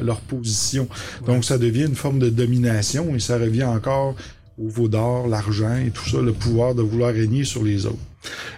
[0.02, 0.88] leur position.
[1.26, 4.16] Donc ça devient une forme de domination et ça revient encore
[4.60, 7.98] au veau d'or, l'argent et tout ça, le pouvoir de vouloir régner sur les autres.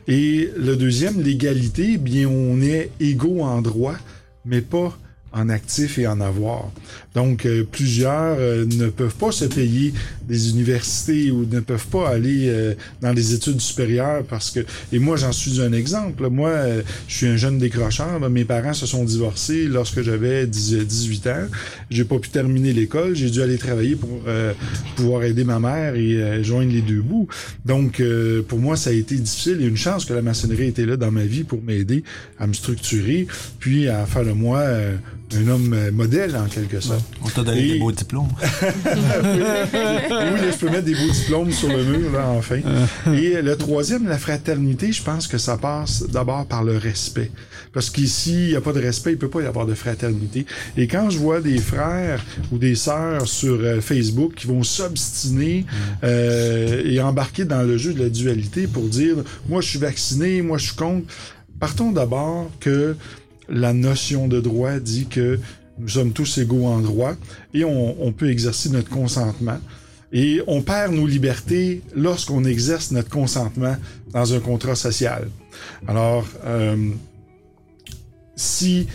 [0.08, 3.96] Et le deuxième, l'égalité, bien, on est égaux en droit,
[4.44, 4.96] mais pas
[5.32, 6.70] en actif et en avoir.
[7.14, 9.92] Donc, euh, plusieurs euh, ne peuvent pas se payer
[10.28, 14.60] des universités ou ne peuvent pas aller euh, dans les études supérieures parce que...
[14.92, 16.28] Et moi, j'en suis un exemple.
[16.28, 16.52] Moi,
[17.08, 18.20] je suis un jeune décrocheur.
[18.30, 21.46] Mes parents se sont divorcés lorsque j'avais 18 ans.
[21.90, 23.16] J'ai pas pu terminer l'école.
[23.16, 24.22] J'ai dû aller travailler pour
[24.96, 27.28] pouvoir aider ma mère et joindre les deux bouts.
[27.64, 28.02] Donc,
[28.48, 29.58] pour moi, ça a été difficile.
[29.62, 32.04] A une chance que la maçonnerie était là dans ma vie pour m'aider
[32.38, 33.26] à me structurer,
[33.58, 34.64] puis à faire de moi
[35.36, 36.99] un homme euh, modèle en quelque sorte.
[37.22, 38.28] On t'a donné des beaux diplômes.
[38.42, 38.68] oui,
[40.52, 42.60] je peux mettre des beaux diplômes sur le mur, là, enfin.
[43.12, 47.30] Et le troisième, la fraternité, je pense que ça passe d'abord par le respect.
[47.72, 50.46] Parce qu'ici, il n'y a pas de respect, il peut pas y avoir de fraternité.
[50.76, 55.66] Et quand je vois des frères ou des sœurs sur euh, Facebook qui vont s'obstiner
[56.02, 59.16] euh, et embarquer dans le jeu de la dualité pour dire,
[59.48, 61.06] moi je suis vacciné, moi je suis contre,
[61.60, 62.96] partons d'abord que
[63.48, 65.38] la notion de droit dit que
[65.80, 67.14] nous sommes tous égaux en droit
[67.54, 69.58] et on, peut exercer notre consentement.
[70.12, 73.76] Et on perd nos libertés lorsqu'on exerce notre consentement
[74.12, 75.28] dans un contrat social.
[75.86, 76.90] Alors, euh,
[78.34, 78.88] si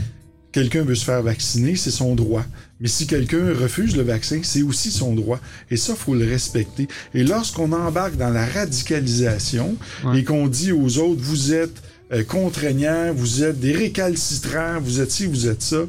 [0.52, 2.46] quelqu'un veut se faire vacciner, c'est son droit.
[2.80, 5.40] Mais si quelqu'un refuse le vaccin, c'est aussi son droit.
[5.72, 6.88] Et ça, faut le respecter.
[7.14, 9.78] Et lorsqu'on embarque dans la radicalisation
[10.14, 11.82] et qu'on dit aux autres, vous êtes
[12.12, 15.86] euh, contraignant, vous êtes des récalcitrants, vous êtes ci, vous êtes ça,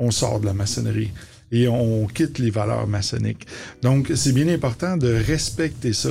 [0.00, 1.12] on sort de la maçonnerie
[1.52, 3.46] et on quitte les valeurs maçonniques.
[3.82, 6.10] Donc, c'est bien important de respecter ça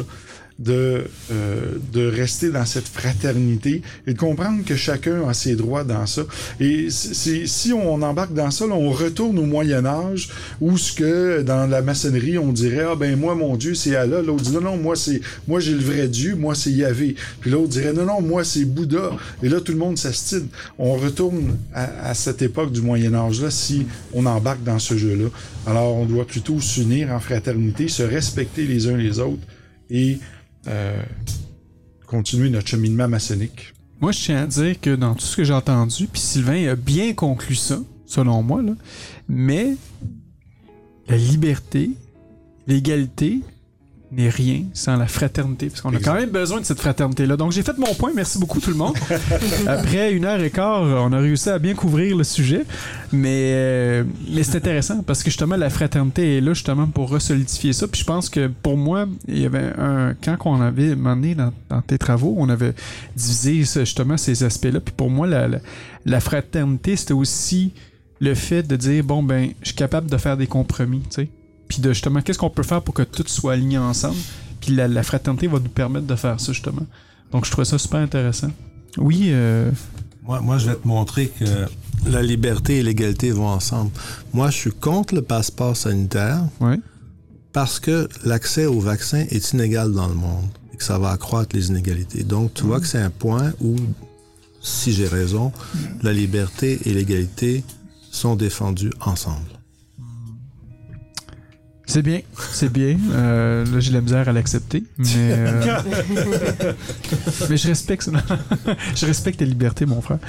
[0.59, 5.85] de, euh, de rester dans cette fraternité et de comprendre que chacun a ses droits
[5.85, 6.23] dans ça.
[6.59, 10.29] Et si on embarque dans ça, on retourne au Moyen Âge
[10.59, 14.21] où ce que dans la maçonnerie on dirait ah ben moi mon Dieu c'est Allah,
[14.21, 17.15] l'autre dit non non moi c'est moi j'ai le vrai Dieu, moi c'est Yahvé.
[17.39, 19.11] Puis l'autre dirait non non moi c'est Bouddha.
[19.41, 20.47] Et là tout le monde s'astine.
[20.77, 24.97] On retourne à, à, cette époque du Moyen Âge là si on embarque dans ce
[24.97, 25.29] jeu là.
[25.65, 29.43] Alors on doit plutôt s'unir en fraternité, se respecter les uns les autres
[29.89, 30.19] et
[30.69, 31.01] euh,
[32.07, 33.73] continuer notre cheminement maçonnique.
[34.01, 36.75] Moi, je tiens à dire que dans tout ce que j'ai entendu, puis Sylvain a
[36.75, 38.61] bien conclu ça, selon moi,
[39.27, 39.75] mais
[41.07, 41.91] la liberté,
[42.65, 43.41] l'égalité,
[44.11, 47.37] n'est rien sans la fraternité, parce qu'on a quand même besoin de cette fraternité-là.
[47.37, 48.95] Donc j'ai fait mon point, merci beaucoup tout le monde.
[49.67, 52.65] Après une heure et quart, on a réussi à bien couvrir le sujet,
[53.11, 57.73] mais, euh, mais c'est intéressant, parce que justement la fraternité est là justement pour resolidifier
[57.73, 57.87] ça.
[57.87, 60.15] Puis je pense que pour moi, il y avait un...
[60.23, 62.73] Quand on avait mené dans, dans tes travaux, on avait
[63.15, 64.79] divisé justement ces aspects-là.
[64.79, 65.59] Puis pour moi, la, la,
[66.05, 67.73] la fraternité, c'était aussi
[68.19, 71.29] le fait de dire, bon ben, je suis capable de faire des compromis, tu sais
[71.69, 74.17] puis de justement qu'est-ce qu'on peut faire pour que tout soit aligné ensemble?
[74.59, 76.85] Puis la, fraternité va nous permettre de faire ça justement.
[77.31, 78.49] Donc je trouve ça super intéressant.
[78.97, 79.27] Oui.
[79.27, 79.71] Euh...
[80.23, 81.45] Moi, moi, je vais te montrer que
[82.05, 83.91] la liberté et l'égalité vont ensemble.
[84.33, 86.43] Moi, je suis contre le passeport sanitaire.
[87.51, 91.55] Parce que l'accès au vaccin est inégal dans le monde et que ça va accroître
[91.55, 92.23] les inégalités.
[92.23, 92.81] Donc, tu vois mm.
[92.81, 93.75] que c'est un point où,
[94.61, 95.51] si j'ai raison,
[96.03, 97.63] la liberté et l'égalité
[98.11, 99.58] sont défendus ensemble.
[101.89, 102.21] C'est bien,
[102.51, 102.97] c'est bien.
[103.13, 105.61] Euh, là, j'ai la misère à l'accepter, mais euh,
[107.49, 108.11] mais je respecte ça.
[108.95, 110.19] je respecte ta liberté, mon frère.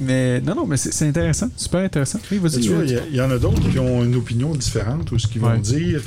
[0.00, 2.20] Mais non, non, mais c'est intéressant, super intéressant.
[2.32, 2.64] Oui, vas-y.
[2.64, 6.00] Il y, en a d'autres qui ont une opinion différente ou ce qu'ils vont dire.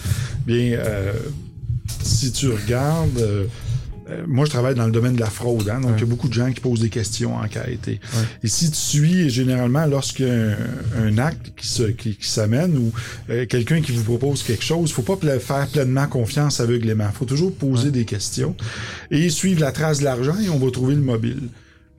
[0.47, 1.13] Bien, euh,
[2.01, 3.23] si tu regardes
[4.09, 6.07] euh, moi, je travaille dans le domaine de la fraude, hein, donc il y a
[6.07, 7.99] beaucoup de gens qui posent des questions en qualité.
[8.43, 10.55] Et si tu suis, généralement, lorsqu'il y a
[11.01, 12.91] un, acte qui, se, qui, s'amène ou
[13.29, 17.07] euh, quelqu'un qui vous propose quelque chose, il faut pas faire pleinement confiance aveuglément.
[17.09, 18.55] Il faut toujours poser des questions
[19.11, 21.49] et suivre la trace de l'argent et on va trouver le mobile.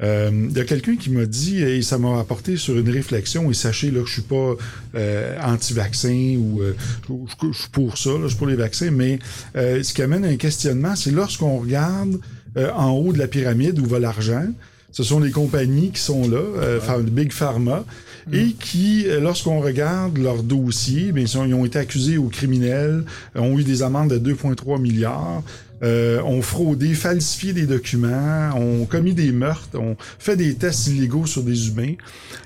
[0.03, 3.51] Euh, il y a quelqu'un qui m'a dit, et ça m'a apporté sur une réflexion,
[3.51, 4.55] et sachez là, que je suis pas
[4.97, 6.75] euh, anti-vaccin ou euh,
[7.09, 9.19] je, suis pour ça, là, je suis pour les vaccins, mais
[9.55, 12.19] ce qui amène un questionnement, c'est lorsqu'on regarde
[12.57, 14.47] en haut de la pyramide où va l'argent,
[14.93, 17.85] ce sont les compagnies qui sont là, euh, Big Pharma,
[18.29, 18.35] mm.
[18.35, 23.05] et qui, lorsqu'on regarde leur dossier, bien, ils ont été accusés aux criminels,
[23.35, 25.43] ont eu des amendes de 2,3 milliards,
[25.83, 31.27] euh, ont fraudé, falsifié des documents, ont commis des meurtres, ont fait des tests illégaux
[31.27, 31.95] sur des humains.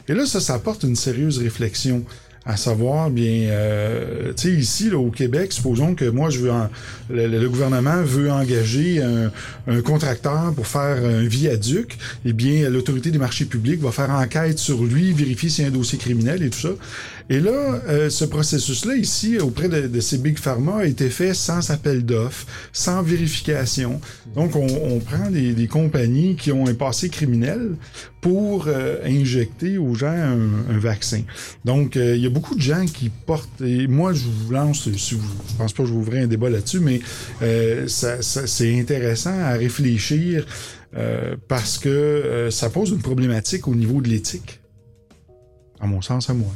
[0.08, 2.04] Et là, ça, ça apporte une sérieuse réflexion
[2.48, 6.50] à savoir, bien, euh, tu sais, ici, là, au Québec, supposons que moi, je veux,
[7.10, 9.30] le, gouvernement veut engager un,
[9.66, 14.58] un, contracteur pour faire un viaduc, eh bien, l'autorité des marchés publics va faire enquête
[14.58, 16.70] sur lui, vérifier s'il y a un dossier criminel et tout ça.
[17.30, 21.70] Et là, euh, ce processus-là, ici, auprès de, ces big pharma, a été fait sans
[21.70, 24.00] appel d'offres, sans vérification.
[24.34, 27.76] Donc, on, on prend des, des, compagnies qui ont un passé criminel
[28.22, 31.20] pour euh, injecter aux gens un, un vaccin.
[31.66, 34.90] Donc, euh, il y a beaucoup de gens qui portent, et moi, je vous lance,
[34.96, 37.00] si vous, je pense pas que je vous ouvrir un débat là-dessus, mais
[37.88, 40.46] ça, ça, c'est intéressant à réfléchir
[41.46, 44.60] parce que ça pose une problématique au niveau de l'éthique,
[45.80, 46.52] à mon sens, à moi.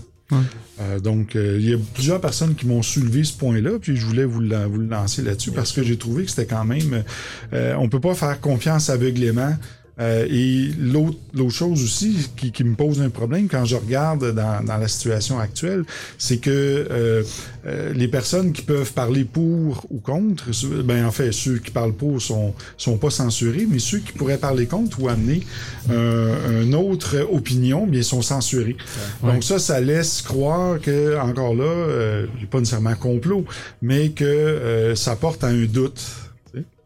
[0.81, 4.07] Euh, donc, euh, il y a plusieurs personnes qui m'ont soulevé ce point-là, puis je
[4.07, 7.05] voulais vous, vous le lancer là-dessus parce que j'ai trouvé que c'était quand même...
[7.53, 9.55] Euh, on peut pas faire confiance aveuglément
[10.01, 14.35] euh, et l'autre, l'autre chose aussi qui, qui, me pose un problème quand je regarde
[14.35, 15.85] dans, dans la situation actuelle,
[16.17, 17.23] c'est que euh,
[17.67, 20.45] euh, les personnes qui peuvent parler pour ou contre,
[20.83, 24.39] ben en fait ceux qui parlent pour sont sont pas censurés, mais ceux qui pourraient
[24.39, 25.43] parler contre ou amener
[25.91, 28.77] une autre opinion, bien sont censurés.
[29.23, 33.45] Donc ça, ça laisse croire que encore là, pas nécessairement complot,
[33.83, 36.01] mais que ça porte à un doute.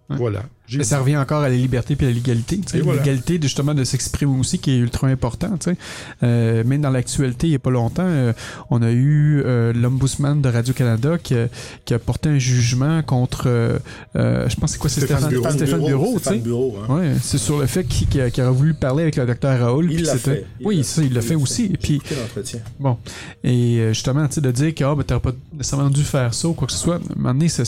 [0.09, 0.45] Voilà.
[0.73, 2.61] Mais ça revient encore à la liberté puis à la légalité.
[2.75, 5.55] L'égalité justement de s'exprimer aussi qui est ultra important.
[6.23, 8.33] Euh, même dans l'actualité, il n'y a pas longtemps, euh,
[8.71, 11.35] on a eu euh, l'ombudsman de Radio-Canada qui,
[11.85, 13.79] qui, a porté un jugement contre, euh,
[14.49, 15.51] je pense c'est quoi, c'est Stéphane, Bureau.
[15.51, 16.19] Stéphane Bureau.
[16.19, 16.95] Stéphane Bureau hein.
[16.95, 19.93] ouais, c'est sur le fait qu'il a, a, voulu parler avec le docteur Raoul.
[19.93, 20.47] Il l'a fait.
[20.65, 21.71] oui, ça, il l'a fait aussi.
[21.73, 22.01] Et puis,
[22.79, 22.99] bon,
[23.45, 26.67] et justement, de dire que oh, ben, t'aurais pas nécessairement dû faire ça ou quoi
[26.67, 27.65] que ce soit, à un moment donné, c'est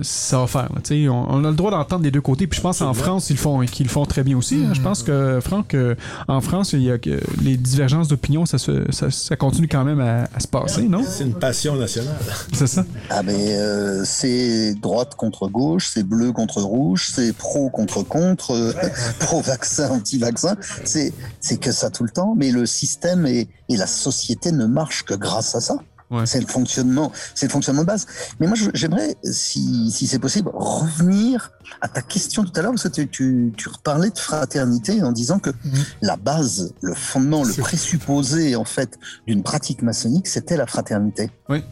[0.00, 0.68] ça va faire.
[0.90, 2.46] on, on, a le droit d'entendre des deux côtés.
[2.46, 4.64] Puis je pense en France, ils font, qu'ils le font très bien aussi.
[4.64, 4.72] Hein.
[4.74, 5.94] Je pense que, Franck, euh,
[6.28, 10.00] en France, il y a que les divergences d'opinion, ça, ça, ça, continue quand même
[10.00, 11.04] à, se passer, non?
[11.06, 12.16] C'est une passion nationale.
[12.52, 12.84] c'est ça?
[13.10, 18.52] Ah, mais euh, c'est droite contre gauche, c'est bleu contre rouge, c'est pro contre contre,
[18.52, 18.72] euh,
[19.20, 20.56] pro-vaccin, anti-vaccin.
[20.84, 22.34] C'est, c'est que ça tout le temps.
[22.36, 25.76] Mais le système et, et la société ne marchent que grâce à ça.
[26.24, 28.06] C'est le fonctionnement, c'est le fonctionnement de base.
[28.38, 32.88] Mais moi, j'aimerais, si, si c'est possible, revenir à ta question tout à l'heure, parce
[32.88, 35.84] que tu, tu, reparlais de fraternité en disant que mhm.
[36.02, 41.30] la base, le fondement, le présupposé, en fait, d'une pratique maçonnique, c'était la fraternité.
[41.48, 41.64] Oui.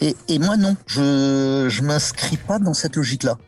[0.00, 3.38] Et, et moi, non, je, je m'inscris pas dans cette logique-là.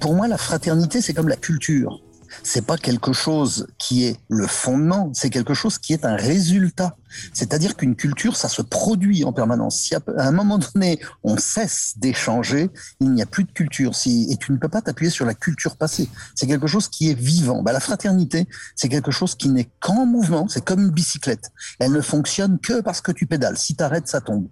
[0.00, 2.00] Pour moi, la fraternité, c'est comme la culture
[2.42, 6.96] c'est pas quelque chose qui est le fondement, c'est quelque chose qui est un résultat.
[7.32, 9.78] C'est-à-dire qu'une culture, ça se produit en permanence.
[9.78, 12.70] Si à un moment donné, on cesse d'échanger,
[13.00, 13.94] il n'y a plus de culture.
[13.94, 16.08] Si, et tu ne peux pas t'appuyer sur la culture passée.
[16.34, 17.62] C'est quelque chose qui est vivant.
[17.62, 20.48] Bah, la fraternité, c'est quelque chose qui n'est qu'en mouvement.
[20.48, 21.52] C'est comme une bicyclette.
[21.78, 23.58] Elle ne fonctionne que parce que tu pédales.
[23.58, 24.48] Si tu arrêtes, ça tombe.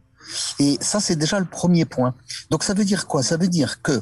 [0.58, 2.14] Et ça, c'est déjà le premier point.
[2.50, 3.22] Donc ça veut dire quoi?
[3.22, 4.00] Ça veut dire que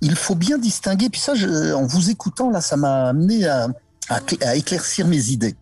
[0.00, 1.32] il faut bien distinguer, puis ça,
[1.74, 3.68] en vous écoutant, là, ça m'a amené à,
[4.54, 5.56] éclaircir mes idées.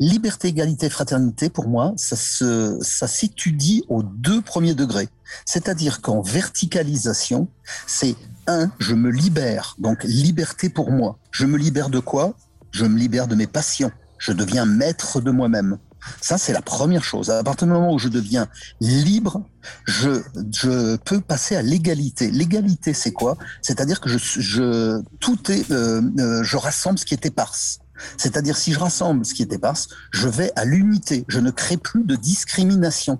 [0.00, 5.08] Liberté, égalité, fraternité, pour moi, ça, ça s'étudie aux deux premiers degrés.
[5.44, 7.48] C'est-à-dire qu'en verticalisation,
[7.86, 8.16] c'est
[8.46, 11.18] un, je me libère, donc liberté pour moi.
[11.30, 12.34] Je me libère de quoi?
[12.72, 13.92] Je me libère de mes passions.
[14.18, 15.78] Je deviens maître de moi-même.
[16.20, 17.30] Ça, c'est la première chose.
[17.30, 18.48] À partir du moment où je deviens
[18.80, 19.42] libre,
[19.84, 20.22] je,
[20.52, 22.30] je peux passer à l'égalité.
[22.30, 23.36] L'égalité, c'est quoi?
[23.62, 27.80] C'est-à-dire que je, je, tout est, euh, euh, je rassemble ce qui est éparse.
[28.16, 31.24] C'est-à-dire, si je rassemble ce qui est éparse, je vais à l'unité.
[31.28, 33.18] Je ne crée plus de discrimination.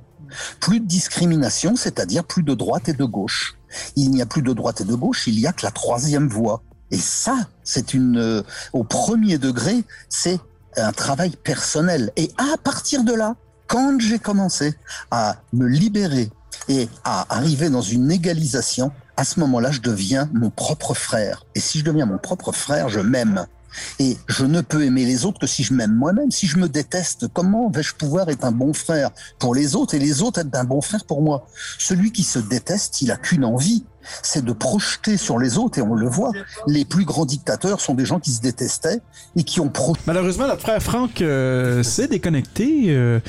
[0.60, 3.56] Plus de discrimination, c'est-à-dire plus de droite et de gauche.
[3.96, 6.28] Il n'y a plus de droite et de gauche, il y a que la troisième
[6.28, 6.62] voie.
[6.90, 8.42] Et ça, c'est une, euh,
[8.72, 10.40] au premier degré, c'est
[10.80, 12.12] un travail personnel.
[12.16, 13.36] Et à partir de là,
[13.66, 14.74] quand j'ai commencé
[15.10, 16.30] à me libérer
[16.68, 21.44] et à arriver dans une égalisation, à ce moment-là, je deviens mon propre frère.
[21.54, 23.46] Et si je deviens mon propre frère, je m'aime.
[23.98, 26.30] Et je ne peux aimer les autres que si je m'aime moi-même.
[26.30, 29.98] Si je me déteste, comment vais-je pouvoir être un bon frère pour les autres et
[29.98, 31.46] les autres être un bon frère pour moi?
[31.78, 33.84] Celui qui se déteste, il a qu'une envie,
[34.22, 36.32] c'est de projeter sur les autres, et on le voit.
[36.66, 39.00] Les plus grands dictateurs sont des gens qui se détestaient
[39.36, 40.04] et qui ont projeté.
[40.06, 43.20] Malheureusement, notre frère Franck euh, s'est déconnecté euh,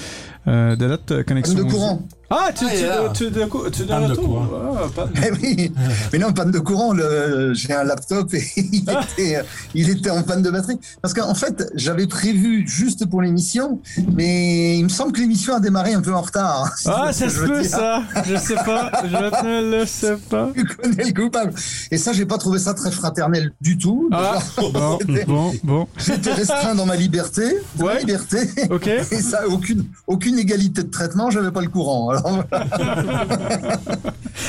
[0.48, 1.56] euh, de notre connexion.
[1.56, 2.02] De courant.
[2.31, 3.10] Ah, tu, Ah, est là.
[3.14, 3.39] tu, tu, tu,
[3.72, 4.47] tu, tu Panne de courant.
[4.77, 5.10] Ah, panne.
[5.26, 5.72] Eh oui,
[6.14, 6.93] mais non, panne de courant.
[6.93, 9.41] le- J'ai un laptop et il était,
[9.73, 10.80] il était en panne de batterie.
[11.01, 13.81] Parce qu'en fait, j'avais prévu juste pour l'émission,
[14.14, 16.72] mais il me semble que l'émission a démarré un peu en retard.
[16.77, 18.03] C'est Ah, ce ça que se peut, ça.
[18.26, 18.91] Je sais pas.
[19.03, 20.49] Je ne le sais pas.
[20.56, 21.53] Tu connais le coupable.
[21.89, 24.07] Et ça, j'ai pas trouvé ça très fraternel du tout.
[24.11, 25.88] Ah, bon, bon, bon.
[25.97, 27.43] J'étais restreint dans ma liberté,
[27.80, 27.99] ma Ouais.
[28.01, 28.38] liberté.
[28.69, 28.88] OK.
[28.88, 32.10] Et ça, aucune, aucune égalité de traitement, j'avais pas le courant.
[32.10, 32.48] Alors, voilà.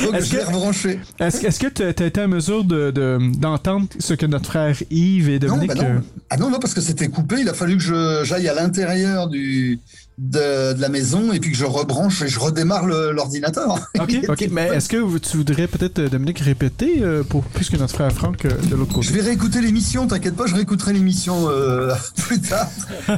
[0.05, 1.01] Donc, Est-ce je que- rebranché.
[1.19, 4.77] Est-ce est-ce que tu as été en mesure de- de- d'entendre ce que notre frère
[4.91, 5.75] Yves et Non, Dominique...
[5.77, 5.83] non.
[5.85, 5.99] euh,
[6.31, 7.37] Ah non, non, parce que c'était coupé.
[7.41, 9.79] Il a fallu que je- j'aille à l'intérieur du,
[10.21, 13.79] de, de la maison et puis que je rebranche et je redémarre l'ordinateur.
[13.99, 14.49] Ok, ok.
[14.51, 18.13] Mais est-ce que tu voudrais peut-être, euh, Dominique, répéter euh, pour plus que notre frère
[18.13, 19.07] Franck euh, de l'autre côté?
[19.09, 22.69] Je vais réécouter l'émission, t'inquiète pas, je réécouterai l'émission euh, plus tard.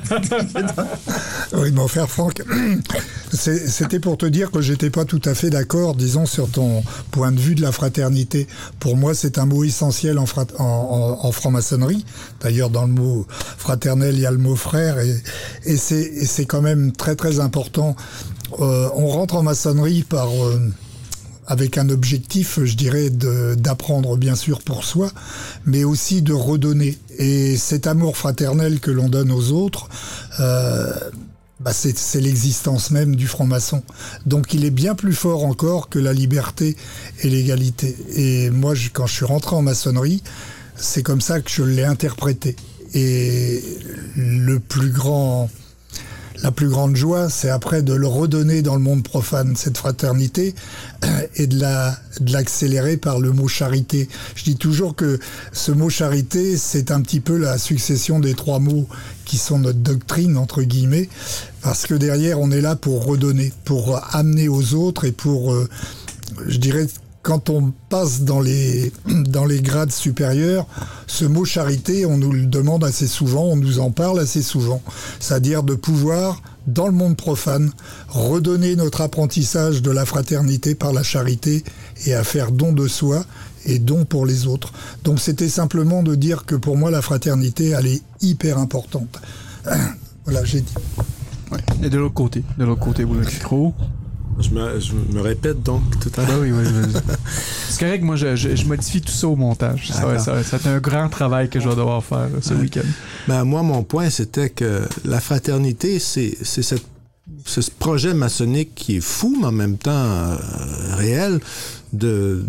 [0.09, 0.87] T'inquiète pas.
[1.55, 2.43] Oui, mon frère Franck,
[3.33, 7.33] c'était pour te dire que j'étais pas tout à fait d'accord, disons, sur ton point
[7.33, 8.47] de vue de la fraternité.
[8.79, 10.65] Pour moi, c'est un mot essentiel en, frat- en,
[11.23, 12.05] en- en franc-maçonnerie.
[12.41, 13.27] D'ailleurs, dans le mot
[13.59, 17.97] fraternel, il y a le mot frère, et c'est quand même très très important.
[18.60, 20.59] Euh, on rentre en maçonnerie par euh,
[21.47, 25.10] avec un objectif, je dirais, d'apprendre bien sûr pour soi,
[25.66, 26.98] mais aussi de redonner.
[27.19, 29.89] Et cet amour fraternel que l'on donne aux autres,
[30.40, 30.93] euh,
[31.60, 33.82] bah c'est l'existence même du franc-maçon.
[34.27, 36.77] Donc il est bien plus fort encore que la liberté
[37.23, 37.97] et l'égalité.
[38.14, 40.23] Et moi, quand je suis rentré en maçonnerie,
[40.77, 42.56] c'est comme ça que je l'ai interprété.
[42.94, 43.62] Et
[44.16, 45.48] le plus grand
[46.43, 50.55] la plus grande joie, c'est après de le redonner dans le monde profane, cette fraternité,
[51.36, 54.09] et de la de l'accélérer par le mot charité.
[54.35, 55.19] Je dis toujours que
[55.52, 58.86] ce mot charité, c'est un petit peu la succession des trois mots
[59.24, 61.09] qui sont notre doctrine, entre guillemets,
[61.62, 65.69] parce que derrière, on est là pour redonner, pour amener aux autres et pour, euh,
[66.47, 66.86] je dirais,
[67.23, 70.66] quand on passe dans les, dans les grades supérieurs,
[71.07, 74.82] ce mot charité, on nous le demande assez souvent, on nous en parle assez souvent.
[75.20, 77.70] C'est-à-dire de pouvoir, dans le monde profane,
[78.09, 81.65] redonner notre apprentissage de la fraternité par la charité
[82.07, 83.24] et à faire don de soi
[83.65, 84.73] et don pour les autres.
[85.05, 89.20] Donc c'était simplement de dire que pour moi, la fraternité, elle est hyper importante.
[90.24, 90.73] Voilà, j'ai dit.
[91.82, 92.44] Et de l'autre côté.
[92.57, 93.27] De l'autre côté, vous le.
[94.41, 96.41] Je me, je me répète donc tout à Ah l'heure.
[96.41, 97.03] oui, oui, vas-y.
[97.69, 99.91] C'est correct, moi, je, je, je modifie tout ça au montage.
[99.93, 102.81] Ça va, un grand travail que je vais devoir faire ce week-end.
[103.29, 106.87] Ben, moi, mon point, c'était que la fraternité, c'est c'est cette-
[107.47, 110.37] c'est ce projet maçonnique qui est fou, mais en même temps euh,
[110.97, 111.41] réel,
[111.93, 112.45] de,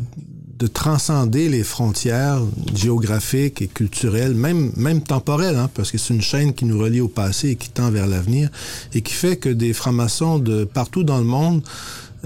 [0.60, 2.42] de transcender les frontières
[2.76, 7.02] géographiques et culturelles, même, même temporelles, hein, parce que c'est une chaîne qui nous relie
[7.02, 8.50] au passé et qui tend vers l'avenir,
[8.94, 11.64] et qui fait que des francs-maçons de partout dans le monde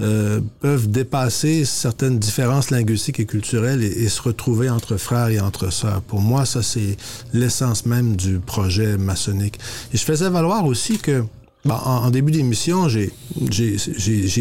[0.00, 5.40] euh, peuvent dépasser certaines différences linguistiques et culturelles et, et se retrouver entre frères et
[5.40, 6.02] entre sœurs.
[6.02, 6.96] Pour moi, ça, c'est
[7.32, 9.58] l'essence même du projet maçonnique.
[9.92, 11.24] Et je faisais valoir aussi que
[11.68, 13.10] en, en début d'émission, j'ai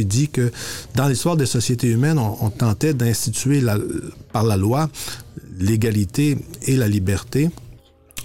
[0.04, 0.52] dit que
[0.96, 3.62] dans l'histoire des sociétés humaines, on, on tentait d'instituer
[4.32, 4.90] par la loi
[5.60, 7.50] l'égalité et la liberté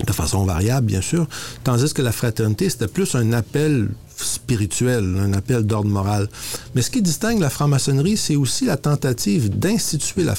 [0.07, 1.29] de façon variable, bien sûr,
[1.65, 6.29] tandis que la fraternité, c'était plus un appel spirituel, un appel d'ordre moral.
[6.75, 10.35] Mais ce qui distingue la franc-maçonnerie, c'est aussi la tentative d'instituer la,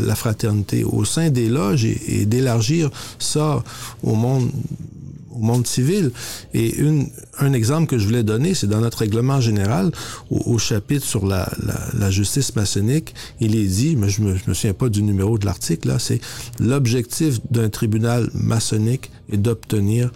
[0.00, 3.62] la fraternité au sein des loges et, et d'élargir ça
[4.02, 4.50] au monde
[5.40, 6.12] au monde civil.
[6.54, 7.08] Et une,
[7.38, 9.90] un exemple que je voulais donner, c'est dans notre règlement général,
[10.30, 14.44] au, chapitre sur la, la, la justice maçonnique, il est dit, mais je me, je
[14.48, 16.20] me souviens pas du numéro de l'article, là, c'est
[16.58, 20.12] l'objectif d'un tribunal maçonnique est d'obtenir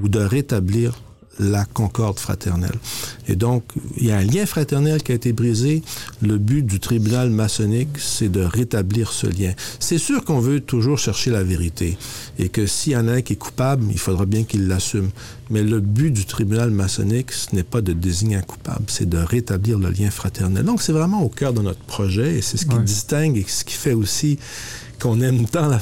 [0.00, 0.94] ou de rétablir
[1.40, 2.78] la concorde fraternelle.
[3.26, 3.64] Et donc,
[3.96, 5.82] il y a un lien fraternel qui a été brisé.
[6.20, 9.52] Le but du tribunal maçonnique, c'est de rétablir ce lien.
[9.78, 11.96] C'est sûr qu'on veut toujours chercher la vérité
[12.38, 15.10] et que s'il y en a un qui est coupable, il faudra bien qu'il l'assume.
[15.48, 19.18] Mais le but du tribunal maçonnique, ce n'est pas de désigner un coupable, c'est de
[19.18, 20.64] rétablir le lien fraternel.
[20.64, 23.64] Donc, c'est vraiment au cœur de notre projet et c'est ce qui distingue et ce
[23.64, 24.38] qui fait aussi
[25.00, 25.80] qu'on aime tant la,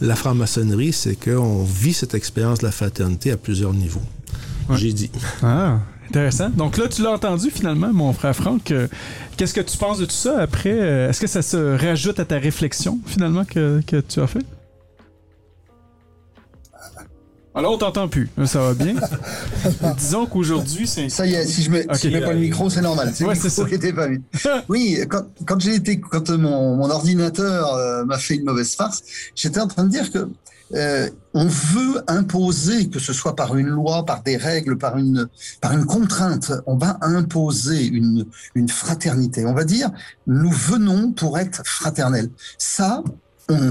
[0.00, 4.02] la franc-maçonnerie, c'est qu'on vit cette expérience de la fraternité à plusieurs niveaux.
[4.70, 5.10] J'ai dit.
[5.42, 5.78] Ah,
[6.08, 6.50] intéressant.
[6.50, 8.70] Donc là, tu l'as entendu finalement, mon frère Franck.
[8.70, 8.88] Euh,
[9.36, 10.72] qu'est-ce que tu penses de tout ça après?
[10.72, 14.44] Euh, est-ce que ça se rajoute à ta réflexion finalement que, que tu as fait?
[17.54, 18.30] Alors, on t'entend plus.
[18.46, 18.94] Ça va bien?
[19.98, 21.10] Disons qu'aujourd'hui, c'est.
[21.10, 23.12] Ça y est, si je mets, si je mets pas le micro, c'est normal.
[23.14, 23.36] C'est ouais,
[23.68, 24.20] qui était pas mis.
[24.70, 29.02] oui, quand, quand j'ai été, quand mon, mon ordinateur euh, m'a fait une mauvaise farce,
[29.34, 30.30] j'étais en train de dire que
[30.74, 35.28] euh, on veut imposer, que ce soit par une loi, par des règles, par une,
[35.60, 39.46] par une contrainte, on va imposer une, une fraternité.
[39.46, 39.90] On va dire,
[40.26, 42.30] nous venons pour être fraternels.
[42.58, 43.02] Ça,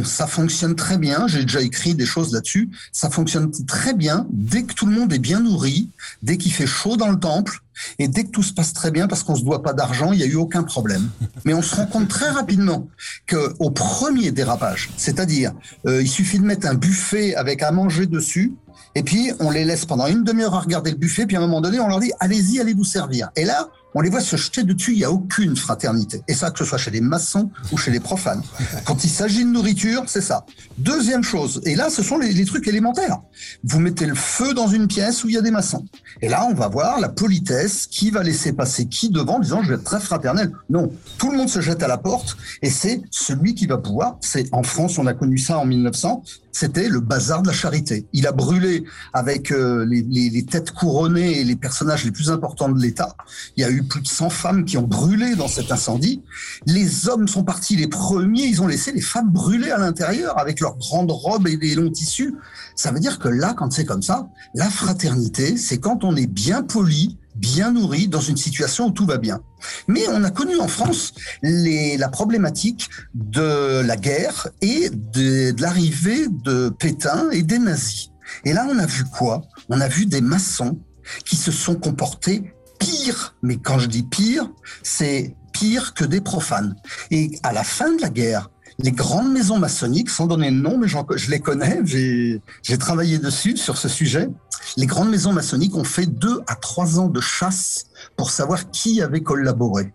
[0.03, 1.27] ça fonctionne très bien.
[1.27, 2.69] J'ai déjà écrit des choses là-dessus.
[2.91, 5.89] Ça fonctionne très bien dès que tout le monde est bien nourri,
[6.21, 7.61] dès qu'il fait chaud dans le temple
[7.99, 10.17] et dès que tout se passe très bien parce qu'on se doit pas d'argent, il
[10.17, 11.09] n'y a eu aucun problème.
[11.45, 12.87] Mais on se rend compte très rapidement
[13.25, 15.53] que au premier dérapage, c'est-à-dire
[15.87, 18.53] euh, il suffit de mettre un buffet avec à manger dessus.
[18.93, 21.43] Et puis, on les laisse pendant une demi-heure à regarder le buffet, puis à un
[21.43, 23.29] moment donné, on leur dit, allez-y, allez vous servir.
[23.37, 26.21] Et là, on les voit se jeter dessus, il n'y a aucune fraternité.
[26.27, 28.41] Et ça, que ce soit chez les maçons ou chez les profanes.
[28.85, 30.45] Quand il s'agit de nourriture, c'est ça.
[30.77, 33.19] Deuxième chose, et là, ce sont les, trucs élémentaires.
[33.63, 35.85] Vous mettez le feu dans une pièce où il y a des maçons.
[36.21, 39.69] Et là, on va voir la politesse, qui va laisser passer qui devant, disant, je
[39.69, 40.51] vais être très fraternel.
[40.69, 44.17] Non, tout le monde se jette à la porte, et c'est celui qui va pouvoir,
[44.21, 48.07] c'est en France, on a connu ça en 1900, c'était le bazar de la charité.
[48.13, 48.83] Il a brûlé
[49.13, 53.15] avec euh, les, les, têtes couronnées et les personnages les plus importants de l'État.
[53.55, 56.21] Il y a eu plus de 100 femmes qui ont brûlé dans cet incendie.
[56.65, 60.59] Les hommes sont partis les premiers, ils ont laissé les femmes brûler à l'intérieur avec
[60.59, 62.35] leurs grandes robes et des longs tissus.
[62.75, 66.27] Ça veut dire que là, quand c'est comme ça, la fraternité, c'est quand on est
[66.27, 69.41] bien poli, bien nourri dans une situation où tout va bien.
[69.87, 76.27] Mais on a connu en France la problématique de la guerre et de, de l'arrivée
[76.29, 78.11] de Pétain et des nazis.
[78.45, 79.41] Et là, on a vu quoi?
[79.69, 80.79] On a vu des maçons
[81.25, 83.35] qui se sont comportés pire.
[83.41, 84.49] Mais quand je dis pire,
[84.83, 86.75] c'est pire que des profanes.
[87.09, 88.49] Et à la fin de la guerre,
[88.83, 93.57] les grandes maisons maçonniques, sans donner de nom, mais je les connais, j'ai travaillé dessus,
[93.57, 94.29] sur ce sujet.
[94.77, 97.85] Les grandes maisons maçonniques ont fait deux à trois ans de chasse
[98.15, 99.93] pour savoir qui avait collaboré.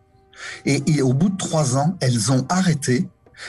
[0.65, 3.09] Et, au bout de trois ans, elles ont arrêté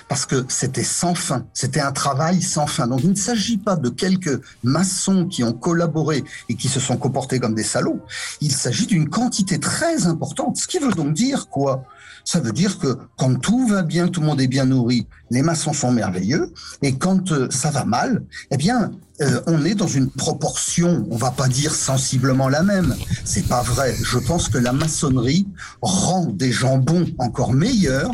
[0.09, 2.87] parce que c'était sans fin, c'était un travail sans fin.
[2.87, 6.97] Donc il ne s'agit pas de quelques maçons qui ont collaboré et qui se sont
[6.97, 8.01] comportés comme des salauds,
[8.41, 11.85] il s'agit d'une quantité très importante, ce qui veut donc dire quoi?
[12.27, 15.41] Ça veut dire que quand tout va bien, tout le monde est bien nourri, les
[15.41, 16.51] maçons sont merveilleux,
[16.81, 18.21] et quand euh, ça va mal,
[18.51, 18.91] eh bien,
[19.21, 22.93] euh, on est dans une proportion, on va pas dire sensiblement la même,
[23.23, 23.95] c'est pas vrai.
[24.03, 25.47] Je pense que la maçonnerie
[25.81, 28.11] rend des gens bons encore meilleurs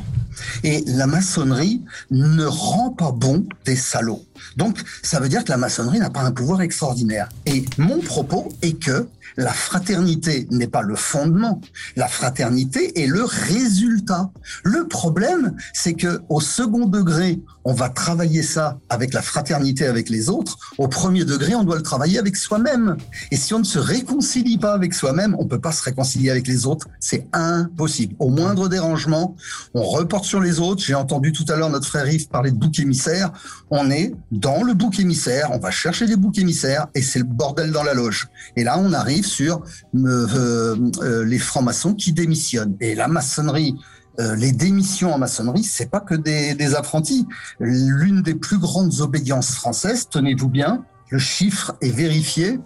[0.64, 1.82] et la maçonnerie
[2.12, 4.24] ne rend pas bon des salauds.
[4.58, 7.30] Donc, ça veut dire que la maçonnerie n'a pas un pouvoir extraordinaire.
[7.48, 9.08] Et mon propos est que
[9.38, 11.62] la fraternité n'est pas le fondement.
[11.96, 14.32] La fraternité est le résultat.
[14.64, 20.10] Le problème, c'est que au second degré, on va travailler ça avec la fraternité avec
[20.10, 20.58] les autres.
[20.78, 22.98] Au premier degré, on doit le travailler avec soi-même.
[23.32, 26.48] Et si on ne se réconcilie pas avec soi-même, on peut pas se réconcilier avec
[26.48, 26.88] les autres.
[27.00, 28.16] C'est impossible.
[28.20, 29.36] Au moindre dérangement,
[29.74, 30.84] on reporte sur les autres.
[30.84, 33.32] J'ai entendu tout à l'heure notre frère Yves parler de bouc émissaire.
[33.70, 35.50] On est dans le bouc émissaire.
[35.52, 38.28] On va chercher des boucs émissaires et c'est le bordel dans la loge.
[38.56, 39.62] Et là, on arrive sur
[39.96, 42.76] euh, euh, les francs-maçons qui démissionnent.
[42.80, 43.76] Et la maçonnerie,
[44.20, 47.28] euh, les démissions en maçonnerie, c'est pas que des, des apprentis.
[47.60, 52.60] L'une des plus grandes obédiences françaises, tenez-vous bien, le chiffre est vérifié,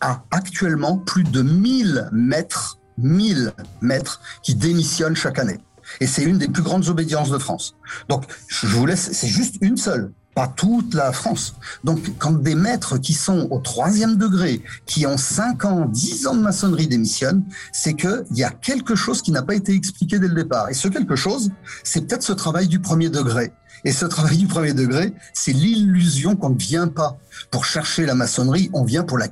[0.00, 5.58] a actuellement plus de 1000 maîtres, 1000 maîtres qui démissionnent chaque année.
[6.00, 7.76] Et c'est une des plus grandes obédiences de France.
[8.08, 11.54] Donc, je vous laisse, c'est juste une seule pas toute la France.
[11.84, 16.34] Donc, quand des maîtres qui sont au troisième degré, qui ont 5 ans, 10 ans
[16.34, 20.28] de maçonnerie démissionnent, c'est qu'il y a quelque chose qui n'a pas été expliqué dès
[20.28, 20.68] le départ.
[20.68, 21.50] Et ce quelque chose,
[21.84, 23.52] c'est peut-être ce travail du premier degré.
[23.84, 27.18] Et ce travail du premier degré, c'est l'illusion qu'on ne vient pas
[27.50, 29.28] pour chercher la maçonnerie, on vient pour la,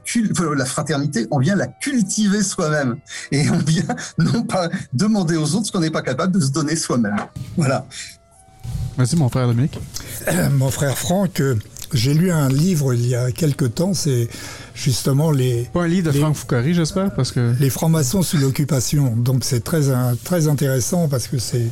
[0.57, 2.97] la fraternité, on vient la cultiver soi-même.
[3.31, 6.51] Et on vient non pas demander aux autres ce qu'on n'est pas capable de se
[6.51, 7.17] donner soi-même.
[7.57, 7.87] Voilà.
[8.97, 9.79] Vas-y, mon frère Dominique.
[10.53, 11.57] mon frère Franck, euh,
[11.93, 14.29] J'ai lu un livre il y a quelque temps, c'est
[14.75, 15.69] justement les...
[15.73, 17.55] Pas un livre de Franck Foucari, j'espère, parce que...
[17.61, 19.15] Les francs-maçons sous l'occupation.
[19.17, 19.83] Donc c'est très,
[20.25, 21.69] très intéressant parce que c'est,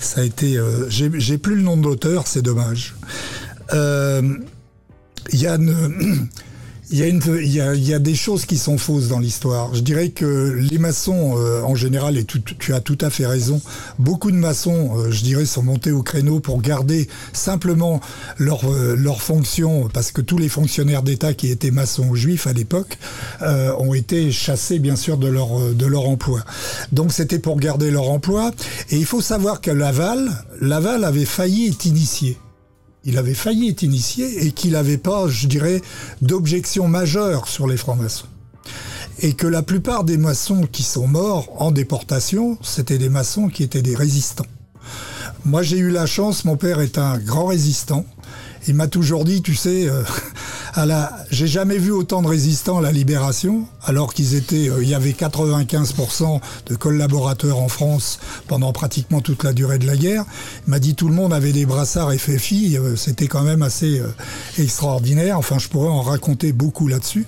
[0.00, 0.56] ça a été...
[0.56, 2.94] Euh, j'ai plus le nom de l'auteur, c'est dommage.
[3.74, 4.22] Euh,
[5.32, 6.28] il y a une...
[6.90, 9.74] Il y, a des choses qui sont fausses dans l'histoire.
[9.74, 13.60] Je dirais que les maçons, euh, en général, et tu, as tout à fait raison,
[13.98, 18.00] beaucoup de maçons, euh, je dirais, sont montés au créneau pour garder simplement
[18.38, 22.98] leur, euh, fonction, parce que tous les fonctionnaires d'État qui étaient maçons juifs à l'époque
[23.40, 26.40] ont été chassés, bien sûr, de leur, de leur emploi.
[26.92, 28.52] Donc c'était pour garder leur emploi.
[28.90, 32.38] Et il faut savoir que Laval, Laval avait failli être initié
[33.04, 35.80] il avait failli être initié et qu'il n'avait pas, je dirais,
[36.22, 38.26] d'objection majeure sur les francs-maçons.
[39.20, 43.62] Et que la plupart des maçons qui sont morts en déportation, c'était des maçons qui
[43.62, 44.46] étaient des résistants.
[45.44, 48.04] Moi, j'ai eu la chance, mon père est un grand résistant.
[48.68, 50.02] Il m'a toujours dit, tu sais, euh,
[50.74, 54.82] à la, j'ai jamais vu autant de résistants à la libération, alors qu'ils étaient, euh,
[54.82, 59.96] il y avait 95% de collaborateurs en France pendant pratiquement toute la durée de la
[59.96, 60.26] guerre.
[60.66, 64.02] Il m'a dit tout le monde avait des brassards FFI, euh, c'était quand même assez
[64.58, 65.38] extraordinaire.
[65.38, 67.26] Enfin, je pourrais en raconter beaucoup là-dessus.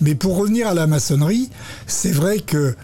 [0.00, 1.50] Mais pour revenir à la maçonnerie,
[1.86, 2.74] c'est vrai que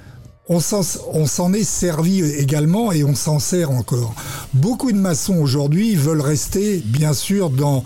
[0.48, 4.14] on s'en est servi également et on s'en sert encore.
[4.52, 7.82] Beaucoup de maçons aujourd'hui veulent rester, bien sûr, dans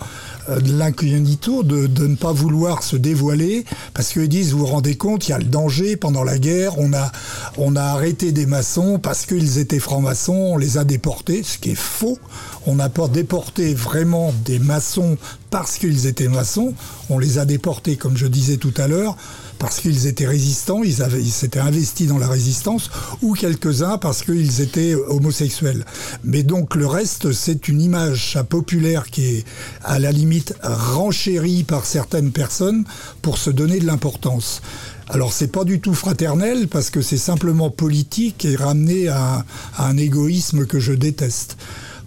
[0.49, 4.95] euh, l'incognito, de, de ne pas vouloir se dévoiler, parce qu'ils disent, vous vous rendez
[4.95, 7.11] compte, il y a le danger pendant la guerre, on a,
[7.57, 11.71] on a arrêté des maçons parce qu'ils étaient francs-maçons, on les a déportés, ce qui
[11.71, 12.17] est faux.
[12.65, 15.17] On n'a pas déporté vraiment des maçons
[15.49, 16.73] parce qu'ils étaient maçons,
[17.09, 19.15] on les a déportés, comme je disais tout à l'heure,
[19.59, 22.89] parce qu'ils étaient résistants, ils avaient, ils s'étaient investis dans la résistance,
[23.21, 25.85] ou quelques-uns parce qu'ils étaient homosexuels.
[26.23, 29.45] Mais donc le reste, c'est une image populaire qui est
[29.83, 32.85] à la limite renchérie par certaines personnes
[33.21, 34.61] pour se donner de l'importance.
[35.09, 39.43] Alors c'est pas du tout fraternel parce que c'est simplement politique et ramené à,
[39.77, 41.57] un égoïsme que je déteste.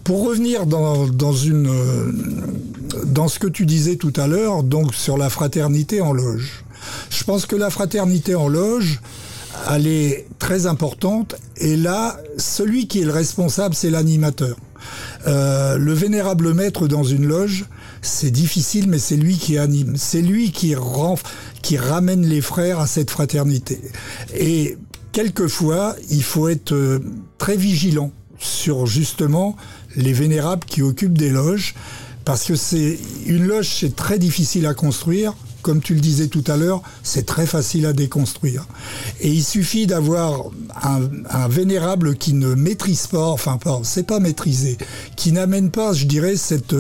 [0.05, 1.71] Pour revenir dans, dans, une,
[3.05, 6.62] dans ce que tu disais tout à l'heure, donc sur la fraternité en loge.
[7.11, 9.01] Je pense que la fraternité en loge,
[9.71, 11.37] elle est très importante.
[11.57, 14.57] Et là, celui qui est le responsable, c'est l'animateur.
[15.27, 17.67] Euh, le vénérable maître dans une loge,
[18.01, 19.95] c'est difficile, mais c'est lui qui anime.
[19.97, 20.75] C'est lui qui,
[21.63, 23.81] qui ramène les frères à cette fraternité.
[24.35, 24.77] Et
[25.13, 26.99] quelquefois, il faut être euh,
[27.39, 29.57] très vigilant sur justement
[29.95, 31.75] les vénérables qui occupent des loges,
[32.25, 36.45] parce que c'est une loge, c'est très difficile à construire comme tu le disais tout
[36.47, 38.67] à l'heure, c'est très facile à déconstruire.
[39.21, 40.51] Et il suffit d'avoir
[40.83, 44.79] un, vénérable qui ne maîtrise pas, enfin c'est pas maîtrisé,
[45.17, 46.75] qui n'amène pas, je dirais, cette,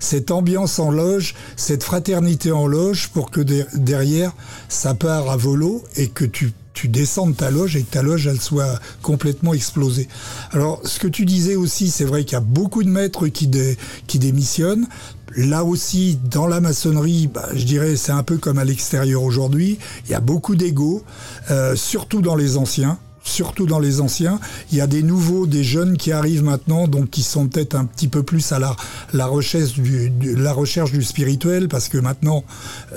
[0.00, 4.32] cette ambiance en loge, cette fraternité en loge pour que derrière,
[4.68, 8.02] ça part à volo et que tu tu descends de ta loge et que ta
[8.02, 10.06] loge elle soit complètement explosée.
[10.52, 13.48] Alors ce que tu disais aussi, c'est vrai qu'il y a beaucoup de maîtres qui
[14.18, 14.86] démissionnent.
[15.38, 19.78] Là aussi, dans la maçonnerie, bah, je dirais c'est un peu comme à l'extérieur aujourd'hui.
[20.04, 21.04] Il y a beaucoup d'ego,
[21.52, 22.98] euh, surtout dans les anciens
[23.28, 24.40] surtout dans les anciens.
[24.72, 27.84] Il y a des nouveaux, des jeunes qui arrivent maintenant, donc qui sont peut-être un
[27.84, 28.74] petit peu plus à la,
[29.12, 32.44] la, recherche, du, la recherche du spirituel, parce que maintenant,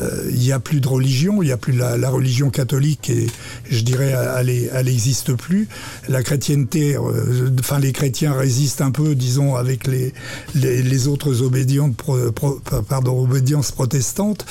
[0.01, 3.09] euh, il n'y a plus de religion, il n'y a plus la, la, religion catholique,
[3.09, 3.27] et
[3.69, 4.13] je dirais,
[4.73, 5.67] elle n'existe plus.
[6.07, 10.13] La chrétienté, euh, enfin, les chrétiens résistent un peu, disons, avec les,
[10.55, 14.45] les, autres obédiences, pro, pardon, obédiences protestantes,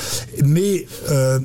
[0.44, 0.86] mais...
[1.10, 1.40] Euh,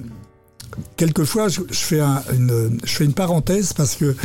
[0.98, 4.16] quelquefois, je, fais une, parenthèse parce que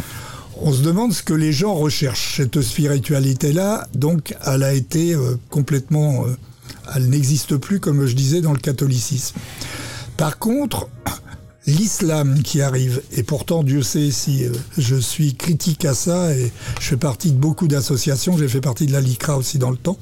[0.62, 2.36] on se demande ce que les gens recherchent.
[2.36, 6.27] Cette spiritualité-là, donc, elle a été euh, complètement...
[6.27, 6.36] Euh,
[6.94, 9.36] elle n'existe plus, comme je disais, dans le catholicisme.
[10.18, 10.89] Par contre,
[11.66, 16.52] l'islam qui arrive, et pourtant Dieu sait si euh, je suis critique à ça, et
[16.78, 19.78] je fais partie de beaucoup d'associations, j'ai fait partie de la LICRA aussi dans le
[19.78, 19.98] temps,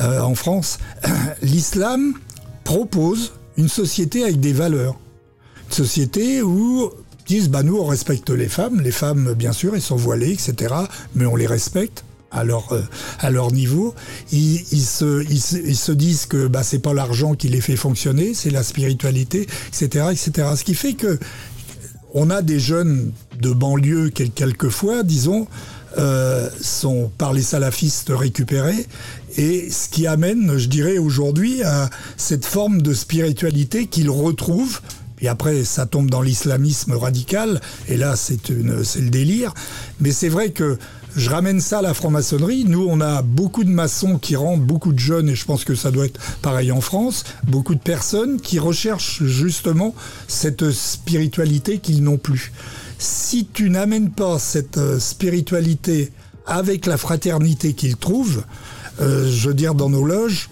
[0.00, 0.78] en France,
[1.42, 2.14] l'islam
[2.64, 4.96] propose une société avec des valeurs
[5.72, 6.90] société où
[7.26, 10.74] disent bah nous on respecte les femmes, les femmes bien sûr elles sont voilées etc.
[11.14, 12.82] Mais on les respecte à leur euh,
[13.20, 13.94] à leur niveau.
[14.32, 18.34] Ils, ils, se, ils, se, disent que bah c'est pas l'argent qui les fait fonctionner,
[18.34, 20.48] c'est la spiritualité etc etc.
[20.56, 21.18] Ce qui fait que
[22.12, 25.46] on a des jeunes de banlieue quelquefois disons
[25.96, 28.86] euh, sont par les salafistes récupérés
[29.36, 34.80] et ce qui amène, je dirais aujourd'hui, à cette forme de spiritualité qu'ils retrouvent
[35.24, 39.54] et après, ça tombe dans l'islamisme radical, et là, c'est le délire.
[39.98, 40.76] Mais c'est vrai que
[41.16, 42.66] je ramène ça à la franc-maçonnerie.
[42.66, 45.74] Nous, on a beaucoup de maçons qui rentrent, beaucoup de jeunes, et je pense que
[45.74, 49.94] ça doit être pareil en France, beaucoup de personnes qui recherchent justement
[50.28, 52.52] cette spiritualité qu'ils n'ont plus.
[52.98, 56.12] Si tu n'amènes pas cette euh, spiritualité
[56.46, 58.44] avec la fraternité qu'ils trouvent,
[59.00, 60.50] euh, je veux dire, dans nos loges,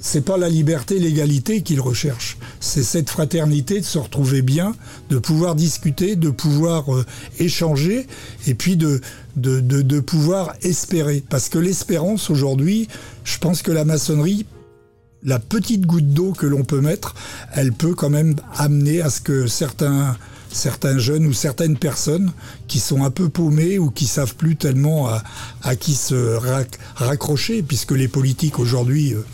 [0.00, 2.38] c'est pas la liberté, l'égalité qu'ils recherchent.
[2.60, 4.74] C'est cette fraternité de se retrouver bien,
[5.10, 7.04] de pouvoir discuter, de pouvoir euh,
[7.38, 8.06] échanger
[8.46, 9.00] et puis de,
[9.36, 11.22] de, de, de pouvoir espérer.
[11.28, 12.88] Parce que l'espérance aujourd'hui,
[13.24, 14.46] je pense que la maçonnerie,
[15.24, 17.14] la petite goutte d'eau que l'on peut mettre,
[17.52, 20.16] elle peut quand même amener à ce que certains
[20.50, 22.32] certains jeunes ou certaines personnes
[22.68, 25.22] qui sont un peu paumés ou qui savent plus tellement à,
[25.62, 26.38] à qui se
[26.96, 29.24] raccrocher, puisque les politiques aujourd'hui euh,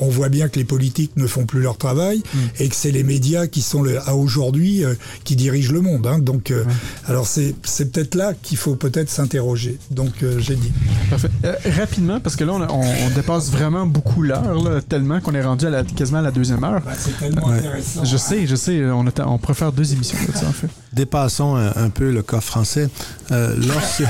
[0.00, 2.38] on, voit bien que les politiques ne font plus leur travail mm.
[2.60, 4.94] et que c'est les médias qui sont à aujourd'hui euh,
[5.24, 6.06] qui dirigent le monde.
[6.06, 6.18] Hein.
[6.18, 6.64] Donc, euh,
[7.06, 7.54] alors c'est
[7.92, 9.78] peut-être là qu'il faut peut-être s'interroger.
[9.90, 10.72] Donc, euh, j'ai dit.
[11.10, 11.30] Parfait.
[11.76, 15.84] rapidement, parce que là, on, dépasse vraiment beaucoup l'heure, tellement qu'on est rendu à la,
[15.84, 16.82] quasiment à la deuxième heure.
[16.84, 18.04] Bah, c'est tellement intéressant.
[18.04, 18.84] Je sais, je sais.
[18.86, 20.68] On, on préfère deux émissions de ça, en fait.
[20.92, 22.88] Dépassons un, peu le cas français.
[23.30, 24.04] lorsque,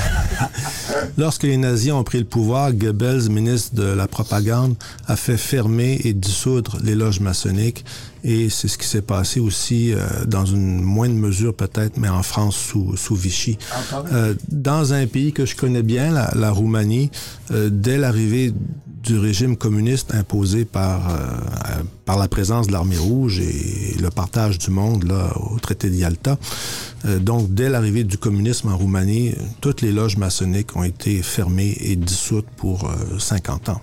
[1.19, 4.75] lorsque les nazis ont pris le pouvoir, Goebbels, ministre de la propagande,
[5.07, 7.85] a fait fermer et dissoudre les loges maçonniques.
[8.25, 12.23] Et c'est ce qui s'est passé aussi euh, dans une moindre mesure peut-être, mais en
[12.23, 13.59] France sous, sous Vichy.
[14.13, 17.11] Euh, dans un pays que je connais bien, la, la Roumanie,
[17.51, 18.55] euh, dès l'arrivée
[19.03, 21.19] du régime communiste imposé par,
[22.05, 25.97] par la présence de l'armée rouge et le partage du monde là, au traité de
[25.97, 26.39] Yalta.
[27.19, 31.97] Donc, dès l'arrivée du communisme en Roumanie, toutes les loges maçonniques ont été fermées et
[31.97, 32.89] dissoutes pour
[33.19, 33.81] 50 ans.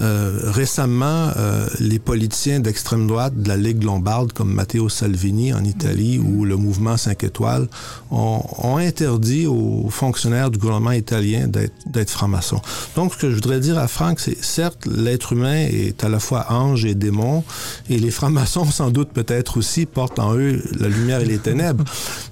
[0.00, 5.62] Euh, récemment, euh, les politiciens d'extrême droite de la Ligue lombarde, comme Matteo Salvini en
[5.64, 7.68] Italie ou le mouvement 5 étoiles,
[8.10, 8.42] ont,
[8.78, 12.62] interdit aux fonctionnaires du gouvernement italien d'être francs-maçons.
[12.96, 16.18] Donc, ce que je voudrais dire à Franck, c'est certes, l'être humain est à la
[16.18, 17.44] fois ange et démon,
[17.90, 21.84] et les francs-maçons, sans doute peut-être aussi, portent en eux la lumière et les ténèbres.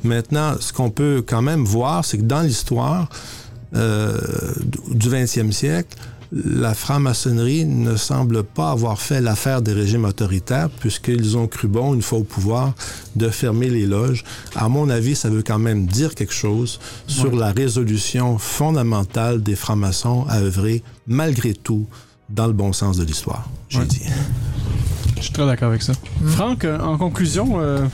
[0.03, 3.11] Maintenant, ce qu'on peut quand même voir, c'est que dans l'histoire
[3.77, 4.19] euh,
[4.89, 5.97] du 20e siècle,
[6.33, 11.95] la franc-maçonnerie ne semble pas avoir fait l'affaire des régimes autoritaires puisqu'ils ont cru bon,
[11.95, 12.75] une fois au pouvoir,
[13.17, 14.25] de fermer les loges.
[14.55, 19.57] À mon avis, ça veut quand même dire quelque chose sur la résolution fondamentale des
[19.57, 21.87] francs-maçons à œuvrer, malgré tout,
[22.29, 24.03] dans le bon sens de l'histoire, j'ai dit.
[25.17, 25.93] Je suis très d'accord avec ça.
[26.27, 27.87] Franck, en conclusion, euh,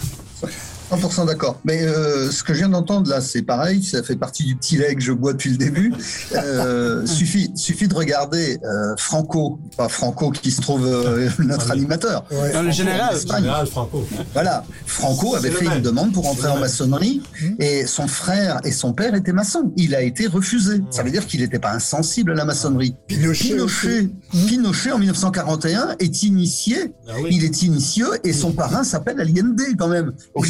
[0.90, 1.60] 100% d'accord.
[1.64, 4.76] Mais euh, ce que je viens d'entendre là, c'est pareil, ça fait partie du petit
[4.76, 5.92] lait que je bois depuis le début.
[6.34, 12.24] Euh, suffit, suffit de regarder euh, Franco, pas Franco qui se trouve euh, notre animateur.
[12.30, 12.62] Ouais.
[12.62, 13.16] le général.
[13.18, 14.06] général Franco.
[14.32, 17.46] Voilà, Franco avait fait une demande pour entrer en maçonnerie mmh.
[17.58, 19.72] et son frère et son père étaient maçons.
[19.76, 20.82] Il a été refusé.
[20.90, 22.94] Ça veut dire qu'il n'était pas insensible à la maçonnerie.
[23.08, 24.08] Pinochet, Pinochet,
[24.46, 26.92] Pinochet en 1941 est initié.
[27.08, 27.30] Ah oui.
[27.32, 30.12] Il est initié et son parrain s'appelle Allende quand même.
[30.34, 30.42] Au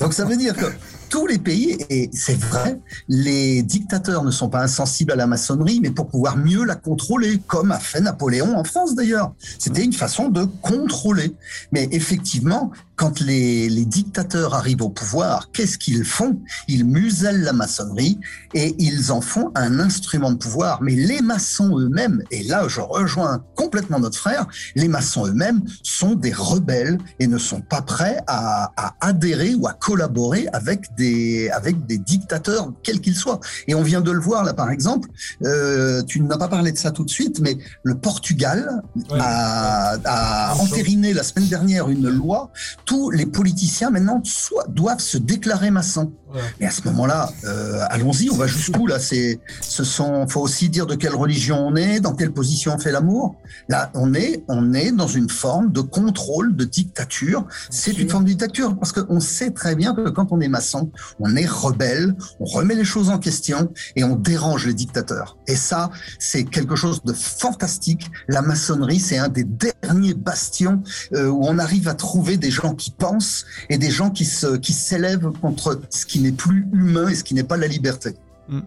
[0.00, 0.66] donc ça veut dire que
[1.08, 5.78] tous les pays, et c'est vrai, les dictateurs ne sont pas insensibles à la maçonnerie,
[5.80, 9.32] mais pour pouvoir mieux la contrôler, comme a fait Napoléon en France d'ailleurs.
[9.58, 11.34] C'était une façon de contrôler.
[11.70, 16.40] Mais effectivement, quand les, les dictateurs arrivent au pouvoir, qu'est-ce qu'ils font?
[16.68, 18.18] Ils musellent la maçonnerie
[18.54, 20.82] et ils en font un instrument de pouvoir.
[20.82, 24.46] Mais les maçons eux-mêmes, et là je rejoins complètement notre frère,
[24.76, 29.66] les maçons eux-mêmes sont des rebelles et ne sont pas prêts à, à adhérer ou
[29.66, 33.40] à collaborer avec des, avec des dictateurs, quels qu'ils soient.
[33.66, 35.08] Et on vient de le voir là par exemple,
[35.44, 39.18] euh, tu n'as pas parlé de ça tout de suite, mais le Portugal ouais.
[39.20, 42.52] a, a entériné la semaine dernière une loi
[42.84, 44.22] tous les politiciens maintenant
[44.68, 46.12] doivent se déclarer maçons.
[46.34, 46.40] Ouais.
[46.60, 50.68] Mais à ce moment-là, euh, allons-y, on va jusqu'où là C'est, ce sont, faut aussi
[50.68, 53.36] dire de quelle religion on est, dans quelle position on fait l'amour.
[53.68, 57.46] Là, on est, on est dans une forme de contrôle, de dictature.
[57.70, 60.90] C'est une forme de dictature parce qu'on sait très bien que quand on est maçon,
[61.20, 65.38] on est rebelle, on remet les choses en question et on dérange les dictateurs.
[65.46, 68.10] Et ça, c'est quelque chose de fantastique.
[68.26, 70.82] La maçonnerie, c'est un des derniers bastions
[71.12, 74.56] euh, où on arrive à trouver des gens qui pensent et des gens qui se,
[74.56, 78.10] qui s'élèvent contre ce qui n'est plus humain et ce qui n'est pas la liberté.
[78.48, 78.60] Mm.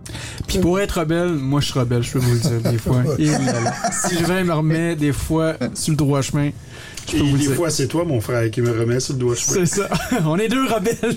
[0.47, 3.03] Puis pour être rebelle, moi je suis rebelle, je peux vous le dire des fois.
[3.19, 3.27] Et.
[3.27, 6.49] Si je vais me remettre des fois sur le droit chemin,
[7.07, 7.55] Je peux vous des dire.
[7.55, 9.35] fois, c'est toi, mon frère, qui me remet sur le doigt.
[9.37, 9.87] C'est ça.
[10.25, 11.15] On est deux rebelles.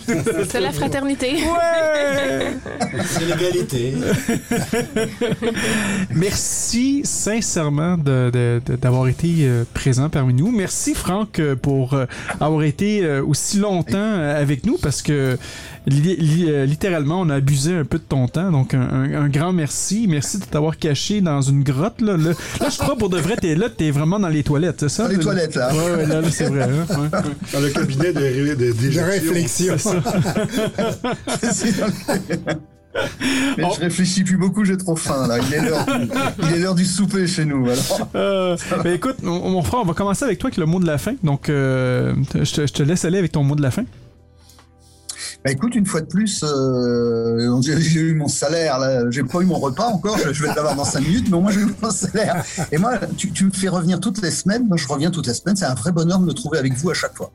[0.48, 1.36] C'est la fraternité.
[1.36, 2.56] Ouais!
[3.06, 3.94] C'est l'égalité.
[6.14, 10.50] Merci sincèrement d'avoir été euh, présent parmi nous.
[10.50, 12.06] Merci Franck euh, pour euh,
[12.40, 15.38] avoir été aussi longtemps avec nous parce que
[15.86, 18.50] li- li- euh, littéralement on a abusé un peu de ton temps.
[18.50, 20.06] Donc un, un- un grand merci.
[20.08, 22.00] Merci de t'avoir caché dans une grotte.
[22.00, 22.30] Là, là,
[22.60, 25.04] Là, je crois pour de vrai, t'es là, t'es vraiment dans les toilettes, c'est ça?
[25.04, 25.72] Dans les toilettes, là.
[25.74, 26.62] Ouais, ouais, là, là, c'est vrai.
[26.64, 26.86] hein?
[26.88, 27.08] Ouais, ouais.
[27.52, 29.76] Dans le cabinet de, de, De réflexion.
[33.56, 35.38] Je réfléchis plus beaucoup, j'ai trop faim là.
[35.38, 35.86] Il est l'heure,
[36.42, 37.64] il est l'heure du souper chez nous.
[37.68, 38.08] Alors.
[38.16, 40.86] Euh, ben écoute, mon, mon frère, on va commencer avec toi avec le mot de
[40.86, 41.14] la fin.
[41.22, 43.84] Donc, euh, je, te, je te laisse aller avec ton mot de la fin.
[45.44, 48.78] Bah, écoute, une fois de plus, euh, j'ai eu mon salaire.
[48.78, 50.18] Là, j'ai pas eu mon repas encore.
[50.18, 52.44] Je, vais l'avoir dans cinq minutes, mais au moins j'ai eu mon salaire.
[52.70, 54.66] Et moi, tu, tu me fais revenir toutes les semaines.
[54.68, 55.56] Moi, je reviens toutes les semaines.
[55.56, 57.32] C'est un vrai bonheur de me trouver avec vous à chaque fois.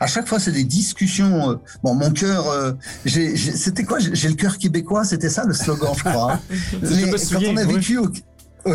[0.00, 1.50] À chaque fois, c'est des discussions.
[1.50, 2.72] euh, bon, mon cœur, euh,
[3.06, 3.98] j'ai- j'ai- c'était quoi?
[4.00, 5.04] J'ai le cœur québécois.
[5.04, 6.32] C'était ça le slogan, je crois.
[6.34, 6.40] hein.
[6.82, 7.74] Je Mais me quand souviens, on a oui.
[7.76, 8.22] vécu au oui,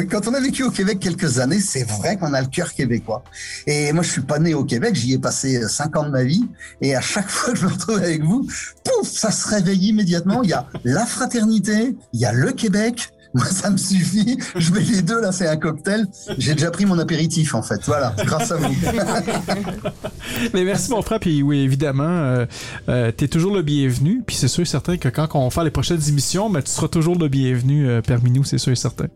[0.10, 3.24] quand on a vécu au Québec quelques années, c'est vrai qu'on a le cœur québécois.
[3.68, 6.24] Et moi, je suis pas né au Québec, j'y ai passé cinq ans de ma
[6.24, 6.46] vie.
[6.82, 8.48] Et à chaque fois que je me retrouve avec vous,
[8.84, 10.44] pouf, ça se réveille immédiatement.
[10.44, 13.12] Il y a la fraternité, il y a le Québec.
[13.34, 14.38] Moi, ça me suffit.
[14.58, 16.06] Je mets les deux, là, c'est un cocktail.
[16.38, 17.80] J'ai déjà pris mon apéritif, en fait.
[17.86, 18.68] Voilà, grâce à vous.
[20.54, 22.46] Mais merci mon frère, puis oui, évidemment, euh,
[22.90, 25.64] euh, t'es toujours le bienvenu, puis c'est sûr et certain que quand on va faire
[25.64, 28.76] les prochaines émissions, ben, tu seras toujours le bienvenu euh, parmi nous, c'est sûr et
[28.76, 29.08] certain.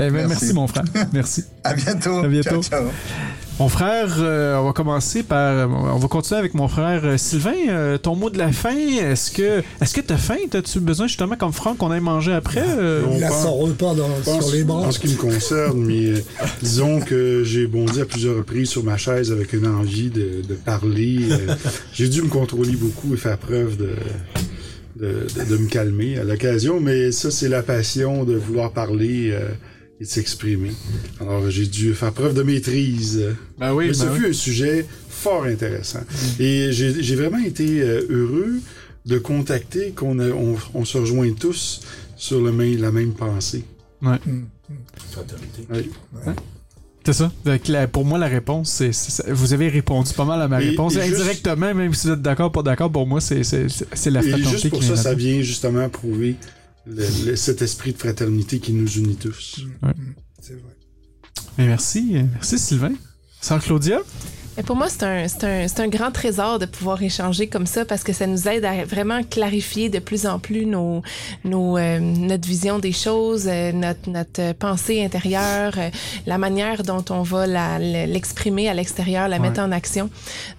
[0.00, 0.28] Eh ben, merci.
[0.28, 0.52] Merci.
[0.54, 1.44] mon frère, merci.
[1.64, 2.18] À bientôt.
[2.18, 2.62] À bientôt.
[2.62, 2.84] Ciao, ciao.
[3.58, 7.54] Mon frère, euh, on va commencer par, on va continuer avec mon frère euh, Sylvain.
[7.68, 10.36] Euh, ton mot de la fin, est-ce que, est-ce que t'as faim?
[10.48, 13.02] T'as-tu besoin justement comme Franck qu'on aille manger après Euh.
[13.16, 14.82] Il a son repas dans- pense- sur les bras.
[14.86, 16.18] En ce qui me concerne, mais euh,
[16.62, 20.54] disons que j'ai bondi à plusieurs reprises sur ma chaise avec une envie de, de
[20.54, 21.18] parler.
[21.32, 21.54] euh,
[21.92, 23.90] j'ai dû me contrôler beaucoup et faire preuve de,
[25.00, 29.30] de, de- de me calmer à l'occasion, mais ça, c'est la passion de vouloir parler
[29.32, 29.48] euh,
[30.00, 30.70] et de s'exprimer.
[31.20, 33.24] Alors, j'ai dû faire preuve de maîtrise.
[33.58, 34.18] Ben oui, Mais ce ben oui.
[34.20, 36.00] fut un sujet fort intéressant.
[36.38, 38.60] Et j'ai vraiment été euh, heureux
[39.06, 41.80] de contacter qu'on a- on, on se rejoint tous
[42.16, 43.64] sur le même, la même pensée.
[45.10, 45.66] Fraternité.
[45.70, 45.90] Oui.
[47.04, 47.32] C'est ça.
[47.44, 48.90] Donc, la- pour moi, la réponse, c'est,
[49.30, 50.94] vous avez répondu pas mal à ma Et- réponse.
[50.96, 53.66] et juste- Indirectement, même si vous êtes d'accord, pas d'accord, pour moi, c'est, c'est,
[54.10, 56.36] la Et fraternité juste pour ça, vient ça vient justement prouver
[56.88, 59.60] le- le- cet esprit de fraternité qui nous unit tous.
[60.40, 60.76] C'est vrai.
[61.58, 62.92] Mais merci, merci Sylvain.
[63.40, 64.00] Sœur Claudia?
[64.58, 67.64] Et pour moi, c'est un, c'est un, c'est un grand trésor de pouvoir échanger comme
[67.66, 71.00] ça parce que ça nous aide à vraiment clarifier de plus en plus nos,
[71.44, 75.90] nos, euh, notre vision des choses, euh, notre, notre pensée intérieure, euh,
[76.26, 80.10] la manière dont on va la- l'exprimer à l'extérieur, la mettre en action.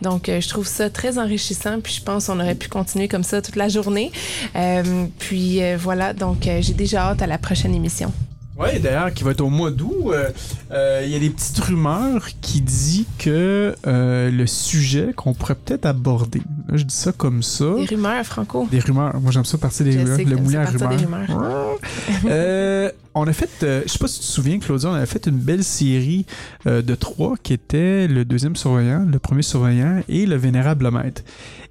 [0.01, 1.81] Donc, euh, je trouve ça très enrichissant.
[1.81, 4.13] Puis, je pense qu'on aurait pu continuer comme ça toute la journée.
[4.55, 6.13] Euh, puis, euh, voilà.
[6.13, 8.13] Donc, euh, j'ai déjà hâte à la prochaine émission.
[8.59, 10.07] Oui, d'ailleurs, qui va être au mois d'août.
[10.11, 10.29] euh,
[10.71, 15.55] euh, Il y a des petites rumeurs qui disent que euh, le sujet qu'on pourrait
[15.55, 17.73] peut-être aborder, là, je dis ça comme ça.
[17.75, 18.67] Des rumeurs, Franco.
[18.69, 19.19] Des rumeurs.
[19.21, 20.17] Moi, j'aime ça partir des Je rumeurs.
[20.17, 20.89] sais que Le moulin à rumeurs.
[20.89, 21.77] des rumeurs.
[22.25, 25.25] Euh, on a fait, je sais pas si tu te souviens, Claudia, on avait fait
[25.27, 26.25] une belle série
[26.65, 31.23] de trois qui était le deuxième surveillant, le premier surveillant et le vénérable maître.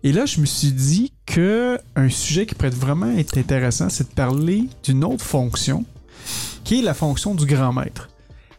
[0.05, 4.09] Et là, je me suis dit que un sujet qui pourrait vraiment être intéressant, c'est
[4.11, 5.85] de parler d'une autre fonction,
[6.65, 8.09] qui est la fonction du grand maître.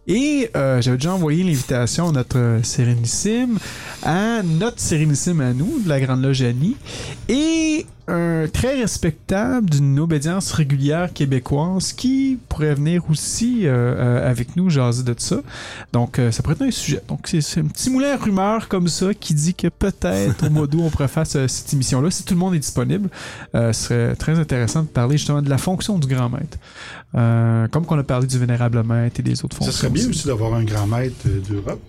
[0.08, 3.60] Et euh, j'avais déjà envoyé l'invitation à notre euh, Sérénissime,
[4.02, 6.76] à notre Sérénissime à nous, de la Grande Loge Annie,
[7.28, 14.72] et un très respectable d'une obédience régulière québécoise qui pourrait venir aussi euh, avec nous
[14.72, 15.42] jaser de ça.
[15.94, 17.04] Donc, ça pourrait être un sujet.
[17.08, 20.66] Donc, c'est un petit moulin à rumeurs comme ça qui dit que peut-être au mois
[20.66, 22.10] d'août, on pourrait faire ce- cette émission-là.
[22.10, 23.12] Si tout le monde est disponible,
[23.54, 26.58] ce serait très intéressant de parler justement de la fonction du grand maître.
[27.16, 29.72] Euh, comme qu'on a parlé du vénérable maître et des autres fonctions.
[29.72, 31.82] Ça serait bien aussi d'avoir un grand maître euh, d'Europe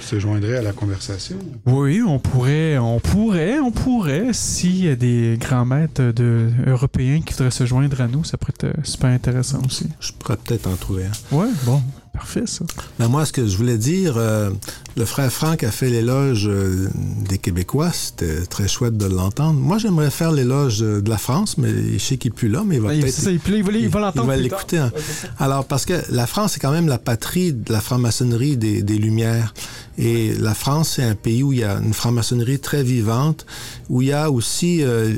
[0.00, 1.36] qui se joindrait à la conversation.
[1.66, 7.20] Oui, on pourrait, on pourrait, on pourrait, s'il y a des grands maîtres de, européens
[7.20, 9.88] qui voudraient se joindre à nous, ça pourrait être super intéressant aussi.
[10.00, 11.36] Je pourrais peut-être en trouver un.
[11.36, 12.64] Ouais, bon, parfait ça.
[12.98, 14.50] Mais moi, ce que je voulais dire, euh,
[14.96, 16.88] le frère Franck a fait l'éloge euh,
[17.28, 17.90] des Québécois.
[17.92, 19.58] C'était très chouette de l'entendre.
[19.58, 22.62] Moi, j'aimerais faire l'éloge euh, de la France, mais je sais qu'il n'est plus là,
[22.66, 23.14] mais il va Ah, il- peut-être...
[23.88, 24.32] va, l'entendre.
[24.34, 24.78] L'écouter.
[24.78, 24.92] hein.
[25.38, 28.98] Alors, parce que la France est quand même la patrie de la franc-maçonnerie des, des
[28.98, 29.54] Lumières.
[29.98, 33.44] Et la France, c'est un pays où il y a une franc-maçonnerie très vivante,
[33.90, 35.12] où il y a aussi, euh,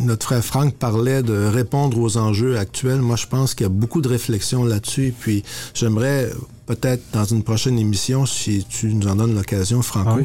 [0.00, 3.00] notre frère Franck parlait de répondre aux enjeux actuels.
[3.00, 5.06] Moi, je pense qu'il y a beaucoup de réflexions là-dessus.
[5.06, 6.30] Et puis, j'aimerais
[6.66, 10.20] peut-être dans une prochaine émission, si tu nous en donnes l'occasion, Franco,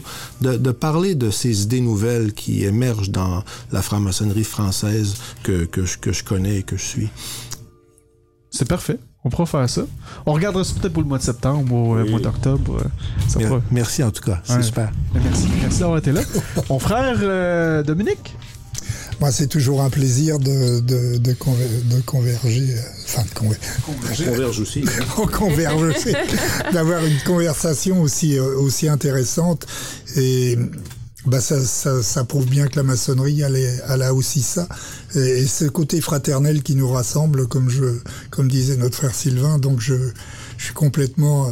[0.45, 3.41] Ah de, parler de ces idées nouvelles qui émergent dans
[3.71, 7.09] la franc-maçonnerie française que, que, je, que je connais et que je suis.
[8.51, 8.99] C'est parfait.
[9.23, 9.81] On pourra faire ça.
[10.25, 12.81] On regardera ça peut-être pour le mois de septembre ou le mois d'octobre.
[13.27, 14.63] Ça Mer- Merci en tout cas, c'est Ouais.
[14.63, 14.91] super.
[15.13, 16.21] Merci, merci d'avoir été là.
[16.69, 18.35] Mon frère euh, Dominique?
[19.19, 23.57] Moi, c'est toujours un plaisir de, de, de, conver- de converger, euh, enfin de conver-
[24.29, 24.85] Converge aussi.
[25.17, 26.13] on converge aussi,
[26.71, 29.65] d'avoir une conversation aussi, euh, aussi intéressante.
[30.15, 30.55] Et
[31.27, 34.67] bah, ça, prouve bien que la maçonnerie, elle, a aussi ça.
[35.15, 37.99] Et, ce côté fraternel qui nous rassemble, comme, je,
[38.29, 39.59] comme disait notre frère Sylvain.
[39.59, 39.95] Donc je,
[40.57, 41.47] suis complètement...
[41.47, 41.51] euh,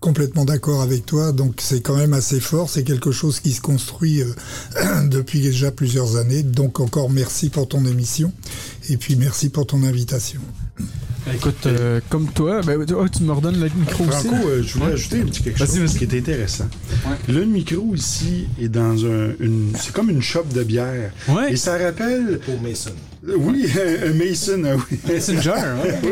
[0.00, 1.32] complètement d'accord avec toi.
[1.32, 2.70] Donc c'est quand même assez fort.
[2.70, 6.42] C'est quelque chose qui se construit euh, depuis déjà plusieurs années.
[6.42, 8.32] Donc encore merci pour ton émission
[8.88, 10.40] et puis merci pour ton invitation.
[11.34, 14.26] Écoute, euh, comme toi, ben, oh, tu me redonnes le micro aussi.
[14.28, 14.92] Franco, euh, je voulais Ouais.
[14.94, 15.98] ajouter un petit quelque Vas-y, chose vas-y.
[16.08, 16.68] qui est intéressant.
[17.28, 21.12] Le micro ici est dans un, une, c'est comme une shop de bière.
[21.28, 21.52] Ouais.
[21.52, 22.90] Et ça rappelle, Pour Mason.
[23.26, 23.66] Oui,
[24.06, 24.98] un Mason, ah oui.
[25.08, 25.98] Messenger, ouais.
[26.02, 26.10] Oui.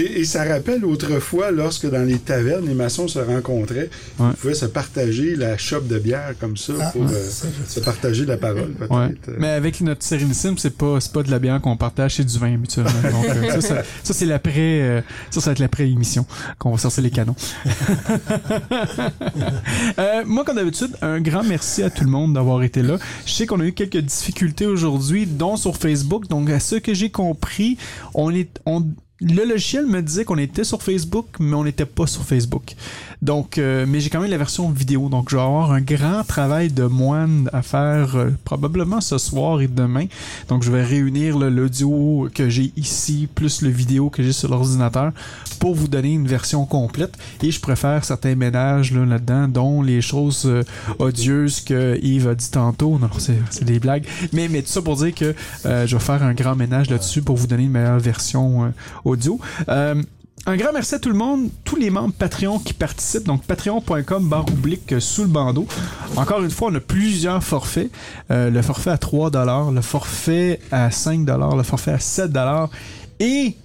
[0.00, 4.28] Et, et ça rappelle autrefois, lorsque dans les tavernes, les maçons se rencontraient, Ouais.
[4.32, 7.30] ils pouvaient se partager la chope de bière comme ça Ah, pour ouais, euh,
[7.68, 8.90] se partager la parole, peut-être.
[8.90, 9.14] Ouais.
[9.28, 12.24] Euh, Mais avec notre sérénissime, c'est pas, c'est pas de la bière qu'on partage, c'est
[12.24, 12.90] du vin habituellement.
[13.12, 14.80] Donc, euh, ça, ça, ça, c'est l'après.
[14.82, 15.00] euh,
[15.30, 16.26] ça, ça va être l'après-émission
[16.58, 17.36] qu'on va sortir les canons.
[19.98, 22.98] Euh, moi, comme d'habitude, un grand merci à tout le monde d'avoir été là.
[23.26, 26.28] Je sais qu'on a eu quelques difficultés aujourd'hui, dont sur Facebook.
[26.28, 27.78] Donc, à ce que j'ai compris,
[28.14, 28.30] on
[29.22, 32.74] le logiciel me disait qu'on était sur Facebook, mais on n'était pas sur Facebook.
[33.22, 35.08] Donc, euh, mais j'ai quand même la version vidéo.
[35.08, 39.60] Donc, je vais avoir un grand travail de moine à faire euh, probablement ce soir
[39.60, 40.06] et demain.
[40.48, 45.12] Donc, je vais réunir l'audio que j'ai ici plus le vidéo que j'ai sur l'ordinateur
[45.58, 47.16] pour vous donner une version complète.
[47.42, 50.62] Et je préfère certains ménages là, là-dedans, dont les choses euh,
[50.98, 52.98] odieuses que Yves a dit tantôt.
[52.98, 54.06] Non, c'est des blagues.
[54.32, 55.34] Mais, mais tout ça pour dire que
[55.66, 58.72] euh, je vais faire un grand ménage là-dessus pour vous donner une meilleure version
[59.04, 59.38] audio.
[60.46, 64.28] Un grand merci à tout le monde, tous les membres Patreon qui participent, donc patreon.com
[64.28, 65.66] barre oblique euh, sous le bandeau.
[66.16, 67.90] Encore une fois, on a plusieurs forfaits.
[68.30, 72.68] Euh, le forfait à 3$, le forfait à 5$, le forfait à 7$
[73.20, 73.56] et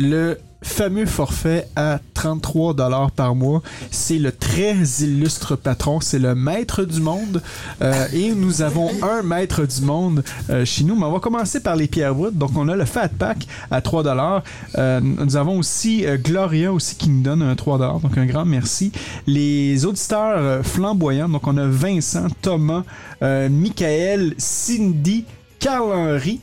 [0.00, 3.62] le fameux forfait à 33 dollars par mois.
[3.90, 7.42] C'est le très illustre patron, c'est le maître du monde.
[7.82, 10.96] Euh, et nous avons un maître du monde euh, chez nous.
[10.96, 12.36] Mais on va commencer par les Pierrewood.
[12.36, 14.42] Donc on a le Fat Pack à 3 dollars.
[14.76, 18.00] Euh, nous avons aussi Gloria aussi qui nous donne un 3 dollars.
[18.00, 18.92] Donc un grand merci.
[19.26, 21.28] Les auditeurs flamboyants.
[21.28, 22.84] Donc on a Vincent, Thomas,
[23.20, 25.24] Michael, Cindy,
[25.58, 26.40] Carl-Henri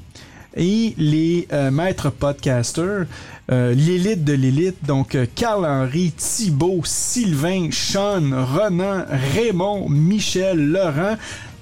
[0.56, 3.06] et les maîtres podcasters,
[3.50, 9.06] euh, l'élite de l'élite, donc euh, Carl-Henri, Thibault, Sylvain, Sean, Ronan,
[9.36, 11.16] Raymond, Michel, Laurent,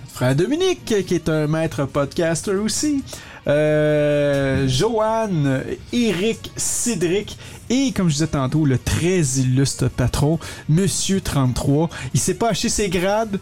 [0.07, 3.03] frère Dominique, qui est un maître podcaster aussi,
[3.47, 5.63] euh, Joanne,
[5.93, 7.37] Eric, Cédric,
[7.69, 11.89] et comme je disais tantôt, le très illustre patron, Monsieur 33.
[12.15, 13.39] Il s'est pas acheté ses grades,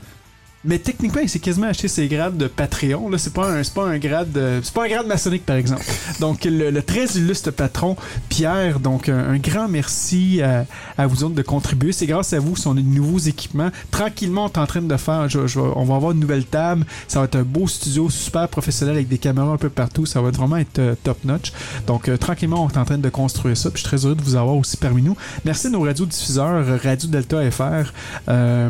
[0.66, 3.10] mais techniquement, il s'est quasiment acheté ses grades de Patreon.
[3.10, 5.56] Là, c'est pas un, c'est pas un grade, de- c'est pas un grade maçonnique par
[5.58, 5.84] exemple.
[6.20, 7.96] Donc le, le très illustre patron
[8.30, 10.66] Pierre, donc un, grand merci à,
[10.98, 11.92] à vous autres de contribuer.
[11.92, 13.70] C'est grâce à vous, a de nouveaux équipements.
[13.92, 15.28] Tranquillement, on est en train de faire.
[15.30, 16.86] je- je- on va avoir une nouvelle table.
[17.08, 20.06] Ça va être un beau studio super professionnel avec des caméras un peu partout.
[20.06, 21.52] Ça va vraiment être euh, top notch.
[21.88, 23.70] Donc euh, tranquillement, on est en train de construire ça.
[23.70, 25.16] Puis je suis très heureux de vous avoir aussi parmi nous.
[25.46, 27.92] Merci à nos radiodiffuseurs, euh, Radio Delta FR.
[28.30, 28.70] Euh,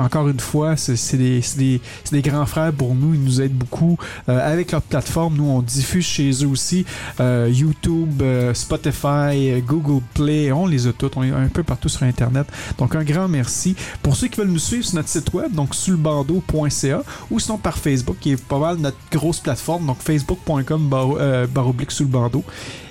[0.00, 3.14] encore une fois, c'est c'est des, des, c'est des grands frères pour nous.
[3.14, 3.98] Ils nous aident beaucoup.
[4.28, 6.84] Euh, avec leur plateforme, nous, on diffuse chez eux aussi.
[7.20, 11.16] Euh, YouTube, euh, Spotify, Google Play, on les a toutes.
[11.16, 12.46] On est un peu partout sur Internet.
[12.78, 13.76] Donc, un grand merci.
[14.02, 17.78] Pour ceux qui veulent nous suivre sur notre site web, donc sulbandeau.ca, ou sinon par
[17.78, 21.08] Facebook, qui est pas mal notre grosse plateforme, donc facebook.com bar,
[21.48, 22.44] barre oblique sous le bandeau.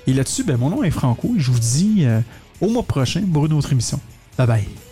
[0.06, 2.06] Et là-dessus, ben, mon nom est Franco et je vous dis
[2.60, 4.00] au mois prochain pour une autre émission.
[4.36, 4.87] Bye bye.